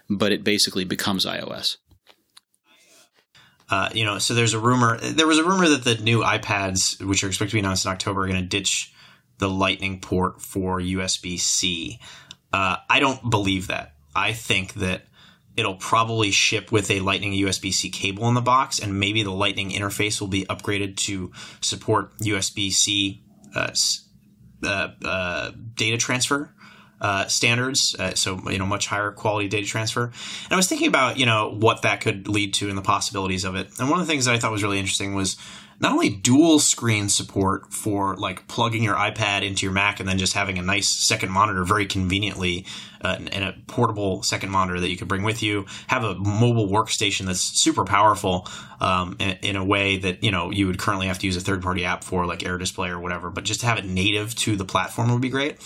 but 0.08 0.30
it 0.30 0.44
basically 0.44 0.84
becomes 0.84 1.26
iOS. 1.26 1.76
Uh, 3.68 3.90
you 3.92 4.04
know, 4.04 4.18
so 4.18 4.32
there's 4.32 4.54
a 4.54 4.60
rumor. 4.60 4.96
There 4.98 5.26
was 5.26 5.38
a 5.38 5.44
rumor 5.44 5.68
that 5.68 5.84
the 5.84 5.96
new 5.96 6.22
iPads, 6.22 7.04
which 7.04 7.22
are 7.24 7.26
expected 7.26 7.50
to 7.50 7.56
be 7.56 7.58
announced 7.58 7.84
in 7.84 7.90
October, 7.90 8.22
are 8.22 8.28
going 8.28 8.40
to 8.40 8.46
ditch 8.46 8.94
the 9.38 9.50
Lightning 9.50 10.00
port 10.00 10.40
for 10.40 10.80
USB 10.80 11.38
C. 11.38 11.98
Uh, 12.52 12.76
I 12.88 13.00
don't 13.00 13.28
believe 13.28 13.66
that. 13.66 13.94
I 14.14 14.32
think 14.32 14.74
that 14.74 15.02
it'll 15.56 15.74
probably 15.74 16.30
ship 16.30 16.70
with 16.70 16.90
a 16.90 17.00
Lightning 17.00 17.32
USB 17.32 17.72
C 17.72 17.90
cable 17.90 18.28
in 18.28 18.34
the 18.34 18.40
box, 18.40 18.78
and 18.78 18.98
maybe 18.98 19.24
the 19.24 19.32
Lightning 19.32 19.70
interface 19.70 20.20
will 20.20 20.28
be 20.28 20.46
upgraded 20.46 20.96
to 20.96 21.32
support 21.60 22.16
USB 22.18 22.70
C 22.70 23.24
uh, 23.54 23.72
data 24.60 25.96
transfer 25.96 26.52
uh, 27.00 27.26
standards, 27.26 27.94
uh, 27.98 28.14
so 28.14 28.40
you 28.50 28.58
know 28.58 28.66
much 28.66 28.86
higher 28.86 29.12
quality 29.12 29.48
data 29.48 29.66
transfer. 29.66 30.04
And 30.04 30.52
I 30.52 30.56
was 30.56 30.68
thinking 30.68 30.88
about 30.88 31.16
you 31.16 31.26
know 31.26 31.50
what 31.50 31.82
that 31.82 32.00
could 32.00 32.28
lead 32.28 32.54
to 32.54 32.68
and 32.68 32.76
the 32.76 32.82
possibilities 32.82 33.44
of 33.44 33.54
it. 33.54 33.68
And 33.78 33.88
one 33.88 34.00
of 34.00 34.06
the 34.06 34.10
things 34.10 34.24
that 34.24 34.34
I 34.34 34.38
thought 34.38 34.50
was 34.50 34.62
really 34.62 34.78
interesting 34.78 35.14
was 35.14 35.36
not 35.80 35.92
only 35.92 36.08
dual 36.10 36.58
screen 36.58 37.08
support 37.08 37.72
for 37.72 38.16
like 38.16 38.48
plugging 38.48 38.82
your 38.82 38.96
iPad 38.96 39.42
into 39.42 39.64
your 39.64 39.72
Mac 39.72 40.00
and 40.00 40.08
then 40.08 40.18
just 40.18 40.32
having 40.32 40.58
a 40.58 40.62
nice 40.62 40.88
second 41.06 41.30
monitor 41.30 41.64
very 41.64 41.86
conveniently 41.86 42.66
uh, 43.00 43.16
and 43.30 43.44
a 43.44 43.54
portable 43.68 44.22
second 44.24 44.50
monitor 44.50 44.80
that 44.80 44.88
you 44.88 44.96
could 44.96 45.06
bring 45.06 45.22
with 45.22 45.40
you, 45.40 45.66
have 45.86 46.02
a 46.02 46.16
mobile 46.16 46.68
workstation 46.68 47.26
that's 47.26 47.62
super 47.62 47.84
powerful 47.84 48.48
um, 48.80 49.16
in, 49.20 49.38
in, 49.42 49.56
a 49.56 49.64
way 49.64 49.98
that 49.98 50.24
you 50.24 50.32
know 50.32 50.50
you 50.50 50.66
would 50.66 50.78
currently 50.78 51.06
have 51.06 51.18
to 51.20 51.26
use 51.26 51.36
a 51.36 51.40
third 51.40 51.62
party 51.62 51.84
app 51.84 52.02
for 52.02 52.26
like 52.26 52.44
Air 52.44 52.58
Display 52.58 52.88
or 52.88 52.98
whatever, 52.98 53.30
but 53.30 53.44
just 53.44 53.60
to 53.60 53.66
have 53.66 53.78
it 53.78 53.84
native 53.84 54.34
to 54.36 54.56
the 54.56 54.64
platform 54.64 55.12
would 55.12 55.20
be 55.20 55.28
great. 55.28 55.58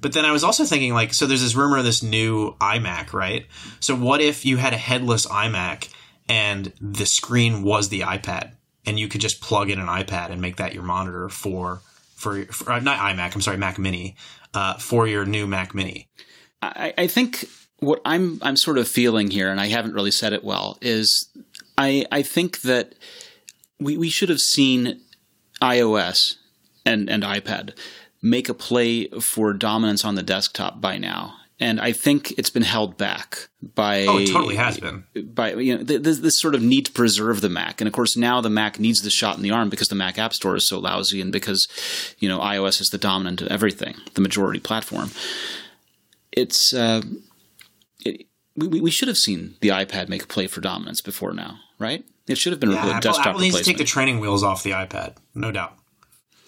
But 0.00 0.14
then 0.14 0.24
I 0.24 0.32
was 0.32 0.44
also 0.44 0.64
thinking 0.64 0.94
like, 0.94 1.12
so 1.12 1.26
there's 1.26 1.42
this 1.42 1.54
rumor 1.54 1.76
of 1.76 1.84
this 1.84 2.02
new 2.02 2.54
iMac, 2.56 3.12
right? 3.12 3.46
So 3.80 3.94
what 3.94 4.22
if 4.22 4.46
you 4.46 4.56
had 4.56 4.72
a 4.72 4.78
headless 4.78 5.26
iMac 5.26 5.92
and 6.26 6.72
the 6.80 7.04
screen 7.04 7.62
was 7.62 7.90
the 7.90 8.00
iPad? 8.00 8.52
And 8.88 8.98
you 8.98 9.06
could 9.06 9.20
just 9.20 9.42
plug 9.42 9.68
in 9.68 9.78
an 9.78 9.86
iPad 9.86 10.30
and 10.30 10.40
make 10.40 10.56
that 10.56 10.72
your 10.72 10.82
monitor 10.82 11.28
for 11.28 11.82
for, 12.16 12.42
for 12.46 12.72
uh, 12.72 12.80
not 12.80 12.98
iMac. 12.98 13.34
I'm 13.34 13.42
sorry, 13.42 13.58
Mac 13.58 13.78
Mini 13.78 14.16
uh, 14.54 14.74
for 14.78 15.06
your 15.06 15.26
new 15.26 15.46
Mac 15.46 15.74
Mini. 15.74 16.08
I, 16.62 16.94
I 16.96 17.06
think 17.06 17.44
what 17.80 18.00
I'm 18.06 18.38
I'm 18.42 18.56
sort 18.56 18.78
of 18.78 18.88
feeling 18.88 19.30
here, 19.30 19.50
and 19.50 19.60
I 19.60 19.66
haven't 19.66 19.92
really 19.92 20.10
said 20.10 20.32
it 20.32 20.42
well, 20.42 20.78
is 20.80 21.28
I 21.76 22.06
I 22.10 22.22
think 22.22 22.62
that 22.62 22.94
we 23.78 23.98
we 23.98 24.08
should 24.08 24.30
have 24.30 24.40
seen 24.40 25.00
iOS 25.60 26.36
and 26.86 27.10
and 27.10 27.22
iPad 27.22 27.74
make 28.22 28.48
a 28.48 28.54
play 28.54 29.08
for 29.20 29.52
dominance 29.52 30.02
on 30.02 30.14
the 30.14 30.22
desktop 30.22 30.80
by 30.80 30.96
now 30.96 31.34
and 31.60 31.80
I 31.80 31.92
think 31.92 32.32
it's 32.38 32.50
been 32.50 32.62
held 32.62 32.96
back 32.96 33.48
by. 33.74 34.06
Oh, 34.06 34.18
it 34.18 34.30
totally 34.30 34.56
has 34.56 34.78
been. 34.78 35.04
By 35.34 35.54
you 35.54 35.76
know 35.76 35.82
this, 35.82 36.18
this, 36.18 36.38
sort 36.38 36.54
of 36.54 36.62
need 36.62 36.86
to 36.86 36.92
preserve 36.92 37.40
the 37.40 37.48
Mac, 37.48 37.80
and 37.80 37.88
of 37.88 37.94
course 37.94 38.16
now 38.16 38.40
the 38.40 38.50
Mac 38.50 38.78
needs 38.78 39.00
the 39.00 39.10
shot 39.10 39.36
in 39.36 39.42
the 39.42 39.50
arm 39.50 39.68
because 39.68 39.88
the 39.88 39.94
Mac 39.94 40.18
App 40.18 40.32
Store 40.32 40.54
is 40.54 40.66
so 40.66 40.78
lousy, 40.78 41.20
and 41.20 41.32
because 41.32 41.66
you 42.18 42.28
know 42.28 42.38
iOS 42.38 42.80
is 42.80 42.88
the 42.90 42.98
dominant 42.98 43.42
of 43.42 43.48
everything, 43.48 43.96
the 44.14 44.20
majority 44.20 44.60
platform. 44.60 45.10
It's 46.30 46.72
uh, 46.72 47.02
it, 48.04 48.26
we 48.54 48.80
we 48.80 48.90
should 48.90 49.08
have 49.08 49.16
seen 49.16 49.56
the 49.60 49.68
iPad 49.68 50.08
make 50.08 50.22
a 50.22 50.26
play 50.26 50.46
for 50.46 50.60
dominance 50.60 51.00
before 51.00 51.32
now, 51.32 51.58
right? 51.78 52.04
It 52.28 52.38
should 52.38 52.52
have 52.52 52.60
been 52.60 52.70
yeah, 52.70 52.86
a 52.86 52.90
Apple, 52.90 53.00
desktop 53.00 53.26
Apple 53.26 53.40
needs 53.40 53.56
to 53.56 53.64
take 53.64 53.78
the 53.78 53.84
training 53.84 54.20
wheels 54.20 54.44
off 54.44 54.62
the 54.62 54.72
iPad, 54.72 55.16
no 55.34 55.50
doubt. 55.50 55.74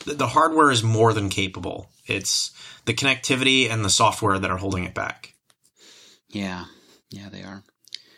The, 0.05 0.15
the 0.15 0.29
hardware 0.29 0.71
is 0.71 0.83
more 0.83 1.13
than 1.13 1.31
capable. 1.31 1.91
It's 2.07 2.53
the 2.91 3.07
connectivity 3.07 3.71
and 3.71 3.85
the 3.85 3.91
software 3.91 4.37
that 4.37 4.51
are 4.51 4.57
holding 4.57 4.83
it 4.83 4.95
back. 4.95 5.35
Yeah, 6.29 6.65
yeah, 7.11 7.29
they 7.29 7.43
are. 7.43 7.63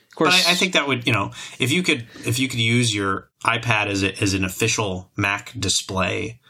Of 0.08 0.16
course, 0.16 0.42
but 0.42 0.48
I, 0.48 0.52
I, 0.52 0.54
think 0.54 0.72
that 0.72 0.88
would 0.88 1.06
you 1.06 1.12
know 1.12 1.32
if 1.58 1.70
you 1.72 1.82
could 1.82 2.06
if 2.26 2.38
you 2.38 2.48
could 2.48 2.58
use 2.58 2.94
your 2.94 3.30
iPad 3.44 3.86
as 3.86 4.02
a, 4.02 4.18
as 4.22 4.34
an 4.34 4.44
official 4.44 5.10
Mac 5.16 5.52
display, 5.58 6.40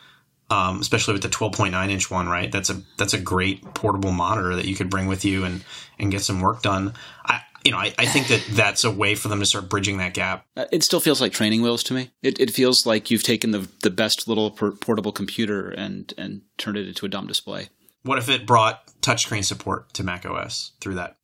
um, 0.50 0.80
especially 0.80 1.14
with 1.14 1.22
the 1.22 1.28
12.9 1.28 1.90
inch 1.90 2.10
one, 2.10 2.28
right? 2.28 2.50
That's 2.50 2.70
a 2.70 2.82
that's 2.96 3.14
a 3.14 3.20
great 3.20 3.62
portable 3.74 4.12
monitor 4.12 4.54
that 4.54 4.66
you 4.66 4.76
could 4.76 4.90
bring 4.90 5.06
with 5.06 5.24
you 5.24 5.44
and 5.44 5.64
and 5.98 6.12
get 6.12 6.22
some 6.22 6.40
work 6.40 6.62
done. 6.62 6.94
I, 7.24 7.40
you 7.64 7.72
know, 7.72 7.78
I, 7.78 7.94
I, 7.98 8.06
think 8.06 8.26
that 8.28 8.44
that's 8.50 8.82
a 8.82 8.90
way 8.90 9.14
for 9.14 9.28
them 9.28 9.38
to 9.38 9.46
start 9.46 9.68
bridging 9.68 9.98
that 9.98 10.14
gap. 10.14 10.46
Uh, 10.56 10.64
it 10.72 10.82
still 10.82 10.98
feels 10.98 11.20
like 11.20 11.32
training 11.32 11.62
wheels 11.62 11.84
to 11.84 11.94
me. 11.94 12.10
It, 12.20 12.40
it 12.40 12.50
feels 12.50 12.86
like 12.86 13.10
you've 13.10 13.22
taken 13.22 13.52
the 13.52 13.68
the 13.82 13.90
best 13.90 14.26
little 14.26 14.50
portable 14.50 15.12
computer 15.12 15.70
and 15.70 16.12
and 16.18 16.42
turned 16.58 16.76
it 16.76 16.88
into 16.88 17.06
a 17.06 17.08
dumb 17.08 17.26
display. 17.26 17.68
What 18.02 18.18
if 18.18 18.28
it 18.28 18.46
brought 18.46 18.86
touchscreen 19.00 19.44
support 19.44 19.92
to 19.94 20.04
Mac 20.04 20.26
OS 20.26 20.72
through 20.80 20.96
that? 20.96 21.16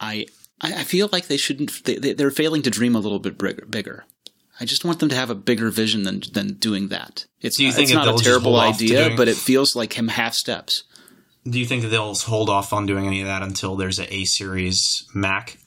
I 0.00 0.26
I 0.60 0.84
feel 0.84 1.08
like 1.10 1.26
they 1.26 1.36
shouldn't. 1.36 1.84
They, 1.84 2.12
they're 2.12 2.30
failing 2.30 2.62
to 2.62 2.70
dream 2.70 2.94
a 2.94 3.00
little 3.00 3.18
bit 3.18 3.36
bigger. 3.38 4.04
I 4.60 4.64
just 4.64 4.84
want 4.84 5.00
them 5.00 5.08
to 5.08 5.16
have 5.16 5.30
a 5.30 5.34
bigger 5.34 5.70
vision 5.70 6.04
than 6.04 6.22
than 6.32 6.54
doing 6.54 6.88
that. 6.88 7.26
It's, 7.40 7.56
Do 7.56 7.66
it's 7.66 7.92
not 7.92 8.20
a 8.20 8.22
terrible 8.22 8.58
idea, 8.58 9.06
doing... 9.06 9.16
but 9.16 9.28
it 9.28 9.36
feels 9.36 9.74
like 9.74 9.94
him 9.94 10.08
half 10.08 10.34
steps. 10.34 10.84
Do 11.44 11.58
you 11.58 11.66
think 11.66 11.82
that 11.82 11.88
they'll 11.88 12.14
hold 12.14 12.48
off 12.48 12.72
on 12.72 12.86
doing 12.86 13.06
any 13.06 13.20
of 13.20 13.26
that 13.26 13.42
until 13.42 13.74
there's 13.74 13.98
an 13.98 14.06
A 14.10 14.24
series 14.24 15.04
Mac? 15.12 15.58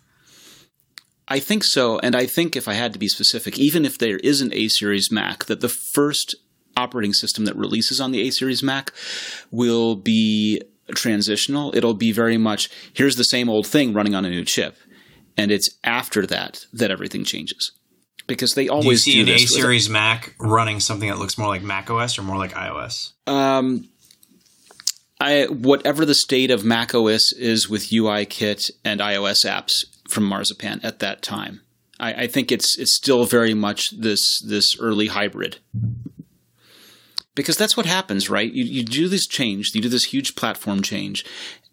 I 1.27 1.39
think 1.39 1.63
so, 1.63 1.99
and 1.99 2.15
I 2.15 2.27
think 2.27 2.55
if 2.55 2.67
I 2.67 2.75
had 2.75 2.93
to 2.93 2.99
be 2.99 3.07
specific, 3.07 3.57
even 3.59 3.83
if 3.83 3.97
there 3.97 4.17
is 4.17 4.41
an 4.41 4.53
A 4.53 4.67
series 4.69 5.11
Mac, 5.11 5.45
that 5.45 5.59
the 5.59 5.67
first 5.67 6.35
operating 6.77 7.13
system 7.13 7.45
that 7.45 7.55
releases 7.55 7.99
on 8.01 8.11
the 8.11 8.27
A 8.27 8.31
series 8.31 8.61
Mac 8.63 8.91
will 9.51 9.95
be 9.95 10.61
transitional. 10.93 11.75
It'll 11.75 11.93
be 11.93 12.11
very 12.11 12.37
much 12.37 12.69
here's 12.93 13.15
the 13.15 13.23
same 13.23 13.49
old 13.49 13.67
thing 13.67 13.93
running 13.93 14.15
on 14.15 14.25
a 14.25 14.29
new 14.29 14.45
chip. 14.45 14.77
And 15.37 15.51
it's 15.51 15.69
after 15.83 16.25
that 16.27 16.65
that 16.73 16.91
everything 16.91 17.23
changes. 17.23 17.71
because 18.27 18.53
they 18.55 18.63
Do 18.63 18.65
you 18.65 18.71
always 18.71 19.03
do, 19.03 19.11
see 19.11 19.21
an 19.21 19.29
A 19.29 19.37
series 19.39 19.89
Mac 19.89 20.35
running 20.39 20.79
something 20.79 21.09
that 21.09 21.19
looks 21.19 21.37
more 21.37 21.47
like 21.47 21.61
Mac 21.61 21.89
OS 21.89 22.17
or 22.17 22.23
more 22.23 22.37
like 22.37 22.53
iOS? 22.53 23.11
Um, 23.27 23.89
I 25.19 25.45
whatever 25.45 26.05
the 26.05 26.15
state 26.15 26.51
of 26.51 26.63
Mac 26.63 26.93
OS 26.93 27.31
is 27.33 27.69
with 27.69 27.89
UIKit 27.89 28.71
and 28.83 28.99
iOS 28.99 29.45
apps 29.45 29.85
from 30.09 30.25
Marzipan 30.25 30.81
at 30.83 30.99
that 30.99 31.21
time. 31.21 31.61
I, 31.99 32.23
I 32.23 32.27
think 32.27 32.51
it's 32.51 32.77
it's 32.77 32.93
still 32.95 33.25
very 33.25 33.53
much 33.53 33.91
this 33.91 34.41
this 34.41 34.77
early 34.79 35.07
hybrid. 35.07 35.57
Because 37.35 37.57
that's 37.57 37.75
what 37.75 37.85
happens, 37.85 38.29
right? 38.29 38.51
You, 38.51 38.63
you 38.63 38.83
do 38.83 39.07
this 39.09 39.27
change, 39.27 39.71
you 39.75 39.81
do 39.81 39.89
this 39.89 40.05
huge 40.05 40.35
platform 40.35 40.81
change, 40.81 41.25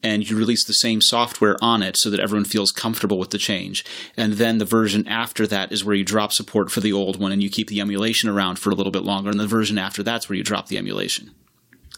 and 0.03 0.29
you 0.29 0.37
release 0.37 0.65
the 0.65 0.75
same 0.75 1.01
software 1.01 1.57
on 1.63 1.83
it 1.83 1.97
so 1.97 2.11
that 2.11 2.21
everyone 2.21 2.45
feels 2.45 2.73
comfortable 2.73 3.19
with 3.19 3.31
the 3.31 3.39
change. 3.39 3.85
And 4.17 4.35
then 4.35 4.59
the 4.59 4.65
version 4.65 5.07
after 5.07 5.47
that 5.47 5.71
is 5.71 5.85
where 5.85 5.95
you 5.95 6.05
drop 6.05 6.33
support 6.33 6.71
for 6.71 6.81
the 6.81 6.93
old 6.93 7.21
one 7.21 7.31
and 7.31 7.43
you 7.43 7.49
keep 7.49 7.69
the 7.69 7.81
emulation 7.81 8.29
around 8.29 8.59
for 8.59 8.71
a 8.71 8.75
little 8.75 8.91
bit 8.93 9.05
longer. 9.05 9.31
And 9.31 9.39
the 9.39 9.47
version 9.47 9.79
after 9.79 10.03
that's 10.03 10.29
where 10.29 10.37
you 10.37 10.43
drop 10.43 10.67
the 10.67 10.79
emulation. 10.79 11.31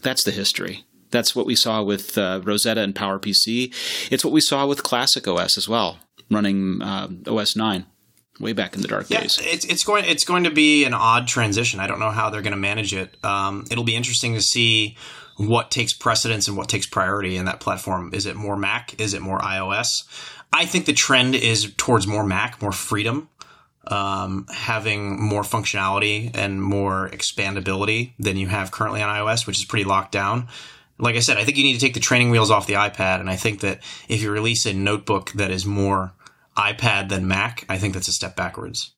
That's 0.03 0.23
the 0.23 0.31
history. 0.31 0.85
That's 1.09 1.35
what 1.35 1.45
we 1.45 1.55
saw 1.55 1.81
with 1.81 2.17
uh, 2.17 2.41
Rosetta 2.43 2.81
and 2.81 2.93
PowerPC. 2.93 3.73
It's 4.11 4.23
what 4.23 4.33
we 4.33 4.41
saw 4.41 4.67
with 4.67 4.83
Classic 4.83 5.27
OS 5.27 5.57
as 5.57 5.67
well, 5.67 5.97
running 6.29 6.81
uh, 6.81 7.07
OS 7.27 7.55
9 7.55 7.85
way 8.39 8.53
back 8.53 8.75
in 8.75 8.81
the 8.81 8.87
dark 8.87 9.09
Yeah, 9.09 9.21
days. 9.21 9.39
it's 9.41 9.65
it's 9.65 9.83
going 9.83 10.05
it's 10.05 10.25
going 10.25 10.43
to 10.43 10.51
be 10.51 10.83
an 10.85 10.93
odd 10.93 11.27
transition. 11.27 11.79
I 11.79 11.87
don't 11.87 11.99
know 11.99 12.11
how 12.11 12.29
they're 12.29 12.41
going 12.41 12.51
to 12.51 12.57
manage 12.57 12.93
it. 12.93 13.15
Um, 13.23 13.65
it'll 13.71 13.83
be 13.83 13.95
interesting 13.95 14.33
to 14.33 14.41
see 14.41 14.97
what 15.37 15.71
takes 15.71 15.93
precedence 15.93 16.47
and 16.47 16.55
what 16.57 16.69
takes 16.69 16.85
priority 16.85 17.35
in 17.37 17.45
that 17.45 17.59
platform. 17.59 18.11
Is 18.13 18.25
it 18.25 18.35
more 18.35 18.55
Mac? 18.55 18.99
Is 18.99 19.13
it 19.13 19.21
more 19.21 19.39
iOS? 19.39 20.03
I 20.53 20.65
think 20.65 20.85
the 20.85 20.93
trend 20.93 21.35
is 21.35 21.73
towards 21.75 22.07
more 22.07 22.25
Mac, 22.25 22.61
more 22.61 22.71
freedom, 22.71 23.27
um, 23.87 24.45
having 24.53 25.21
more 25.21 25.41
functionality 25.43 26.31
and 26.33 26.61
more 26.61 27.09
expandability 27.11 28.13
than 28.17 28.37
you 28.37 28.47
have 28.47 28.71
currently 28.71 29.01
on 29.01 29.09
iOS, 29.13 29.45
which 29.45 29.57
is 29.57 29.65
pretty 29.65 29.83
locked 29.85 30.11
down. 30.13 30.47
Like 30.97 31.15
I 31.17 31.19
said, 31.19 31.37
I 31.37 31.43
think 31.43 31.57
you 31.57 31.63
need 31.63 31.73
to 31.73 31.79
take 31.81 31.93
the 31.93 31.99
training 31.99 32.29
wheels 32.31 32.49
off 32.51 32.67
the 32.67 32.75
iPad, 32.75 33.19
and 33.19 33.29
I 33.29 33.35
think 33.35 33.59
that 33.59 33.79
if 34.07 34.21
you 34.21 34.31
release 34.31 34.65
a 34.65 34.73
notebook 34.73 35.31
that 35.33 35.51
is 35.51 35.65
more 35.65 36.13
iPad 36.57 37.09
than 37.09 37.27
Mac, 37.27 37.65
I 37.69 37.77
think 37.77 37.93
that's 37.93 38.07
a 38.07 38.13
step 38.13 38.35
backwards. 38.35 38.93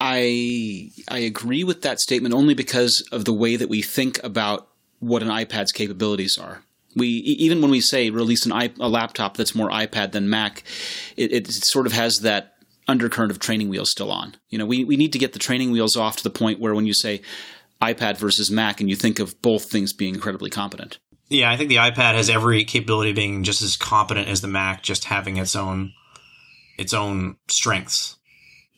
I 0.00 0.90
I 1.08 1.18
agree 1.18 1.64
with 1.64 1.82
that 1.82 2.00
statement 2.00 2.34
only 2.34 2.54
because 2.54 3.06
of 3.10 3.24
the 3.24 3.32
way 3.32 3.56
that 3.56 3.68
we 3.68 3.82
think 3.82 4.22
about 4.22 4.68
what 5.00 5.22
an 5.22 5.28
iPad's 5.28 5.72
capabilities 5.72 6.38
are. 6.38 6.62
We 6.94 7.08
even 7.08 7.60
when 7.60 7.70
we 7.70 7.80
say 7.80 8.10
release 8.10 8.46
an 8.46 8.52
i 8.52 8.72
a 8.78 8.88
laptop 8.88 9.36
that's 9.36 9.54
more 9.54 9.70
iPad 9.70 10.12
than 10.12 10.30
Mac, 10.30 10.62
it, 11.16 11.32
it 11.32 11.48
sort 11.48 11.86
of 11.86 11.92
has 11.92 12.18
that 12.22 12.54
undercurrent 12.86 13.30
of 13.30 13.38
training 13.38 13.68
wheels 13.68 13.90
still 13.90 14.12
on. 14.12 14.36
You 14.50 14.58
know, 14.58 14.66
we 14.66 14.84
we 14.84 14.96
need 14.96 15.12
to 15.12 15.18
get 15.18 15.32
the 15.32 15.38
training 15.38 15.72
wheels 15.72 15.96
off 15.96 16.16
to 16.16 16.24
the 16.24 16.30
point 16.30 16.60
where 16.60 16.74
when 16.74 16.86
you 16.86 16.94
say 16.94 17.20
iPad 17.82 18.16
versus 18.18 18.50
Mac, 18.50 18.80
and 18.80 18.90
you 18.90 18.96
think 18.96 19.18
of 19.18 19.40
both 19.42 19.70
things 19.70 19.92
being 19.92 20.14
incredibly 20.14 20.50
competent. 20.50 20.98
Yeah, 21.28 21.50
I 21.50 21.56
think 21.56 21.68
the 21.68 21.76
iPad 21.76 22.14
has 22.14 22.30
every 22.30 22.64
capability 22.64 23.10
of 23.10 23.16
being 23.16 23.42
just 23.44 23.60
as 23.60 23.76
competent 23.76 24.28
as 24.28 24.40
the 24.40 24.48
Mac, 24.48 24.82
just 24.82 25.04
having 25.04 25.36
its 25.36 25.54
own 25.54 25.92
its 26.78 26.94
own 26.94 27.36
strengths. 27.48 28.16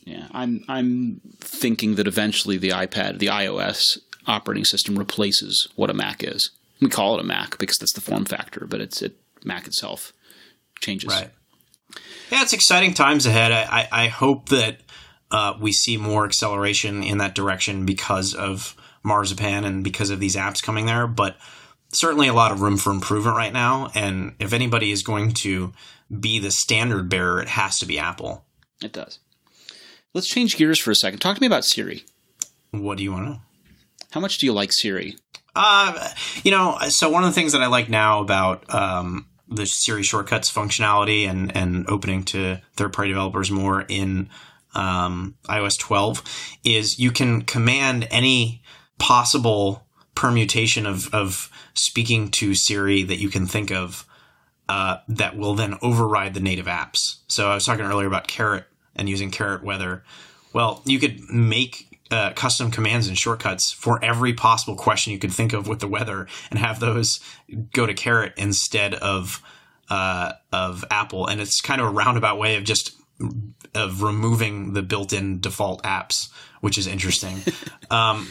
Yeah, 0.05 0.27
I'm 0.33 0.65
I'm 0.69 1.21
thinking 1.39 1.95
that 1.97 2.07
eventually 2.07 2.57
the 2.57 2.71
iPad, 2.71 3.19
the 3.19 3.29
iOS 3.29 3.99
operating 4.27 4.65
system 4.65 4.99
replaces 4.99 5.69
what 5.77 5.91
a 5.91 5.95
Mac 5.95 6.25
is. 6.25 6.51
We 6.81 6.89
call 6.89 7.17
it 7.17 7.21
a 7.21 7.25
Mac 7.25 7.59
because 7.59 7.79
that's 7.79 7.93
the 7.93 8.01
form 8.01 8.25
factor, 8.25 8.67
but 8.67 8.81
it's 8.81 9.03
it 9.03 9.17
Mac 9.45 9.67
itself 9.67 10.13
changes. 10.81 11.11
Right. 11.11 11.31
Yeah, 12.31 12.43
it's 12.43 12.53
exciting 12.53 12.95
times 12.95 13.27
ahead. 13.27 13.53
I, 13.53 13.63
I, 13.63 14.05
I 14.05 14.09
hope 14.09 14.49
that 14.51 14.79
uh, 15.31 15.55
we 15.61 15.73
see 15.73 15.97
more 15.97 16.25
acceleration 16.25 17.03
in 17.03 17.19
that 17.19 17.35
direction 17.35 17.85
because 17.85 18.35
of 18.35 18.77
Marzipan 19.03 19.65
and 19.65 19.83
because 19.83 20.11
of 20.11 20.21
these 20.21 20.37
apps 20.37 20.63
coming 20.63 20.87
there. 20.87 21.07
But 21.07 21.37
certainly 21.93 22.29
a 22.29 22.35
lot 22.35 22.53
of 22.53 22.61
room 22.61 22.77
for 22.77 22.91
improvement 22.91 23.37
right 23.37 23.53
now. 23.53 23.91
And 23.95 24.35
if 24.39 24.53
anybody 24.53 24.91
is 24.91 25.03
going 25.03 25.33
to 25.35 25.73
be 26.19 26.39
the 26.39 26.51
standard 26.51 27.09
bearer, 27.09 27.41
it 27.41 27.49
has 27.49 27.79
to 27.79 27.87
be 27.87 27.99
Apple. 27.99 28.45
It 28.83 28.93
does. 28.93 29.19
Let's 30.15 30.29
change 30.29 30.57
gears 30.57 30.79
for 30.79 30.91
a 30.91 30.97
second. 30.97 31.21
Talk 31.21 31.37
to 31.37 31.41
me 31.41 31.47
about 31.47 31.65
Siri. 31.65 32.05
What 32.73 32.99
do 32.99 33.05
you 33.05 33.13
want 33.13 33.27
to 33.27 33.31
know? 33.31 33.41
How 34.11 34.21
much 34.21 34.39
do 34.39 34.47
you 34.47 34.53
like 34.53 34.73
Siri? 34.73 35.17
Uh, 35.55 36.09
you 36.43 36.51
know, 36.51 36.79
so 36.89 37.11
one 37.11 37.23
of 37.23 37.31
the 37.31 37.35
things 37.35 37.53
that 37.53 37.63
I 37.63 37.67
like 37.67 37.89
now 37.89 38.21
about 38.21 38.73
um, 38.73 39.27
the 39.49 39.67
Siri 39.67 40.03
shortcuts 40.03 40.51
functionality 40.51 41.29
and 41.29 41.55
and 41.57 41.89
opening 41.89 42.25
to 42.25 42.61
third 42.75 42.93
party 42.93 43.11
developers 43.11 43.51
more 43.51 43.85
in 43.89 44.29
um, 44.75 45.35
iOS 45.49 45.79
12 45.79 46.23
is 46.65 46.99
you 46.99 47.11
can 47.11 47.43
command 47.43 48.07
any 48.11 48.63
possible 48.99 49.87
permutation 50.15 50.87
of 50.87 51.13
of 51.15 51.51
speaking 51.75 52.31
to 52.33 52.55
Siri 52.55 53.03
that 53.05 53.19
you 53.19 53.29
can 53.29 53.47
think 53.47 53.71
of 53.71 54.07
uh, 54.69 54.99
that 55.09 55.37
will 55.37 55.55
then 55.55 55.77
override 55.83 56.35
the 56.35 56.41
native 56.41 56.67
apps. 56.67 57.19
So 57.27 57.51
I 57.51 57.55
was 57.55 57.65
talking 57.65 57.85
earlier 57.85 58.07
about 58.07 58.29
Carrot 58.29 58.67
and 58.95 59.09
using 59.09 59.31
Carrot 59.31 59.65
Weather. 59.65 60.05
Well, 60.53 60.83
you 60.85 60.99
could 60.99 61.29
make 61.29 61.99
uh, 62.11 62.33
custom 62.35 62.71
commands 62.71 63.09
and 63.09 63.19
shortcuts 63.19 63.73
for 63.73 64.03
every 64.05 64.33
possible 64.33 64.77
question 64.77 65.13
you 65.13 65.19
could 65.19 65.33
think 65.33 65.53
of 65.53 65.69
with 65.69 65.81
the 65.81 65.89
weather, 65.89 66.27
and 66.51 66.59
have 66.59 66.81
those 66.81 67.21
go 67.73 67.87
to 67.87 67.95
Carrot 67.95 68.33
instead 68.37 68.95
of 68.95 69.43
uh, 69.89 70.33
of 70.53 70.85
Apple. 70.91 71.27
And 71.27 71.41
it's 71.41 71.61
kind 71.61 71.81
of 71.81 71.89
a 71.89 71.91
roundabout 71.91 72.39
way 72.39 72.57
of 72.57 72.65
just 72.65 72.97
of 73.75 74.03
removing 74.03 74.73
the 74.73 74.83
built-in 74.83 75.41
default 75.41 75.83
apps, 75.83 76.29
which 76.61 76.79
is 76.79 76.87
interesting. 76.87 77.39
um, 77.91 78.29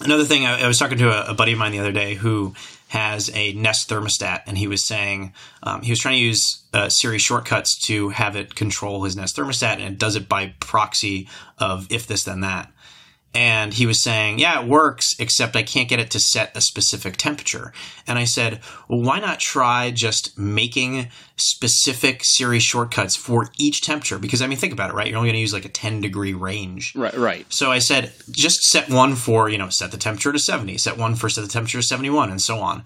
another 0.00 0.24
thing, 0.24 0.46
I, 0.46 0.62
I 0.62 0.66
was 0.66 0.78
talking 0.78 0.98
to 0.98 1.10
a, 1.10 1.32
a, 1.32 1.34
buddy 1.34 1.52
of 1.52 1.58
mine 1.58 1.72
the 1.72 1.78
other 1.78 1.92
day 1.92 2.14
who 2.14 2.54
has 2.88 3.30
a 3.34 3.52
Nest 3.52 3.88
thermostat, 3.88 4.42
and 4.46 4.58
he 4.58 4.66
was 4.66 4.86
saying 4.86 5.32
um, 5.62 5.82
he 5.82 5.92
was 5.92 6.00
trying 6.00 6.16
to 6.16 6.20
use 6.20 6.62
uh, 6.72 6.88
Siri 6.88 7.18
shortcuts 7.18 7.78
to 7.86 8.08
have 8.10 8.36
it 8.36 8.54
control 8.54 9.04
his 9.04 9.16
Nest 9.16 9.36
thermostat, 9.36 9.74
and 9.74 9.82
it 9.82 9.98
does 9.98 10.16
it 10.16 10.28
by 10.28 10.54
proxy 10.60 11.28
of 11.58 11.86
if 11.90 12.06
this 12.06 12.24
then 12.24 12.40
that. 12.40 12.72
And 13.32 13.72
he 13.72 13.86
was 13.86 14.02
saying, 14.02 14.40
yeah, 14.40 14.60
it 14.60 14.68
works, 14.68 15.14
except 15.20 15.54
I 15.54 15.62
can't 15.62 15.88
get 15.88 16.00
it 16.00 16.10
to 16.10 16.20
set 16.20 16.56
a 16.56 16.60
specific 16.60 17.16
temperature. 17.16 17.72
And 18.06 18.18
I 18.18 18.24
said, 18.24 18.60
well, 18.88 19.02
why 19.02 19.20
not 19.20 19.38
try 19.38 19.92
just 19.92 20.36
making 20.36 21.08
specific 21.36 22.22
Siri 22.24 22.58
shortcuts 22.58 23.16
for 23.16 23.50
each 23.56 23.82
temperature? 23.82 24.18
Because 24.18 24.42
I 24.42 24.48
mean, 24.48 24.58
think 24.58 24.72
about 24.72 24.90
it, 24.90 24.94
right? 24.94 25.06
You're 25.06 25.16
only 25.16 25.28
going 25.28 25.36
to 25.36 25.40
use 25.40 25.52
like 25.52 25.64
a 25.64 25.68
10 25.68 26.00
degree 26.00 26.34
range. 26.34 26.92
Right, 26.96 27.14
right. 27.14 27.46
So 27.52 27.70
I 27.70 27.78
said, 27.78 28.12
just 28.32 28.62
set 28.62 28.90
one 28.90 29.14
for, 29.14 29.48
you 29.48 29.58
know, 29.58 29.68
set 29.68 29.92
the 29.92 29.96
temperature 29.96 30.32
to 30.32 30.38
70, 30.38 30.78
set 30.78 30.98
one 30.98 31.14
for 31.14 31.28
set 31.28 31.42
the 31.42 31.48
temperature 31.48 31.78
to 31.78 31.86
71, 31.86 32.30
and 32.30 32.40
so 32.40 32.58
on. 32.58 32.82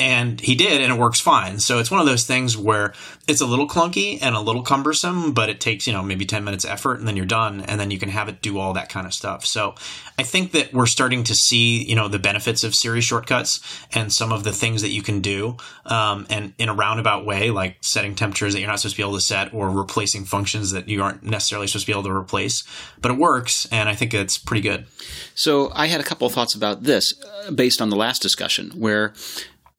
And 0.00 0.40
he 0.40 0.54
did, 0.54 0.80
and 0.80 0.92
it 0.92 0.98
works 0.98 1.20
fine. 1.20 1.58
So 1.58 1.80
it's 1.80 1.90
one 1.90 1.98
of 1.98 2.06
those 2.06 2.24
things 2.24 2.56
where 2.56 2.92
it's 3.26 3.40
a 3.40 3.46
little 3.46 3.66
clunky 3.66 4.18
and 4.22 4.36
a 4.36 4.40
little 4.40 4.62
cumbersome, 4.62 5.32
but 5.32 5.48
it 5.48 5.60
takes, 5.60 5.88
you 5.88 5.92
know, 5.92 6.04
maybe 6.04 6.24
10 6.24 6.44
minutes 6.44 6.64
effort 6.64 7.00
and 7.00 7.08
then 7.08 7.16
you're 7.16 7.26
done. 7.26 7.62
And 7.62 7.80
then 7.80 7.90
you 7.90 7.98
can 7.98 8.08
have 8.08 8.28
it 8.28 8.40
do 8.40 8.58
all 8.58 8.72
that 8.74 8.88
kind 8.88 9.08
of 9.08 9.12
stuff. 9.12 9.44
So 9.44 9.74
I 10.16 10.22
think 10.22 10.52
that 10.52 10.72
we're 10.72 10.86
starting 10.86 11.24
to 11.24 11.34
see, 11.34 11.82
you 11.82 11.96
know, 11.96 12.06
the 12.06 12.20
benefits 12.20 12.62
of 12.62 12.76
Siri 12.76 13.00
shortcuts 13.00 13.60
and 13.92 14.12
some 14.12 14.30
of 14.30 14.44
the 14.44 14.52
things 14.52 14.82
that 14.82 14.90
you 14.90 15.02
can 15.02 15.20
do. 15.20 15.56
Um, 15.84 16.26
and 16.30 16.54
in 16.58 16.68
a 16.68 16.74
roundabout 16.74 17.26
way, 17.26 17.50
like 17.50 17.78
setting 17.80 18.14
temperatures 18.14 18.52
that 18.54 18.60
you're 18.60 18.68
not 18.68 18.78
supposed 18.78 18.94
to 18.94 19.02
be 19.02 19.06
able 19.06 19.18
to 19.18 19.24
set 19.24 19.52
or 19.52 19.68
replacing 19.68 20.26
functions 20.26 20.70
that 20.70 20.88
you 20.88 21.02
aren't 21.02 21.24
necessarily 21.24 21.66
supposed 21.66 21.86
to 21.86 21.92
be 21.92 21.98
able 21.98 22.08
to 22.08 22.12
replace. 22.12 22.62
But 23.00 23.10
it 23.10 23.18
works. 23.18 23.66
And 23.72 23.88
I 23.88 23.96
think 23.96 24.14
it's 24.14 24.38
pretty 24.38 24.62
good. 24.62 24.86
So 25.34 25.72
I 25.74 25.86
had 25.86 26.00
a 26.00 26.04
couple 26.04 26.26
of 26.26 26.32
thoughts 26.32 26.54
about 26.54 26.84
this 26.84 27.14
uh, 27.24 27.50
based 27.50 27.82
on 27.82 27.90
the 27.90 27.96
last 27.96 28.22
discussion 28.22 28.70
where 28.70 29.12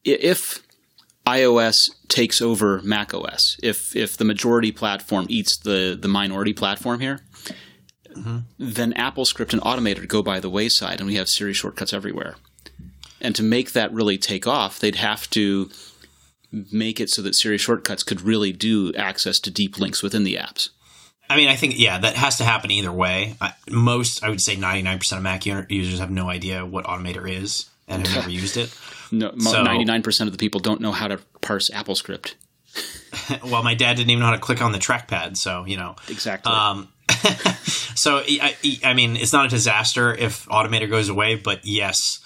if 0.04 0.62
iOS 1.26 1.76
takes 2.08 2.42
over 2.42 2.82
Mac 2.84 3.14
OS, 3.14 3.58
if 3.62 3.96
if 3.96 4.18
the 4.18 4.26
majority 4.26 4.72
platform 4.72 5.26
eats 5.30 5.58
the 5.58 5.98
the 6.00 6.08
minority 6.08 6.54
platform 6.54 7.00
here, 7.00 7.20
mm-hmm. 8.10 8.40
then 8.58 8.94
AppleScript 8.94 9.54
and 9.54 9.62
Automator 9.62 10.08
go 10.08 10.22
by 10.22 10.40
the 10.40 10.50
wayside, 10.50 11.00
and 11.00 11.08
we 11.08 11.16
have 11.16 11.30
Siri 11.30 11.54
shortcuts 11.54 11.94
everywhere. 11.94 12.36
And 13.22 13.36
to 13.36 13.44
make 13.44 13.74
that 13.74 13.94
really 13.94 14.18
take 14.18 14.48
off, 14.48 14.80
they'd 14.80 14.96
have 14.96 15.30
to 15.32 15.70
make 16.72 17.00
it 17.00 17.10
so 17.10 17.22
that 17.22 17.36
Siri 17.36 17.58
shortcuts 17.58 18.04
could 18.04 18.22
really 18.22 18.52
do 18.52 18.94
access 18.96 19.40
to 19.40 19.52
deep 19.52 19.78
links 19.78 20.02
within 20.02 20.24
the 20.24 20.36
apps. 20.36 20.70
I 21.30 21.36
mean, 21.36 21.48
I 21.48 21.56
think 21.56 21.78
yeah, 21.78 22.00
that 22.00 22.16
has 22.16 22.38
to 22.38 22.44
happen 22.44 22.72
either 22.72 22.92
way. 22.92 23.36
I, 23.40 23.54
most, 23.70 24.24
I 24.24 24.30
would 24.30 24.42
say, 24.42 24.56
ninety 24.56 24.82
nine 24.82 24.98
percent 24.98 25.18
of 25.18 25.24
Mac 25.24 25.46
users 25.46 26.00
have 26.00 26.10
no 26.10 26.28
idea 26.28 26.66
what 26.66 26.86
Automator 26.86 27.30
is 27.30 27.70
and 27.88 28.06
have 28.08 28.16
never 28.16 28.30
used 28.32 28.58
it. 28.58 28.76
No, 29.12 29.32
ninety-nine 29.32 30.04
percent 30.04 30.28
of 30.28 30.32
the 30.34 30.38
people 30.38 30.60
don't 30.60 30.82
know 30.82 30.92
how 30.92 31.08
to 31.08 31.20
parse 31.42 31.70
AppleScript. 31.70 32.36
well, 33.46 33.64
my 33.64 33.74
dad 33.74 33.96
didn't 33.96 34.10
even 34.10 34.20
know 34.20 34.28
how 34.28 34.34
to 34.34 34.40
click 34.40 34.62
on 34.62 34.72
the 34.72 34.78
trackpad, 34.78 35.38
so 35.38 35.66
you 35.66 35.78
know 35.78 35.96
exactly. 36.08 36.52
Um, 36.52 36.90
so 37.96 38.22
I, 38.26 38.56
I 38.84 38.94
mean, 38.94 39.16
it's 39.16 39.34
not 39.34 39.46
a 39.46 39.50
disaster 39.50 40.14
if 40.14 40.46
Automator 40.46 40.90
goes 40.90 41.10
away, 41.10 41.36
but 41.36 41.62
yes, 41.64 42.20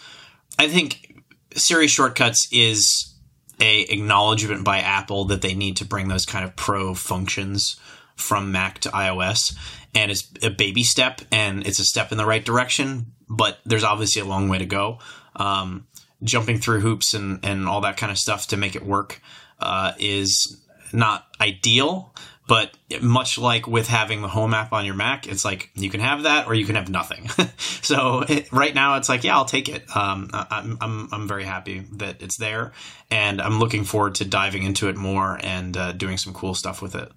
I 0.59 0.67
think 0.67 1.23
Siri 1.55 1.87
shortcuts 1.87 2.47
is 2.51 3.15
a 3.59 3.81
acknowledgement 3.81 4.65
by 4.65 4.79
Apple 4.79 5.25
that 5.25 5.41
they 5.41 5.53
need 5.53 5.77
to 5.77 5.85
bring 5.85 6.07
those 6.07 6.25
kind 6.25 6.43
of 6.43 6.55
pro 6.55 6.93
functions 6.93 7.79
from 8.15 8.51
Mac 8.51 8.79
to 8.79 8.89
iOS, 8.89 9.55
and 9.95 10.11
it's 10.11 10.29
a 10.41 10.49
baby 10.49 10.83
step, 10.83 11.21
and 11.31 11.65
it's 11.65 11.79
a 11.79 11.85
step 11.85 12.11
in 12.11 12.17
the 12.17 12.25
right 12.25 12.43
direction. 12.43 13.13
But 13.29 13.59
there's 13.65 13.83
obviously 13.83 14.21
a 14.21 14.25
long 14.25 14.49
way 14.49 14.59
to 14.59 14.65
go. 14.65 14.99
Um, 15.35 15.87
jumping 16.23 16.59
through 16.59 16.79
hoops 16.79 17.13
and 17.13 17.39
and 17.43 17.67
all 17.67 17.81
that 17.81 17.97
kind 17.97 18.11
of 18.11 18.17
stuff 18.17 18.47
to 18.47 18.57
make 18.57 18.75
it 18.75 18.85
work 18.85 19.21
uh, 19.59 19.93
is 19.99 20.61
not 20.91 21.25
ideal. 21.41 22.13
But 22.45 22.75
much 23.01 23.37
like 23.37 23.67
with 23.67 23.87
having 23.87 24.21
the 24.21 24.27
home 24.27 24.53
app 24.53 24.73
on 24.73 24.85
your 24.85 24.95
Mac, 24.95 25.27
it's 25.27 25.45
like 25.45 25.69
you 25.75 25.89
can 25.89 26.01
have 26.01 26.23
that 26.23 26.45
or 26.45 26.53
you 26.53 26.65
can 26.65 26.75
have 26.75 26.89
nothing. 26.89 27.29
so 27.57 28.25
it, 28.27 28.51
right 28.51 28.75
now, 28.75 28.97
it's 28.97 29.07
like, 29.07 29.23
yeah, 29.23 29.35
I'll 29.35 29.45
take 29.45 29.69
it. 29.69 29.83
Um, 29.95 30.29
I'm, 30.33 30.77
I'm, 30.81 31.09
I'm 31.13 31.27
very 31.27 31.45
happy 31.45 31.85
that 31.93 32.21
it's 32.21 32.35
there, 32.35 32.73
and 33.09 33.41
I'm 33.41 33.59
looking 33.59 33.85
forward 33.85 34.15
to 34.15 34.25
diving 34.25 34.63
into 34.63 34.89
it 34.89 34.97
more 34.97 35.39
and 35.41 35.77
uh, 35.77 35.93
doing 35.93 36.17
some 36.17 36.33
cool 36.33 36.53
stuff 36.53 36.81
with 36.81 36.95
it. 36.95 37.09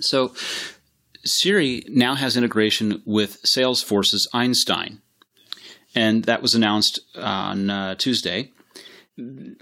So 0.00 0.34
Siri 1.24 1.84
now 1.88 2.16
has 2.16 2.36
integration 2.36 3.00
with 3.06 3.40
Salesforce's 3.44 4.28
Einstein, 4.32 5.01
and 5.94 6.24
that 6.24 6.42
was 6.42 6.54
announced 6.54 7.00
on 7.16 7.70
uh, 7.70 7.94
Tuesday 7.96 8.52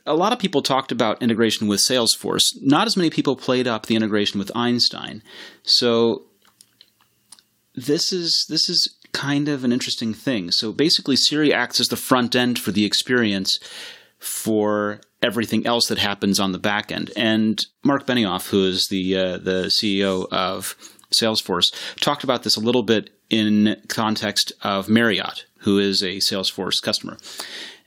a 0.07 0.15
lot 0.15 0.33
of 0.33 0.39
people 0.39 0.63
talked 0.63 0.93
about 0.93 1.23
integration 1.23 1.67
with 1.67 1.81
Salesforce. 1.81 2.55
Not 2.61 2.87
as 2.87 2.97
many 2.97 3.11
people 3.11 3.37
played 3.37 3.67
up 3.67 3.87
the 3.87 3.97
integration 3.97 4.39
with 4.39 4.55
Einstein. 4.55 5.23
So 5.63 6.27
this 7.75 8.13
is 8.13 8.47
this 8.49 8.69
is 8.69 8.97
kind 9.13 9.49
of 9.49 9.65
an 9.65 9.73
interesting 9.73 10.15
thing. 10.15 10.51
So 10.51 10.73
basically 10.73 11.17
Siri 11.17 11.53
acts 11.53 11.81
as 11.81 11.89
the 11.89 11.97
front 11.97 12.37
end 12.37 12.59
for 12.59 12.71
the 12.71 12.85
experience 12.85 13.59
for 14.19 15.01
everything 15.23 15.67
else 15.67 15.89
that 15.89 15.99
happens 15.99 16.39
on 16.39 16.53
the 16.53 16.59
back 16.59 16.93
end. 16.93 17.11
And 17.17 17.65
Mark 17.85 18.07
Benioff, 18.07 18.51
who 18.51 18.65
is 18.67 18.89
the 18.89 19.17
uh, 19.17 19.39
the 19.39 19.65
CEO 19.65 20.29
of 20.31 20.77
Salesforce, 21.13 21.75
talked 21.97 22.23
about 22.23 22.45
this 22.45 22.57
a 22.57 22.61
little 22.61 22.85
bit 22.85 23.11
in 23.31 23.81
context 23.89 24.53
of 24.63 24.89
Marriott, 24.89 25.45
who 25.61 25.79
is 25.79 26.03
a 26.03 26.17
Salesforce 26.17 26.83
customer 26.83 27.17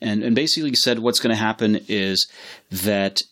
and, 0.01 0.23
and 0.23 0.35
basically 0.35 0.75
said 0.75 0.99
what's 0.99 1.19
going 1.19 1.35
to 1.35 1.41
happen 1.41 1.79
is 1.87 2.27
that 2.69 3.23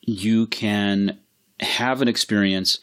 you 0.00 0.46
can 0.46 1.18
have 1.60 2.02
an 2.02 2.08
experience 2.08 2.78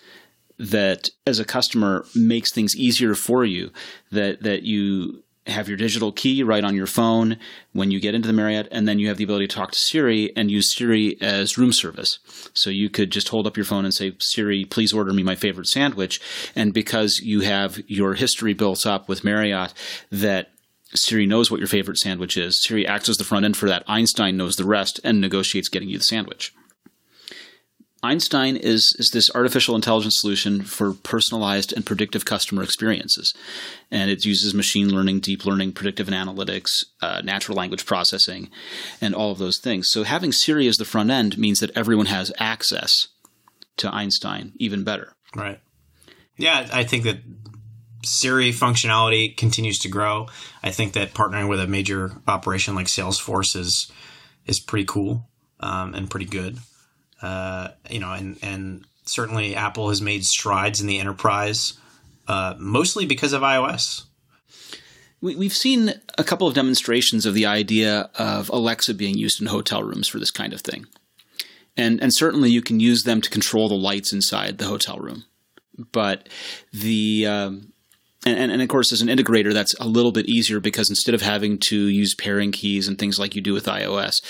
that 0.57 1.09
as 1.25 1.39
a 1.39 1.45
customer 1.45 2.05
makes 2.15 2.51
things 2.51 2.75
easier 2.75 3.15
for 3.15 3.43
you 3.43 3.71
that 4.11 4.43
that 4.43 4.61
you 4.63 5.23
have 5.47 5.67
your 5.67 5.77
digital 5.77 6.11
key 6.11 6.43
right 6.43 6.63
on 6.63 6.75
your 6.75 6.85
phone 6.85 7.37
when 7.73 7.89
you 7.89 7.99
get 7.99 8.13
into 8.13 8.27
the 8.27 8.33
Marriott, 8.33 8.67
and 8.71 8.87
then 8.87 8.99
you 8.99 9.07
have 9.07 9.17
the 9.17 9.23
ability 9.23 9.47
to 9.47 9.55
talk 9.55 9.71
to 9.71 9.77
Siri 9.77 10.31
and 10.35 10.51
use 10.51 10.71
Siri 10.71 11.19
as 11.19 11.57
room 11.57 11.73
service. 11.73 12.19
So 12.53 12.69
you 12.69 12.91
could 12.91 13.11
just 13.11 13.29
hold 13.29 13.47
up 13.47 13.57
your 13.57 13.65
phone 13.65 13.83
and 13.83 13.93
say, 13.93 14.13
Siri, 14.19 14.65
please 14.65 14.93
order 14.93 15.11
me 15.13 15.23
my 15.23 15.35
favorite 15.35 15.67
sandwich. 15.67 16.21
And 16.55 16.73
because 16.75 17.19
you 17.21 17.41
have 17.41 17.79
your 17.87 18.13
history 18.13 18.53
built 18.53 18.85
up 18.85 19.09
with 19.09 19.23
Marriott, 19.23 19.73
that 20.11 20.51
Siri 20.93 21.25
knows 21.25 21.49
what 21.49 21.59
your 21.59 21.67
favorite 21.67 21.97
sandwich 21.97 22.37
is. 22.37 22.61
Siri 22.61 22.85
acts 22.85 23.09
as 23.09 23.17
the 23.17 23.23
front 23.23 23.45
end 23.45 23.57
for 23.57 23.67
that. 23.67 23.83
Einstein 23.87 24.37
knows 24.37 24.55
the 24.55 24.65
rest 24.65 24.99
and 25.03 25.21
negotiates 25.21 25.69
getting 25.69 25.89
you 25.89 25.97
the 25.97 26.03
sandwich. 26.03 26.53
Einstein 28.03 28.55
is, 28.57 28.95
is 28.97 29.11
this 29.11 29.29
artificial 29.35 29.75
intelligence 29.75 30.19
solution 30.19 30.63
for 30.63 30.93
personalized 30.93 31.71
and 31.71 31.85
predictive 31.85 32.25
customer 32.25 32.63
experiences. 32.63 33.33
And 33.91 34.09
it 34.09 34.25
uses 34.25 34.55
machine 34.55 34.89
learning, 34.89 35.19
deep 35.19 35.45
learning, 35.45 35.73
predictive 35.73 36.09
and 36.09 36.15
analytics, 36.15 36.83
uh, 37.01 37.21
natural 37.23 37.55
language 37.55 37.85
processing, 37.85 38.49
and 38.99 39.13
all 39.13 39.31
of 39.31 39.37
those 39.37 39.59
things. 39.59 39.91
So 39.91 40.03
having 40.03 40.31
Siri 40.31 40.67
as 40.67 40.77
the 40.77 40.85
front 40.85 41.11
end 41.11 41.37
means 41.37 41.59
that 41.59 41.77
everyone 41.77 42.07
has 42.07 42.33
access 42.39 43.09
to 43.77 43.93
Einstein 43.93 44.53
even 44.55 44.83
better. 44.83 45.13
Right. 45.35 45.59
Yeah, 46.37 46.67
I 46.73 46.83
think 46.83 47.03
that 47.03 47.19
Siri 48.03 48.51
functionality 48.51 49.35
continues 49.35 49.79
to 49.79 49.89
grow. 49.89 50.27
I 50.63 50.71
think 50.71 50.93
that 50.93 51.13
partnering 51.13 51.47
with 51.47 51.59
a 51.59 51.67
major 51.67 52.11
operation 52.27 52.75
like 52.75 52.87
Salesforce 52.87 53.55
is 53.55 53.91
is 54.45 54.59
pretty 54.59 54.85
cool 54.85 55.27
um, 55.59 55.93
and 55.93 56.09
pretty 56.09 56.25
good. 56.25 56.57
Uh, 57.21 57.69
you 57.89 57.99
know, 57.99 58.11
and 58.11 58.37
and 58.41 58.85
certainly 59.05 59.55
Apple 59.55 59.89
has 59.89 60.01
made 60.01 60.25
strides 60.25 60.81
in 60.81 60.87
the 60.87 60.99
enterprise, 60.99 61.73
uh, 62.27 62.55
mostly 62.57 63.05
because 63.05 63.33
of 63.33 63.41
iOS. 63.41 64.03
We, 65.21 65.35
we've 65.35 65.53
seen 65.53 65.93
a 66.17 66.23
couple 66.23 66.47
of 66.47 66.55
demonstrations 66.55 67.27
of 67.27 67.35
the 67.35 67.45
idea 67.45 68.09
of 68.15 68.49
Alexa 68.49 68.95
being 68.95 69.17
used 69.17 69.39
in 69.39 69.47
hotel 69.47 69.83
rooms 69.83 70.07
for 70.07 70.17
this 70.17 70.31
kind 70.31 70.53
of 70.53 70.61
thing, 70.61 70.87
and 71.77 72.01
and 72.01 72.13
certainly 72.13 72.49
you 72.49 72.63
can 72.63 72.79
use 72.79 73.03
them 73.03 73.21
to 73.21 73.29
control 73.29 73.69
the 73.69 73.75
lights 73.75 74.11
inside 74.11 74.57
the 74.57 74.65
hotel 74.65 74.97
room. 74.97 75.25
But 75.91 76.27
the 76.73 77.27
um, 77.27 77.73
and, 78.25 78.37
and, 78.37 78.51
and, 78.51 78.61
of 78.61 78.67
course, 78.67 78.91
as 78.91 79.01
an 79.01 79.07
integrator, 79.07 79.53
that's 79.53 79.73
a 79.79 79.87
little 79.87 80.11
bit 80.11 80.27
easier 80.27 80.59
because 80.59 80.89
instead 80.89 81.15
of 81.15 81.21
having 81.21 81.57
to 81.59 81.75
use 81.75 82.13
pairing 82.13 82.51
keys 82.51 82.87
and 82.87 82.99
things 82.99 83.19
like 83.19 83.35
you 83.35 83.41
do 83.41 83.53
with 83.53 83.65
iOS, 83.65 84.21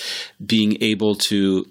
being 0.44 0.82
able 0.82 1.14
to 1.14 1.66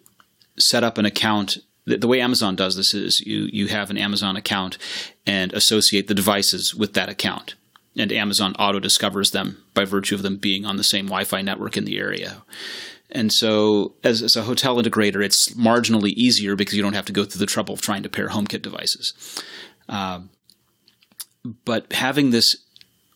set 0.59 0.83
up 0.83 0.97
an 0.97 1.05
account. 1.05 1.57
The, 1.85 2.07
way 2.07 2.21
Amazon 2.21 2.55
does 2.55 2.75
this 2.75 2.93
is 2.93 3.21
you 3.21 3.49
you 3.51 3.67
have 3.67 3.89
an 3.89 3.97
Amazon 3.97 4.35
account 4.35 4.77
and 5.25 5.51
associate 5.53 6.07
the 6.07 6.13
devices 6.13 6.75
with 6.75 6.93
that 6.93 7.09
account, 7.09 7.55
and 7.97 8.11
Amazon 8.11 8.53
auto 8.59 8.79
discovers 8.79 9.31
them 9.31 9.63
by 9.73 9.83
virtue 9.83 10.13
of 10.13 10.21
them 10.21 10.37
being 10.37 10.63
on 10.63 10.77
the 10.77 10.83
same 10.83 11.07
Wi-Fi 11.07 11.41
network 11.41 11.75
in 11.75 11.85
the 11.85 11.97
area. 11.97 12.43
And 13.09 13.33
so, 13.33 13.95
as, 14.03 14.21
as 14.21 14.35
a 14.35 14.43
hotel 14.43 14.77
integrator, 14.77 15.23
it's 15.23 15.53
marginally 15.55 16.11
easier 16.11 16.55
because 16.55 16.75
you 16.75 16.83
don't 16.83 16.93
have 16.93 17.05
to 17.05 17.13
go 17.13 17.25
through 17.25 17.39
the 17.39 17.45
trouble 17.45 17.73
of 17.73 17.81
trying 17.81 18.03
to 18.03 18.09
pair 18.09 18.29
HomeKit 18.29 18.61
devices. 18.61 19.13
Um, 19.89 20.29
but 21.43 21.91
having 21.93 22.31
this 22.31 22.55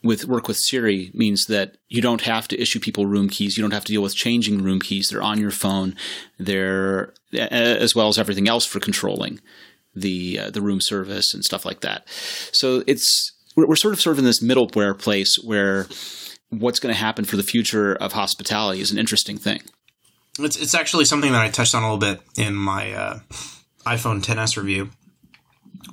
with 0.04 0.26
work 0.26 0.48
with 0.48 0.58
Siri 0.58 1.10
means 1.16 1.46
that 1.48 1.78
you 1.90 2.02
don't 2.02 2.22
have 2.22 2.48
to 2.50 2.62
issue 2.62 2.80
people 2.80 3.08
room 3.08 3.28
keys. 3.28 3.58
You 3.58 3.64
don't 3.64 3.74
have 3.74 3.86
to 3.86 3.92
deal 3.92 4.04
with 4.04 4.16
changing 4.16 4.64
room 4.64 4.80
keys. 4.80 5.10
They're 5.10 5.22
on 5.22 5.40
your 5.40 5.52
phone. 5.52 5.96
They're 6.38 7.14
as 7.34 7.96
well 7.96 8.08
as 8.08 8.20
everything 8.20 8.48
else 8.48 8.66
for 8.66 8.80
controlling 8.80 9.42
the 9.96 10.40
uh, 10.40 10.50
the 10.52 10.62
room 10.62 10.80
service 10.80 11.34
and 11.34 11.44
stuff 11.44 11.66
like 11.66 11.82
that. 11.82 12.08
So 12.52 12.84
it's 12.86 13.34
we're, 13.56 13.76
sort 13.76 13.94
of 13.94 14.02
sort 14.02 14.14
of 14.14 14.20
in 14.20 14.26
this 14.26 14.44
middleware 14.44 14.98
place 14.98 15.38
where 15.44 15.88
what's 16.50 16.80
going 16.80 16.94
to 16.94 17.00
happen 17.00 17.26
for 17.26 17.38
the 17.38 17.44
future 17.44 17.96
of 17.96 18.14
hospitality 18.14 18.82
is 18.82 18.92
an 18.92 19.00
interesting 19.00 19.38
thing. 19.38 19.62
It's 20.38 20.58
it's 20.58 20.76
actually 20.76 21.06
something 21.06 21.32
that 21.32 21.42
I 21.42 21.50
touched 21.50 21.74
on 21.74 21.82
a 21.82 21.92
little 21.92 22.16
bit 22.16 22.22
in 22.38 22.54
my 22.54 22.94
uh, 22.94 23.20
iPhone 23.88 24.22
XS 24.24 24.58
review 24.58 24.92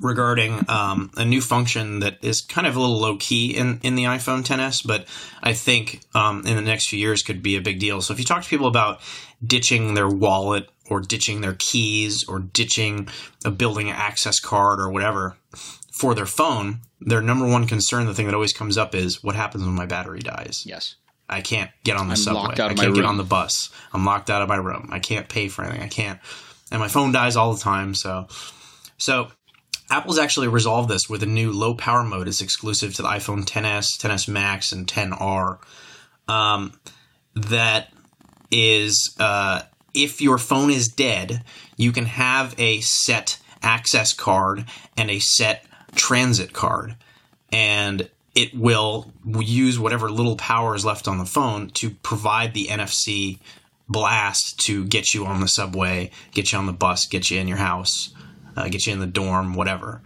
regarding 0.01 0.65
um, 0.69 1.11
a 1.17 1.25
new 1.25 1.41
function 1.41 1.99
that 1.99 2.17
is 2.21 2.41
kind 2.41 2.65
of 2.67 2.75
a 2.75 2.79
little 2.79 2.99
low 2.99 3.17
key 3.17 3.55
in, 3.55 3.79
in 3.83 3.95
the 3.95 4.05
iPhone 4.05 4.43
XS, 4.43 4.85
but 4.85 5.05
I 5.41 5.53
think 5.53 6.01
um, 6.15 6.45
in 6.45 6.55
the 6.55 6.61
next 6.61 6.89
few 6.89 6.99
years 6.99 7.21
could 7.21 7.41
be 7.43 7.55
a 7.55 7.61
big 7.61 7.79
deal. 7.79 8.01
So 8.01 8.13
if 8.13 8.19
you 8.19 8.25
talk 8.25 8.43
to 8.43 8.49
people 8.49 8.67
about 8.67 9.01
ditching 9.45 9.93
their 9.93 10.07
wallet 10.09 10.69
or 10.89 10.99
ditching 10.99 11.41
their 11.41 11.55
keys 11.57 12.27
or 12.27 12.39
ditching 12.39 13.07
a 13.45 13.51
building 13.51 13.89
access 13.89 14.39
card 14.39 14.79
or 14.79 14.89
whatever 14.89 15.37
for 15.91 16.15
their 16.15 16.25
phone, 16.25 16.79
their 16.99 17.21
number 17.21 17.47
one 17.47 17.67
concern, 17.67 18.05
the 18.05 18.13
thing 18.13 18.25
that 18.25 18.35
always 18.35 18.53
comes 18.53 18.77
up 18.77 18.95
is 18.95 19.23
what 19.23 19.35
happens 19.35 19.63
when 19.63 19.73
my 19.73 19.85
battery 19.85 20.19
dies? 20.19 20.63
Yes. 20.65 20.95
I 21.29 21.41
can't 21.41 21.71
get 21.83 21.97
on 21.97 22.07
the 22.07 22.13
I'm 22.13 22.17
subway. 22.17 22.53
I 22.53 22.73
can't 22.73 22.95
get 22.95 23.05
on 23.05 23.17
the 23.17 23.23
bus. 23.23 23.69
I'm 23.93 24.05
locked 24.05 24.29
out 24.29 24.41
of 24.41 24.49
my 24.49 24.57
room. 24.57 24.89
I 24.91 24.99
can't 24.99 25.27
pay 25.27 25.47
for 25.47 25.63
anything. 25.63 25.81
I 25.81 25.87
can't. 25.87 26.19
And 26.71 26.79
my 26.79 26.87
phone 26.87 27.11
dies 27.11 27.35
all 27.35 27.53
the 27.53 27.61
time. 27.61 27.95
So, 27.95 28.27
so 28.97 29.29
Apple's 29.93 30.17
actually 30.17 30.47
resolved 30.47 30.89
this 30.89 31.07
with 31.07 31.21
a 31.21 31.27
new 31.27 31.51
low 31.51 31.75
power 31.75 32.03
mode. 32.03 32.27
It's 32.27 32.41
exclusive 32.41 32.95
to 32.95 33.03
the 33.03 33.09
iPhone 33.09 33.45
XS, 33.45 33.99
XS 33.99 34.27
Max, 34.27 34.71
and 34.71 34.87
XR. 34.87 35.59
Um, 36.27 36.73
that 37.35 37.93
is, 38.49 39.15
uh, 39.19 39.61
if 39.93 40.19
your 40.19 40.39
phone 40.39 40.71
is 40.71 40.87
dead, 40.87 41.43
you 41.77 41.91
can 41.91 42.05
have 42.05 42.55
a 42.57 42.81
set 42.81 43.37
access 43.61 44.13
card 44.13 44.65
and 44.97 45.11
a 45.11 45.19
set 45.19 45.63
transit 45.93 46.53
card. 46.53 46.95
And 47.51 48.09
it 48.33 48.57
will 48.57 49.13
use 49.23 49.77
whatever 49.77 50.09
little 50.09 50.37
power 50.37 50.73
is 50.73 50.83
left 50.83 51.07
on 51.07 51.19
the 51.19 51.25
phone 51.25 51.69
to 51.69 51.91
provide 51.91 52.55
the 52.55 52.65
NFC 52.65 53.37
blast 53.87 54.59
to 54.61 54.85
get 54.85 55.13
you 55.13 55.27
on 55.27 55.39
the 55.39 55.47
subway, 55.47 56.09
get 56.31 56.51
you 56.51 56.57
on 56.57 56.65
the 56.65 56.73
bus, 56.73 57.05
get 57.05 57.29
you 57.29 57.39
in 57.39 57.47
your 57.47 57.57
house 57.57 58.11
uh, 58.55 58.67
get 58.69 58.85
you 58.85 58.93
in 58.93 58.99
the 58.99 59.07
dorm, 59.07 59.53
whatever. 59.53 60.01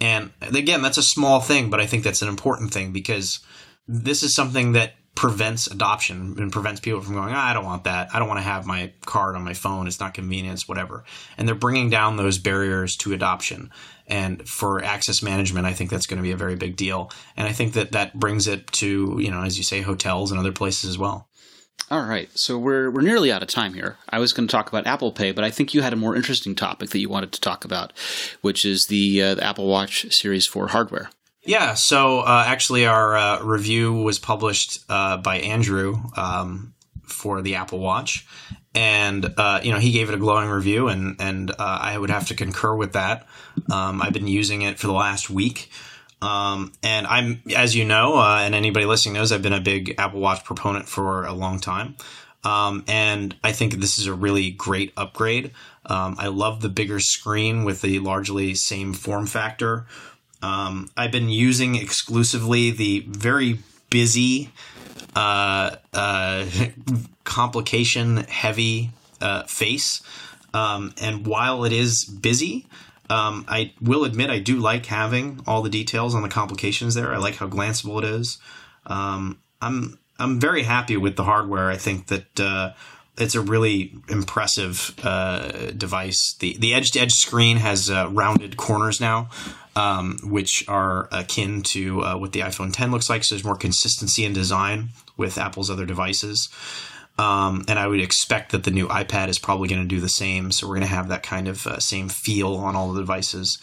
And 0.00 0.30
again, 0.40 0.82
that's 0.82 0.98
a 0.98 1.02
small 1.02 1.40
thing, 1.40 1.70
but 1.70 1.80
I 1.80 1.86
think 1.86 2.04
that's 2.04 2.22
an 2.22 2.28
important 2.28 2.72
thing 2.72 2.92
because 2.92 3.40
this 3.86 4.22
is 4.22 4.34
something 4.34 4.72
that 4.72 4.94
prevents 5.14 5.68
adoption 5.68 6.34
and 6.38 6.50
prevents 6.50 6.80
people 6.80 7.00
from 7.00 7.14
going, 7.14 7.32
oh, 7.32 7.38
I 7.38 7.52
don't 7.52 7.64
want 7.64 7.84
that. 7.84 8.08
I 8.12 8.18
don't 8.18 8.26
want 8.26 8.38
to 8.38 8.44
have 8.44 8.66
my 8.66 8.92
card 9.06 9.36
on 9.36 9.44
my 9.44 9.54
phone. 9.54 9.86
It's 9.86 10.00
not 10.00 10.12
convenient, 10.12 10.54
It's 10.54 10.68
whatever. 10.68 11.04
And 11.38 11.46
they're 11.46 11.54
bringing 11.54 11.88
down 11.88 12.16
those 12.16 12.38
barriers 12.38 12.96
to 12.98 13.12
adoption. 13.12 13.70
And 14.08 14.46
for 14.48 14.82
access 14.82 15.22
management, 15.22 15.66
I 15.66 15.72
think 15.72 15.90
that's 15.90 16.06
going 16.06 16.18
to 16.18 16.22
be 16.22 16.32
a 16.32 16.36
very 16.36 16.56
big 16.56 16.76
deal. 16.76 17.12
And 17.36 17.46
I 17.46 17.52
think 17.52 17.74
that 17.74 17.92
that 17.92 18.18
brings 18.18 18.48
it 18.48 18.66
to, 18.72 19.16
you 19.20 19.30
know, 19.30 19.42
as 19.42 19.56
you 19.56 19.62
say, 19.62 19.82
hotels 19.82 20.32
and 20.32 20.40
other 20.40 20.52
places 20.52 20.90
as 20.90 20.98
well. 20.98 21.28
All 21.90 22.04
right, 22.04 22.30
so 22.36 22.58
we're 22.58 22.90
we're 22.90 23.02
nearly 23.02 23.30
out 23.30 23.42
of 23.42 23.48
time 23.48 23.74
here. 23.74 23.98
I 24.08 24.18
was 24.18 24.32
going 24.32 24.48
to 24.48 24.52
talk 24.52 24.68
about 24.68 24.86
Apple 24.86 25.12
Pay, 25.12 25.32
but 25.32 25.44
I 25.44 25.50
think 25.50 25.74
you 25.74 25.82
had 25.82 25.92
a 25.92 25.96
more 25.96 26.16
interesting 26.16 26.54
topic 26.54 26.90
that 26.90 26.98
you 26.98 27.10
wanted 27.10 27.32
to 27.32 27.40
talk 27.40 27.64
about, 27.64 27.92
which 28.40 28.64
is 28.64 28.86
the, 28.86 29.22
uh, 29.22 29.34
the 29.34 29.44
Apple 29.44 29.66
Watch 29.66 30.06
Series 30.10 30.46
4 30.46 30.68
hardware. 30.68 31.10
Yeah, 31.44 31.74
so 31.74 32.20
uh, 32.20 32.44
actually, 32.46 32.86
our 32.86 33.14
uh, 33.16 33.42
review 33.42 33.92
was 33.92 34.18
published 34.18 34.82
uh, 34.88 35.18
by 35.18 35.40
Andrew 35.40 35.96
um, 36.16 36.72
for 37.02 37.42
the 37.42 37.56
Apple 37.56 37.80
Watch, 37.80 38.26
and 38.74 39.34
uh, 39.36 39.60
you 39.62 39.70
know 39.70 39.78
he 39.78 39.92
gave 39.92 40.08
it 40.08 40.14
a 40.14 40.18
glowing 40.18 40.48
review, 40.48 40.88
and 40.88 41.16
and 41.20 41.50
uh, 41.50 41.54
I 41.58 41.98
would 41.98 42.08
have 42.08 42.28
to 42.28 42.34
concur 42.34 42.74
with 42.74 42.94
that. 42.94 43.26
Um, 43.70 44.00
I've 44.00 44.14
been 44.14 44.26
using 44.26 44.62
it 44.62 44.78
for 44.78 44.86
the 44.86 44.94
last 44.94 45.28
week. 45.28 45.70
Um, 46.24 46.72
and 46.82 47.06
I'm, 47.06 47.42
as 47.54 47.76
you 47.76 47.84
know, 47.84 48.16
uh, 48.16 48.38
and 48.40 48.54
anybody 48.54 48.86
listening 48.86 49.14
knows, 49.14 49.30
I've 49.30 49.42
been 49.42 49.52
a 49.52 49.60
big 49.60 49.94
Apple 49.98 50.20
Watch 50.20 50.42
proponent 50.42 50.88
for 50.88 51.26
a 51.26 51.34
long 51.34 51.60
time. 51.60 51.96
Um, 52.44 52.84
and 52.88 53.36
I 53.44 53.52
think 53.52 53.74
this 53.74 53.98
is 53.98 54.06
a 54.06 54.14
really 54.14 54.50
great 54.50 54.92
upgrade. 54.96 55.52
Um, 55.84 56.16
I 56.18 56.28
love 56.28 56.62
the 56.62 56.70
bigger 56.70 56.98
screen 56.98 57.64
with 57.64 57.82
the 57.82 57.98
largely 57.98 58.54
same 58.54 58.94
form 58.94 59.26
factor. 59.26 59.86
Um, 60.40 60.90
I've 60.96 61.12
been 61.12 61.28
using 61.28 61.74
exclusively 61.74 62.70
the 62.70 63.04
very 63.06 63.58
busy, 63.90 64.50
uh, 65.14 65.76
uh, 65.92 66.46
complication 67.24 68.18
heavy 68.18 68.90
uh, 69.20 69.42
face. 69.44 70.02
Um, 70.54 70.94
and 71.02 71.26
while 71.26 71.64
it 71.64 71.72
is 71.72 72.04
busy, 72.04 72.66
um, 73.10 73.44
I 73.48 73.72
will 73.80 74.04
admit 74.04 74.30
I 74.30 74.38
do 74.38 74.56
like 74.56 74.86
having 74.86 75.40
all 75.46 75.62
the 75.62 75.70
details 75.70 76.14
on 76.14 76.22
the 76.22 76.28
complications 76.28 76.94
there. 76.94 77.12
I 77.12 77.18
like 77.18 77.36
how 77.36 77.48
glanceable 77.48 77.98
it 78.02 78.04
is. 78.04 78.38
Um, 78.86 79.40
I'm 79.60 79.98
I'm 80.18 80.40
very 80.40 80.62
happy 80.62 80.96
with 80.96 81.16
the 81.16 81.24
hardware. 81.24 81.70
I 81.70 81.76
think 81.76 82.06
that 82.06 82.40
uh, 82.40 82.72
it's 83.18 83.34
a 83.34 83.40
really 83.40 83.92
impressive 84.08 84.94
uh, 85.02 85.70
device. 85.70 86.34
The 86.38 86.56
the 86.58 86.74
edge 86.74 86.92
to 86.92 87.00
edge 87.00 87.12
screen 87.12 87.58
has 87.58 87.90
uh, 87.90 88.08
rounded 88.10 88.56
corners 88.56 89.00
now, 89.00 89.28
um, 89.76 90.18
which 90.22 90.66
are 90.68 91.08
akin 91.12 91.62
to 91.62 92.02
uh, 92.02 92.16
what 92.16 92.32
the 92.32 92.40
iPhone 92.40 92.72
10 92.72 92.90
looks 92.90 93.10
like. 93.10 93.24
So 93.24 93.34
there's 93.34 93.44
more 93.44 93.56
consistency 93.56 94.24
in 94.24 94.32
design 94.32 94.90
with 95.16 95.38
Apple's 95.38 95.70
other 95.70 95.86
devices. 95.86 96.48
Um, 97.16 97.64
and 97.68 97.78
I 97.78 97.86
would 97.86 98.00
expect 98.00 98.52
that 98.52 98.64
the 98.64 98.70
new 98.72 98.88
iPad 98.88 99.28
is 99.28 99.38
probably 99.38 99.68
going 99.68 99.82
to 99.82 99.88
do 99.88 100.00
the 100.00 100.08
same. 100.08 100.50
So 100.50 100.66
we're 100.66 100.74
going 100.74 100.88
to 100.88 100.94
have 100.94 101.08
that 101.08 101.22
kind 101.22 101.46
of 101.46 101.66
uh, 101.66 101.78
same 101.78 102.08
feel 102.08 102.54
on 102.56 102.74
all 102.74 102.92
the 102.92 103.00
devices. 103.00 103.58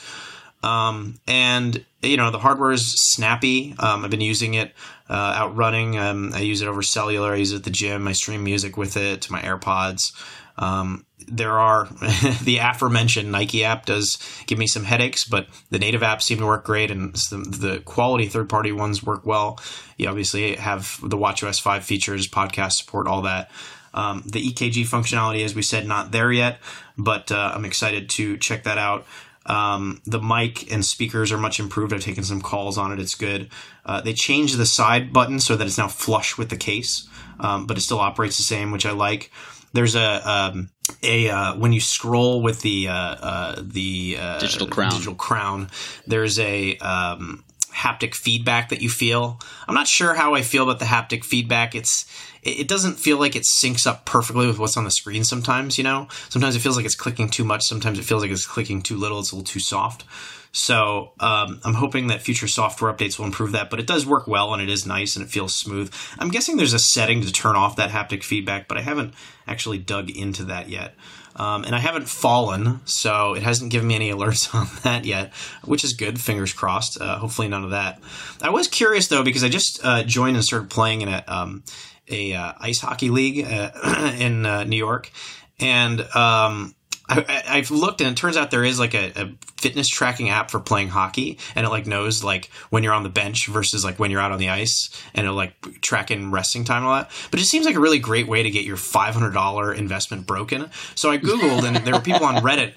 Um, 0.63 1.19
and 1.27 1.83
you 2.03 2.17
know 2.17 2.29
the 2.29 2.39
hardware 2.39 2.71
is 2.71 2.93
snappy. 3.13 3.75
Um, 3.79 4.05
I've 4.05 4.11
been 4.11 4.21
using 4.21 4.53
it 4.53 4.73
uh, 5.09 5.33
out 5.35 5.55
running. 5.55 5.97
Um, 5.97 6.31
I 6.33 6.41
use 6.41 6.61
it 6.61 6.67
over 6.67 6.81
cellular. 6.81 7.33
I 7.33 7.37
use 7.37 7.51
it 7.51 7.57
at 7.57 7.63
the 7.63 7.71
gym. 7.71 8.07
I 8.07 8.11
stream 8.11 8.43
music 8.43 8.77
with 8.77 8.95
it 8.95 9.21
to 9.23 9.31
my 9.31 9.41
AirPods. 9.41 10.13
Um, 10.57 11.05
there 11.27 11.59
are 11.59 11.85
the 12.43 12.59
aforementioned 12.61 13.31
Nike 13.31 13.63
app 13.63 13.85
does 13.85 14.17
give 14.47 14.57
me 14.57 14.67
some 14.67 14.83
headaches, 14.83 15.23
but 15.23 15.47
the 15.69 15.79
native 15.79 16.01
apps 16.01 16.23
seem 16.23 16.39
to 16.39 16.45
work 16.45 16.65
great, 16.65 16.91
and 16.91 17.13
the, 17.13 17.37
the 17.37 17.79
quality 17.79 18.27
third 18.27 18.49
party 18.49 18.71
ones 18.71 19.03
work 19.03 19.25
well. 19.25 19.59
You 19.97 20.07
obviously 20.09 20.55
have 20.55 20.99
the 21.01 21.17
watchOS 21.17 21.61
five 21.61 21.83
features, 21.83 22.27
podcast 22.27 22.73
support, 22.73 23.07
all 23.07 23.23
that. 23.23 23.51
Um, 23.93 24.23
the 24.25 24.51
EKG 24.51 24.83
functionality, 24.83 25.43
as 25.43 25.53
we 25.53 25.61
said, 25.61 25.85
not 25.85 26.11
there 26.11 26.31
yet, 26.31 26.59
but 26.97 27.31
uh, 27.31 27.51
I'm 27.53 27.65
excited 27.65 28.09
to 28.11 28.37
check 28.37 28.63
that 28.63 28.77
out. 28.77 29.05
Um, 29.45 30.01
the 30.05 30.21
mic 30.21 30.71
and 30.71 30.85
speakers 30.85 31.31
are 31.31 31.37
much 31.37 31.59
improved. 31.59 31.93
I've 31.93 32.01
taken 32.01 32.23
some 32.23 32.41
calls 32.41 32.77
on 32.77 32.91
it. 32.91 32.99
It's 32.99 33.15
good. 33.15 33.49
Uh, 33.85 34.01
they 34.01 34.13
changed 34.13 34.57
the 34.57 34.65
side 34.65 35.11
button 35.11 35.39
so 35.39 35.55
that 35.55 35.65
it's 35.65 35.77
now 35.77 35.87
flush 35.87 36.37
with 36.37 36.49
the 36.49 36.57
case, 36.57 37.07
um, 37.39 37.65
but 37.65 37.77
it 37.77 37.81
still 37.81 37.99
operates 37.99 38.37
the 38.37 38.43
same, 38.43 38.71
which 38.71 38.85
I 38.85 38.91
like. 38.91 39.31
There's 39.73 39.95
a 39.95 40.29
um, 40.29 40.69
a 41.03 41.29
uh, 41.29 41.55
when 41.55 41.73
you 41.73 41.81
scroll 41.81 42.41
with 42.41 42.61
the 42.61 42.87
uh, 42.87 42.93
uh 42.93 43.55
the 43.61 44.17
uh, 44.19 44.39
digital 44.39 44.67
crown. 44.67 44.91
Digital 44.91 45.15
crown. 45.15 45.69
There's 46.07 46.39
a 46.39 46.77
um, 46.77 47.43
haptic 47.73 48.13
feedback 48.13 48.69
that 48.69 48.81
you 48.81 48.89
feel. 48.89 49.39
I'm 49.67 49.75
not 49.75 49.87
sure 49.87 50.13
how 50.13 50.35
I 50.35 50.41
feel 50.41 50.63
about 50.63 50.79
the 50.79 50.85
haptic 50.85 51.23
feedback. 51.23 51.75
It's 51.75 52.05
it 52.43 52.67
doesn't 52.67 52.95
feel 52.95 53.17
like 53.17 53.35
it 53.35 53.43
syncs 53.43 53.85
up 53.85 54.05
perfectly 54.05 54.47
with 54.47 54.59
what's 54.59 54.77
on 54.77 54.83
the 54.83 54.91
screen 54.91 55.23
sometimes, 55.23 55.77
you 55.77 55.83
know? 55.83 56.07
Sometimes 56.29 56.55
it 56.55 56.59
feels 56.59 56.75
like 56.75 56.85
it's 56.85 56.95
clicking 56.95 57.29
too 57.29 57.43
much, 57.43 57.63
sometimes 57.63 57.99
it 57.99 58.03
feels 58.05 58.23
like 58.23 58.31
it's 58.31 58.47
clicking 58.47 58.81
too 58.81 58.97
little, 58.97 59.19
it's 59.19 59.31
a 59.31 59.35
little 59.35 59.45
too 59.45 59.59
soft. 59.59 60.03
So 60.51 61.13
um, 61.19 61.61
I'm 61.63 61.75
hoping 61.75 62.07
that 62.07 62.21
future 62.21 62.47
software 62.47 62.91
updates 62.91 63.17
will 63.17 63.25
improve 63.25 63.53
that, 63.53 63.69
but 63.69 63.79
it 63.79 63.87
does 63.87 64.05
work 64.05 64.27
well 64.27 64.53
and 64.53 64.61
it 64.61 64.69
is 64.69 64.85
nice 64.85 65.15
and 65.15 65.25
it 65.25 65.29
feels 65.29 65.55
smooth. 65.55 65.93
I'm 66.19 66.29
guessing 66.29 66.57
there's 66.57 66.73
a 66.73 66.79
setting 66.79 67.21
to 67.21 67.31
turn 67.31 67.55
off 67.55 67.77
that 67.77 67.89
haptic 67.89 68.23
feedback, 68.23 68.67
but 68.67 68.77
I 68.77 68.81
haven't 68.81 69.13
actually 69.47 69.77
dug 69.77 70.09
into 70.09 70.45
that 70.45 70.69
yet. 70.69 70.95
Um, 71.35 71.63
and 71.63 71.73
I 71.73 71.79
haven't 71.79 72.09
fallen, 72.09 72.81
so 72.85 73.33
it 73.35 73.43
hasn't 73.43 73.71
given 73.71 73.87
me 73.87 73.95
any 73.95 74.11
alerts 74.11 74.53
on 74.55 74.67
that 74.83 75.05
yet, 75.05 75.33
which 75.63 75.83
is 75.85 75.93
good. 75.93 76.19
Fingers 76.19 76.51
crossed. 76.51 76.99
Uh, 76.99 77.17
hopefully, 77.17 77.47
none 77.47 77.63
of 77.63 77.71
that. 77.71 78.01
I 78.41 78.49
was 78.49 78.67
curious 78.67 79.07
though 79.07 79.23
because 79.23 79.43
I 79.43 79.49
just 79.49 79.83
uh, 79.83 80.03
joined 80.03 80.35
and 80.35 80.43
started 80.43 80.69
playing 80.69 81.01
in 81.01 81.07
a 81.07 81.23
um, 81.27 81.63
a 82.09 82.33
uh, 82.33 82.53
ice 82.59 82.79
hockey 82.81 83.09
league 83.09 83.45
uh, 83.45 84.11
in 84.19 84.45
uh, 84.45 84.65
New 84.65 84.75
York, 84.75 85.09
and 85.59 86.01
um, 86.13 86.75
I, 87.11 87.57
have 87.57 87.71
looked 87.71 88.01
and 88.01 88.09
it 88.09 88.17
turns 88.17 88.37
out 88.37 88.51
there 88.51 88.63
is 88.63 88.79
like 88.79 88.93
a, 88.93 89.11
a, 89.15 89.31
fitness 89.57 89.87
tracking 89.87 90.29
app 90.29 90.49
for 90.49 90.59
playing 90.59 90.87
hockey 90.87 91.37
and 91.53 91.67
it 91.67 91.69
like 91.69 91.85
knows 91.85 92.23
like 92.23 92.49
when 92.71 92.81
you're 92.81 92.93
on 92.93 93.03
the 93.03 93.09
bench 93.09 93.45
versus 93.45 93.85
like 93.85 93.99
when 93.99 94.09
you're 94.09 94.19
out 94.19 94.31
on 94.31 94.39
the 94.39 94.49
ice 94.49 94.89
and 95.13 95.25
it'll 95.25 95.35
like 95.35 95.81
track 95.81 96.09
in 96.09 96.31
resting 96.31 96.63
time 96.63 96.77
and 96.77 96.87
all 96.87 96.95
that. 96.95 97.11
But 97.29 97.39
it 97.39 97.43
seems 97.43 97.67
like 97.67 97.75
a 97.75 97.79
really 97.79 97.99
great 97.99 98.27
way 98.27 98.41
to 98.41 98.49
get 98.49 98.65
your 98.65 98.77
$500 98.77 99.77
investment 99.77 100.25
broken. 100.25 100.71
So 100.95 101.11
I 101.11 101.19
Googled 101.19 101.63
and 101.63 101.75
there 101.77 101.93
were 101.93 102.01
people 102.01 102.25
on 102.25 102.41
Reddit 102.41 102.73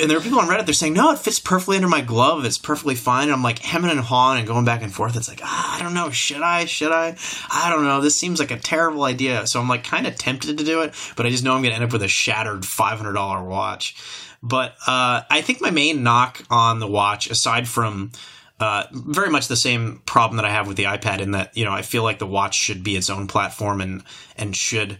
and 0.00 0.08
there 0.08 0.16
were 0.16 0.22
people 0.22 0.38
on 0.38 0.46
Reddit. 0.46 0.66
They're 0.66 0.74
saying, 0.74 0.92
no, 0.92 1.10
it 1.10 1.18
fits 1.18 1.40
perfectly 1.40 1.74
under 1.76 1.88
my 1.88 2.02
glove. 2.02 2.44
It's 2.44 2.58
perfectly 2.58 2.94
fine. 2.94 3.24
And 3.24 3.32
I'm 3.32 3.42
like 3.42 3.58
hemming 3.58 3.90
and 3.90 3.98
hawing 3.98 4.38
and 4.38 4.46
going 4.46 4.64
back 4.64 4.82
and 4.82 4.94
forth. 4.94 5.16
It's 5.16 5.28
like, 5.28 5.40
ah, 5.42 5.76
I 5.76 5.82
don't 5.82 5.94
know. 5.94 6.10
Should 6.10 6.42
I? 6.42 6.66
Should 6.66 6.92
I? 6.92 7.16
I 7.50 7.68
don't 7.68 7.82
know. 7.82 8.00
This 8.00 8.14
seems 8.18 8.38
like 8.38 8.52
a 8.52 8.58
terrible 8.58 9.02
idea. 9.02 9.44
So 9.48 9.60
I'm 9.60 9.68
like 9.68 9.82
kind 9.82 10.06
of 10.06 10.16
tempted 10.16 10.56
to 10.58 10.64
do 10.64 10.82
it, 10.82 10.94
but 11.16 11.26
I 11.26 11.30
just 11.30 11.42
know 11.42 11.54
I'm 11.54 11.62
going 11.62 11.72
to 11.72 11.76
end 11.76 11.84
up 11.84 11.92
with 11.92 12.02
a 12.02 12.08
shattered 12.08 12.62
$500 12.62 13.44
watch 13.44 13.77
watch. 13.78 13.94
But 14.42 14.76
uh, 14.86 15.22
I 15.30 15.40
think 15.42 15.60
my 15.60 15.70
main 15.70 16.02
knock 16.02 16.42
on 16.50 16.80
the 16.80 16.86
watch, 16.86 17.30
aside 17.30 17.68
from 17.68 18.12
uh, 18.60 18.84
very 18.92 19.30
much 19.30 19.48
the 19.48 19.56
same 19.56 20.02
problem 20.04 20.36
that 20.36 20.44
I 20.44 20.50
have 20.50 20.66
with 20.66 20.76
the 20.76 20.84
iPad, 20.84 21.20
in 21.20 21.32
that 21.32 21.56
you 21.56 21.64
know 21.64 21.72
I 21.72 21.82
feel 21.82 22.02
like 22.02 22.18
the 22.18 22.26
watch 22.26 22.56
should 22.56 22.82
be 22.82 22.96
its 22.96 23.10
own 23.10 23.26
platform 23.26 23.80
and 23.80 24.02
and 24.36 24.56
should 24.56 24.98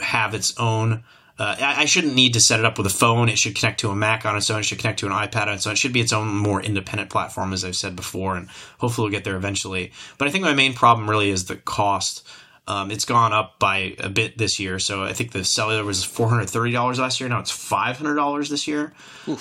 have 0.00 0.34
its 0.34 0.56
own. 0.58 1.04
Uh, 1.38 1.56
I, 1.58 1.86
shouldn't 1.86 2.14
need 2.14 2.34
to 2.34 2.40
set 2.40 2.58
it 2.58 2.66
up 2.66 2.76
with 2.76 2.86
a 2.86 2.90
phone. 2.90 3.30
It 3.30 3.38
should 3.38 3.56
connect 3.56 3.80
to 3.80 3.88
a 3.88 3.96
Mac 3.96 4.26
on 4.26 4.36
its 4.36 4.50
own. 4.50 4.60
It 4.60 4.64
should 4.64 4.78
connect 4.78 4.98
to 4.98 5.06
an 5.06 5.12
iPad 5.12 5.46
on 5.46 5.54
its 5.54 5.66
own. 5.66 5.72
It 5.72 5.78
should 5.78 5.94
be 5.94 6.02
its 6.02 6.12
own 6.12 6.28
more 6.28 6.60
independent 6.60 7.08
platform, 7.08 7.54
as 7.54 7.64
I've 7.64 7.76
said 7.76 7.96
before, 7.96 8.36
and 8.36 8.48
hopefully 8.76 9.06
we'll 9.06 9.12
get 9.12 9.24
there 9.24 9.36
eventually. 9.36 9.90
But 10.18 10.28
I 10.28 10.30
think 10.30 10.44
my 10.44 10.52
main 10.52 10.74
problem 10.74 11.08
really 11.08 11.30
is 11.30 11.46
the 11.46 11.56
cost. 11.56 12.28
Um, 12.70 12.92
it's 12.92 13.04
gone 13.04 13.32
up 13.32 13.58
by 13.58 13.96
a 13.98 14.08
bit 14.08 14.38
this 14.38 14.60
year. 14.60 14.78
So 14.78 15.02
I 15.02 15.12
think 15.12 15.32
the 15.32 15.44
cellular 15.44 15.82
was 15.82 16.06
$430 16.06 16.98
last 16.98 17.18
year. 17.18 17.28
Now 17.28 17.40
it's 17.40 17.50
$500 17.50 18.48
this 18.48 18.68
year. 18.68 18.92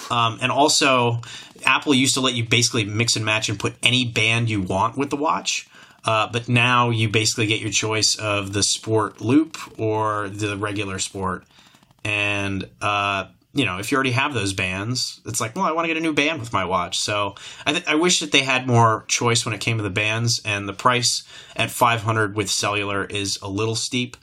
Um, 0.09 0.39
and 0.41 0.51
also, 0.51 1.21
Apple 1.63 1.93
used 1.93 2.15
to 2.15 2.21
let 2.21 2.34
you 2.34 2.43
basically 2.43 2.86
mix 2.86 3.15
and 3.15 3.23
match 3.23 3.47
and 3.47 3.59
put 3.59 3.75
any 3.84 4.05
band 4.05 4.49
you 4.49 4.61
want 4.61 4.97
with 4.97 5.11
the 5.11 5.15
watch. 5.15 5.69
Uh, 6.03 6.27
but 6.32 6.49
now 6.49 6.89
you 6.89 7.07
basically 7.07 7.45
get 7.45 7.61
your 7.61 7.69
choice 7.69 8.15
of 8.15 8.51
the 8.53 8.63
sport 8.63 9.21
loop 9.21 9.57
or 9.80 10.30
the 10.30 10.57
regular 10.57 10.97
sport. 10.97 11.43
And 12.03 12.67
uh, 12.82 13.25
you 13.60 13.66
know, 13.66 13.78
if 13.78 13.91
you 13.91 13.95
already 13.95 14.12
have 14.12 14.34
those 14.34 14.53
bands, 14.53 15.20
it's 15.26 15.41
like, 15.41 15.53
well, 15.53 15.66
I 15.66 15.74
want 15.74 15.84
to 15.84 15.89
get 15.89 15.97
a 15.97 15.99
new 15.99 16.14
band 16.14 16.39
with 16.39 16.53
my 16.53 16.64
watch. 16.64 16.97
So 16.97 17.36
I, 17.66 17.74
th- 17.74 17.88
I 17.88 17.95
wish 17.95 18.22
that 18.22 18.32
they 18.32 18.39
had 18.39 18.66
more 18.66 19.03
choice 19.10 19.43
when 19.43 19.53
it 19.53 19.60
came 19.60 19.76
to 19.76 19.84
the 19.84 19.89
bands, 19.89 20.41
and 20.45 20.68
the 20.68 20.74
price 20.74 21.24
at 21.57 21.70
500 21.70 22.38
with 22.38 22.49
cellular 22.49 23.03
is 23.03 23.38
a 23.41 23.49
little 23.49 23.76
steep. 23.76 24.16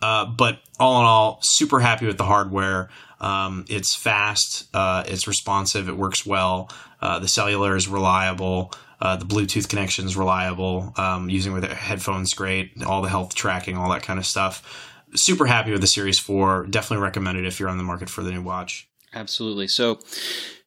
Uh, 0.00 0.26
but 0.26 0.60
all 0.78 1.00
in 1.00 1.06
all, 1.06 1.40
super 1.42 1.80
happy 1.80 2.06
with 2.06 2.18
the 2.18 2.24
hardware. 2.24 2.88
Um, 3.20 3.64
it's 3.68 3.96
fast, 3.96 4.68
uh, 4.72 5.02
it's 5.08 5.26
responsive, 5.26 5.88
it 5.88 5.96
works 5.96 6.24
well. 6.24 6.70
Uh, 7.00 7.18
the 7.18 7.28
cellular 7.28 7.74
is 7.74 7.88
reliable. 7.88 8.72
Uh, 9.00 9.16
the 9.16 9.24
Bluetooth 9.24 9.68
connection 9.68 10.04
is 10.04 10.16
reliable. 10.16 10.92
Um, 10.96 11.28
using 11.28 11.52
with 11.52 11.64
headphones, 11.64 12.32
great. 12.32 12.80
All 12.84 13.02
the 13.02 13.08
health 13.08 13.34
tracking, 13.34 13.76
all 13.76 13.90
that 13.90 14.04
kind 14.04 14.20
of 14.20 14.26
stuff 14.26 14.93
super 15.14 15.46
happy 15.46 15.72
with 15.72 15.80
the 15.80 15.86
Series 15.86 16.18
4. 16.18 16.66
Definitely 16.66 17.02
recommend 17.02 17.38
it 17.38 17.46
if 17.46 17.60
you're 17.60 17.68
on 17.68 17.78
the 17.78 17.84
market 17.84 18.08
for 18.08 18.22
the 18.22 18.30
new 18.30 18.42
watch. 18.42 18.88
Absolutely. 19.12 19.68
So, 19.68 20.00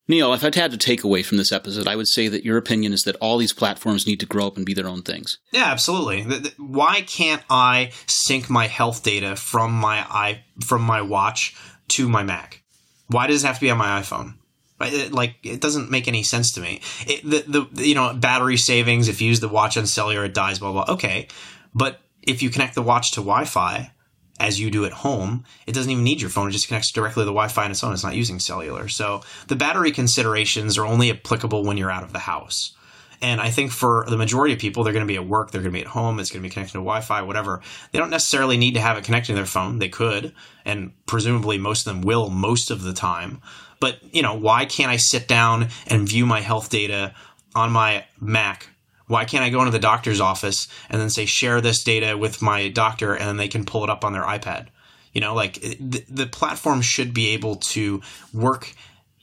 Neil, 0.07 0.33
if 0.33 0.43
I'd 0.43 0.55
had 0.55 0.71
to 0.71 0.77
take 0.77 1.03
away 1.03 1.21
from 1.21 1.37
this 1.37 1.51
episode, 1.51 1.87
I 1.87 1.95
would 1.95 2.07
say 2.07 2.29
that 2.29 2.45
your 2.45 2.57
opinion 2.57 2.93
is 2.93 3.03
that 3.03 3.17
all 3.17 3.37
these 3.37 3.53
platforms 3.53 4.07
need 4.07 4.19
to 4.21 4.25
grow 4.25 4.47
up 4.47 4.55
and 4.55 4.65
be 4.65 4.73
their 4.73 4.87
own 4.87 5.01
things. 5.01 5.37
Yeah, 5.51 5.65
absolutely. 5.65 6.23
Why 6.57 7.01
can't 7.01 7.43
I 7.49 7.91
sync 8.07 8.49
my 8.49 8.67
health 8.67 9.03
data 9.03 9.35
from 9.35 9.73
my 9.73 10.05
i 10.09 10.43
from 10.65 10.81
my 10.81 11.01
watch 11.01 11.55
to 11.89 12.07
my 12.07 12.23
Mac? 12.23 12.63
Why 13.07 13.27
does 13.27 13.43
it 13.43 13.47
have 13.47 13.57
to 13.57 13.61
be 13.61 13.71
on 13.71 13.77
my 13.77 14.01
iPhone? 14.01 14.35
Like 14.79 15.37
it 15.43 15.59
doesn't 15.59 15.89
make 15.89 16.07
any 16.07 16.23
sense 16.23 16.51
to 16.53 16.61
me. 16.61 16.81
It, 17.07 17.23
the 17.23 17.67
the 17.73 17.87
you 17.87 17.95
know 17.95 18.13
battery 18.13 18.57
savings 18.57 19.07
if 19.07 19.21
you 19.21 19.29
use 19.29 19.39
the 19.39 19.47
watch 19.47 19.75
on 19.75 19.87
cellular 19.87 20.25
it 20.25 20.35
dies 20.35 20.59
blah 20.59 20.71
blah. 20.71 20.93
Okay, 20.93 21.27
but 21.73 21.99
if 22.21 22.43
you 22.43 22.49
connect 22.49 22.75
the 22.75 22.83
watch 22.83 23.13
to 23.13 23.21
Wi-Fi, 23.21 23.91
as 24.39 24.59
you 24.59 24.69
do 24.69 24.85
at 24.85 24.91
home, 24.91 25.43
it 25.65 25.73
doesn't 25.73 25.91
even 25.91 26.03
need 26.03 26.21
your 26.21 26.29
phone. 26.29 26.49
It 26.49 26.51
just 26.51 26.67
connects 26.67 26.91
directly 26.91 27.21
to 27.21 27.25
the 27.25 27.31
Wi-Fi 27.31 27.65
on 27.65 27.71
its 27.71 27.83
own. 27.83 27.93
It's 27.93 28.03
not 28.03 28.15
using 28.15 28.39
cellular. 28.39 28.87
So 28.87 29.21
the 29.47 29.55
battery 29.55 29.91
considerations 29.91 30.77
are 30.77 30.85
only 30.85 31.09
applicable 31.09 31.63
when 31.63 31.77
you're 31.77 31.91
out 31.91 32.03
of 32.03 32.13
the 32.13 32.19
house. 32.19 32.73
And 33.19 33.41
I 33.41 33.49
think 33.49 33.71
for 33.71 34.05
the 34.07 34.17
majority 34.17 34.53
of 34.53 34.59
people, 34.59 34.83
they're 34.83 34.93
going 34.93 35.05
to 35.05 35.11
be 35.11 35.15
at 35.15 35.27
work, 35.27 35.49
they're 35.49 35.61
going 35.61 35.73
to 35.73 35.77
be 35.77 35.81
at 35.81 35.87
home, 35.87 36.19
it's 36.19 36.29
going 36.29 36.43
to 36.43 36.47
be 36.47 36.53
connected 36.53 36.73
to 36.73 36.79
Wi 36.79 37.01
Fi, 37.01 37.23
whatever. 37.23 37.61
They 37.91 37.97
don't 37.97 38.11
necessarily 38.11 38.57
need 38.57 38.75
to 38.75 38.79
have 38.79 38.97
it 38.97 39.03
connected 39.03 39.31
to 39.31 39.35
their 39.35 39.45
phone. 39.45 39.79
They 39.79 39.89
could, 39.89 40.33
and 40.65 40.93
presumably 41.07 41.57
most 41.57 41.87
of 41.87 41.93
them 41.93 42.03
will 42.03 42.29
most 42.29 42.69
of 42.69 42.83
the 42.83 42.93
time. 42.93 43.41
But, 43.79 43.97
you 44.13 44.21
know, 44.21 44.35
why 44.35 44.65
can't 44.65 44.91
I 44.91 44.97
sit 44.97 45.27
down 45.27 45.69
and 45.87 46.07
view 46.07 46.27
my 46.27 46.41
health 46.41 46.69
data 46.69 47.15
on 47.55 47.71
my 47.71 48.05
Mac? 48.19 48.69
Why 49.07 49.25
can't 49.25 49.43
I 49.43 49.49
go 49.49 49.59
into 49.59 49.71
the 49.71 49.79
doctor's 49.79 50.21
office 50.21 50.67
and 50.89 51.01
then 51.01 51.09
say, 51.09 51.25
share 51.25 51.61
this 51.61 51.83
data 51.83 52.17
with 52.17 52.41
my 52.41 52.67
doctor, 52.69 53.13
and 53.13 53.27
then 53.27 53.37
they 53.37 53.47
can 53.47 53.65
pull 53.65 53.83
it 53.83 53.89
up 53.89 54.03
on 54.05 54.13
their 54.13 54.23
iPad? 54.23 54.67
You 55.13 55.21
know, 55.21 55.33
like 55.33 55.61
the, 55.61 56.03
the 56.09 56.27
platform 56.27 56.81
should 56.81 57.13
be 57.13 57.29
able 57.29 57.55
to 57.55 58.01
work 58.33 58.73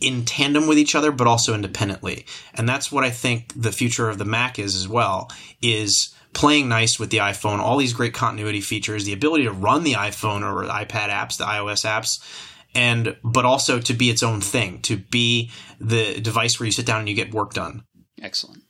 in 0.01 0.25
tandem 0.25 0.67
with 0.67 0.79
each 0.79 0.95
other, 0.95 1.13
but 1.13 1.27
also 1.27 1.55
independently. 1.55 2.27
And 2.55 2.69
that's 2.69 2.91
what 2.91 3.05
I 3.05 3.11
think 3.11 3.53
the 3.55 3.73
future 3.73 4.09
of 4.09 4.19
the 4.19 4.25
Mac 4.25 4.59
is 4.59 4.75
as 4.75 4.89
well, 4.89 5.31
is 5.63 6.15
playing 6.33 6.69
nice 6.69 6.99
with 6.99 7.11
the 7.11 7.19
iPhone, 7.19 7.59
all 7.59 7.77
these 7.77 7.93
great 7.93 8.13
continuity 8.13 8.61
features, 8.61 9.05
the 9.05 9.13
ability 9.13 9.45
to 9.45 9.53
run 9.53 9.85
the 9.85 9.93
iPhone 9.93 10.43
or 10.43 10.65
iPad 10.65 11.11
apps, 11.11 11.39
the 11.39 11.45
iOS 11.45 11.85
apps, 11.85 12.21
and 12.75 13.17
but 13.23 13.45
also 13.45 13.79
to 13.79 13.95
be 13.95 14.11
its 14.11 14.23
own 14.23 14.41
thing, 14.41 14.81
to 14.83 14.97
be 14.97 15.51
the 15.81 16.21
device 16.21 16.59
where 16.59 16.67
you 16.67 16.73
sit 16.73 16.87
down 16.87 16.99
and 16.99 17.09
you 17.09 17.15
get 17.15 17.33
work 17.33 17.55
done. 17.55 17.85
Excellent. 18.21 18.63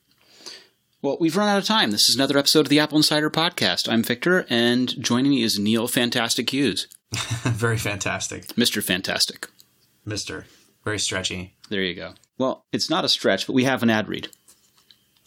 Well, 1.04 1.18
we've 1.20 1.36
run 1.36 1.50
out 1.50 1.58
of 1.58 1.66
time. 1.66 1.90
This 1.90 2.08
is 2.08 2.14
another 2.14 2.38
episode 2.38 2.60
of 2.60 2.70
the 2.70 2.78
AppleInsider 2.78 3.28
Podcast. 3.28 3.92
I'm 3.92 4.02
Victor, 4.02 4.46
and 4.48 4.88
joining 4.98 5.32
me 5.32 5.42
is 5.42 5.58
Neil 5.58 5.86
Fantastic 5.86 6.48
Hughes. 6.48 6.88
Very 7.42 7.76
fantastic. 7.76 8.46
Mr. 8.54 8.82
Fantastic. 8.82 9.46
Mister. 10.06 10.46
Very 10.82 10.98
stretchy. 10.98 11.56
There 11.68 11.82
you 11.82 11.94
go. 11.94 12.14
Well, 12.38 12.64
it's 12.72 12.88
not 12.88 13.04
a 13.04 13.10
stretch, 13.10 13.46
but 13.46 13.52
we 13.52 13.64
have 13.64 13.82
an 13.82 13.90
ad 13.90 14.08
read. 14.08 14.28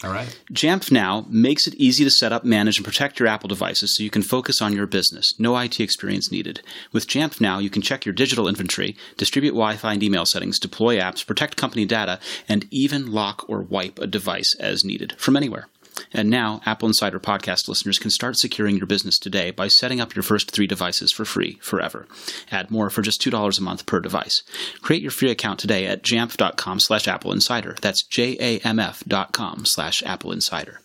All 0.03 0.11
right. 0.11 0.39
Jamf 0.53 0.91
Now 0.91 1.25
makes 1.27 1.65
it 1.65 1.73
easy 1.73 2.03
to 2.03 2.11
set 2.11 2.31
up, 2.31 2.45
manage, 2.45 2.77
and 2.77 2.85
protect 2.85 3.19
your 3.19 3.27
Apple 3.27 3.47
devices 3.47 3.95
so 3.95 4.03
you 4.03 4.11
can 4.11 4.21
focus 4.21 4.61
on 4.61 4.73
your 4.73 4.85
business. 4.85 5.33
No 5.39 5.57
IT 5.57 5.79
experience 5.79 6.31
needed. 6.31 6.61
With 6.91 7.07
Jamf 7.07 7.41
Now, 7.41 7.57
you 7.57 7.71
can 7.71 7.81
check 7.81 8.05
your 8.05 8.13
digital 8.13 8.47
inventory, 8.47 8.95
distribute 9.17 9.51
Wi 9.53 9.75
Fi 9.75 9.93
and 9.93 10.03
email 10.03 10.27
settings, 10.27 10.59
deploy 10.59 10.97
apps, 10.99 11.25
protect 11.25 11.57
company 11.57 11.85
data, 11.85 12.19
and 12.47 12.67
even 12.69 13.11
lock 13.11 13.49
or 13.49 13.63
wipe 13.63 13.97
a 13.97 14.05
device 14.05 14.55
as 14.59 14.85
needed 14.85 15.15
from 15.17 15.35
anywhere. 15.35 15.67
And 16.13 16.29
now, 16.29 16.61
AppleInsider 16.65 17.19
podcast 17.19 17.67
listeners 17.67 17.99
can 17.99 18.11
start 18.11 18.37
securing 18.37 18.77
your 18.77 18.87
business 18.87 19.17
today 19.17 19.51
by 19.51 19.67
setting 19.67 19.99
up 19.99 20.15
your 20.15 20.23
first 20.23 20.51
three 20.51 20.67
devices 20.67 21.11
for 21.11 21.25
free 21.25 21.57
forever. 21.61 22.07
Add 22.51 22.71
more 22.71 22.89
for 22.89 23.01
just 23.01 23.21
$2 23.21 23.59
a 23.59 23.63
month 23.63 23.85
per 23.85 23.99
device. 23.99 24.43
Create 24.81 25.01
your 25.01 25.11
free 25.11 25.31
account 25.31 25.59
today 25.59 25.85
at 25.85 26.03
jamf.com 26.03 26.79
slash 26.79 27.05
AppleInsider. 27.05 27.79
That's 27.79 28.03
J-A-M-F 28.03 29.03
dot 29.07 29.33
com 29.33 29.65
slash 29.65 30.01
AppleInsider. 30.03 30.77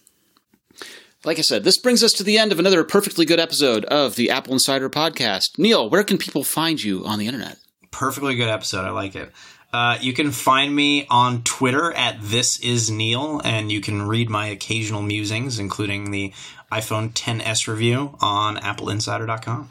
Like 1.25 1.39
I 1.39 1.43
said, 1.43 1.63
this 1.63 1.79
brings 1.79 2.03
us 2.03 2.13
to 2.15 2.25
the 2.25 2.37
end 2.37 2.51
of 2.51 2.59
another 2.59 2.83
perfectly 2.83 3.25
good 3.25 3.39
episode 3.39 3.85
of 3.85 4.17
the 4.17 4.29
AppleInsider 4.29 4.89
podcast. 4.91 5.57
Neil, 5.57 5.89
where 5.89 6.03
can 6.03 6.19
people 6.19 6.43
find 6.43 6.83
you 6.83 7.05
on 7.07 7.19
the 7.21 7.27
internet? 7.27 7.59
Perfectly 7.93 8.35
good 8.35 8.49
episode. 8.49 8.85
I 8.85 8.91
like 8.91 9.15
it. 9.15 9.31
Uh, 9.73 9.97
you 10.01 10.13
can 10.13 10.31
find 10.33 10.75
me 10.75 11.07
on 11.09 11.43
Twitter 11.45 11.93
at 11.93 12.19
this 12.21 12.61
is 12.61 12.91
Neil, 12.91 13.41
and 13.43 13.73
you 13.73 13.81
can 13.81 14.03
read 14.03 14.29
my 14.29 14.47
occasional 14.47 15.01
musings, 15.01 15.59
including 15.59 16.11
the 16.11 16.33
iPhone 16.71 17.13
XS 17.13 17.69
review 17.69 18.17
on 18.21 18.57
AppleInsider.com. 18.57 19.71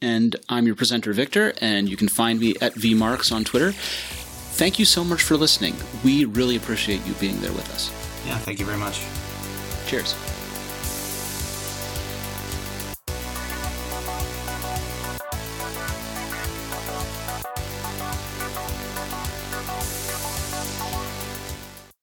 And 0.00 0.36
I'm 0.48 0.66
your 0.66 0.76
presenter, 0.76 1.12
Victor, 1.12 1.54
and 1.60 1.88
you 1.88 1.96
can 1.96 2.08
find 2.08 2.38
me 2.38 2.54
at 2.60 2.74
vmarks 2.74 3.32
on 3.32 3.44
Twitter. 3.44 3.72
Thank 3.72 4.78
you 4.78 4.84
so 4.84 5.04
much 5.04 5.22
for 5.22 5.36
listening. 5.36 5.74
We 6.04 6.24
really 6.24 6.56
appreciate 6.56 7.04
you 7.06 7.14
being 7.14 7.40
there 7.40 7.52
with 7.52 7.68
us. 7.72 7.90
Yeah, 8.26 8.36
thank 8.38 8.60
you 8.60 8.66
very 8.66 8.78
much. 8.78 9.02
Cheers. 9.86 10.14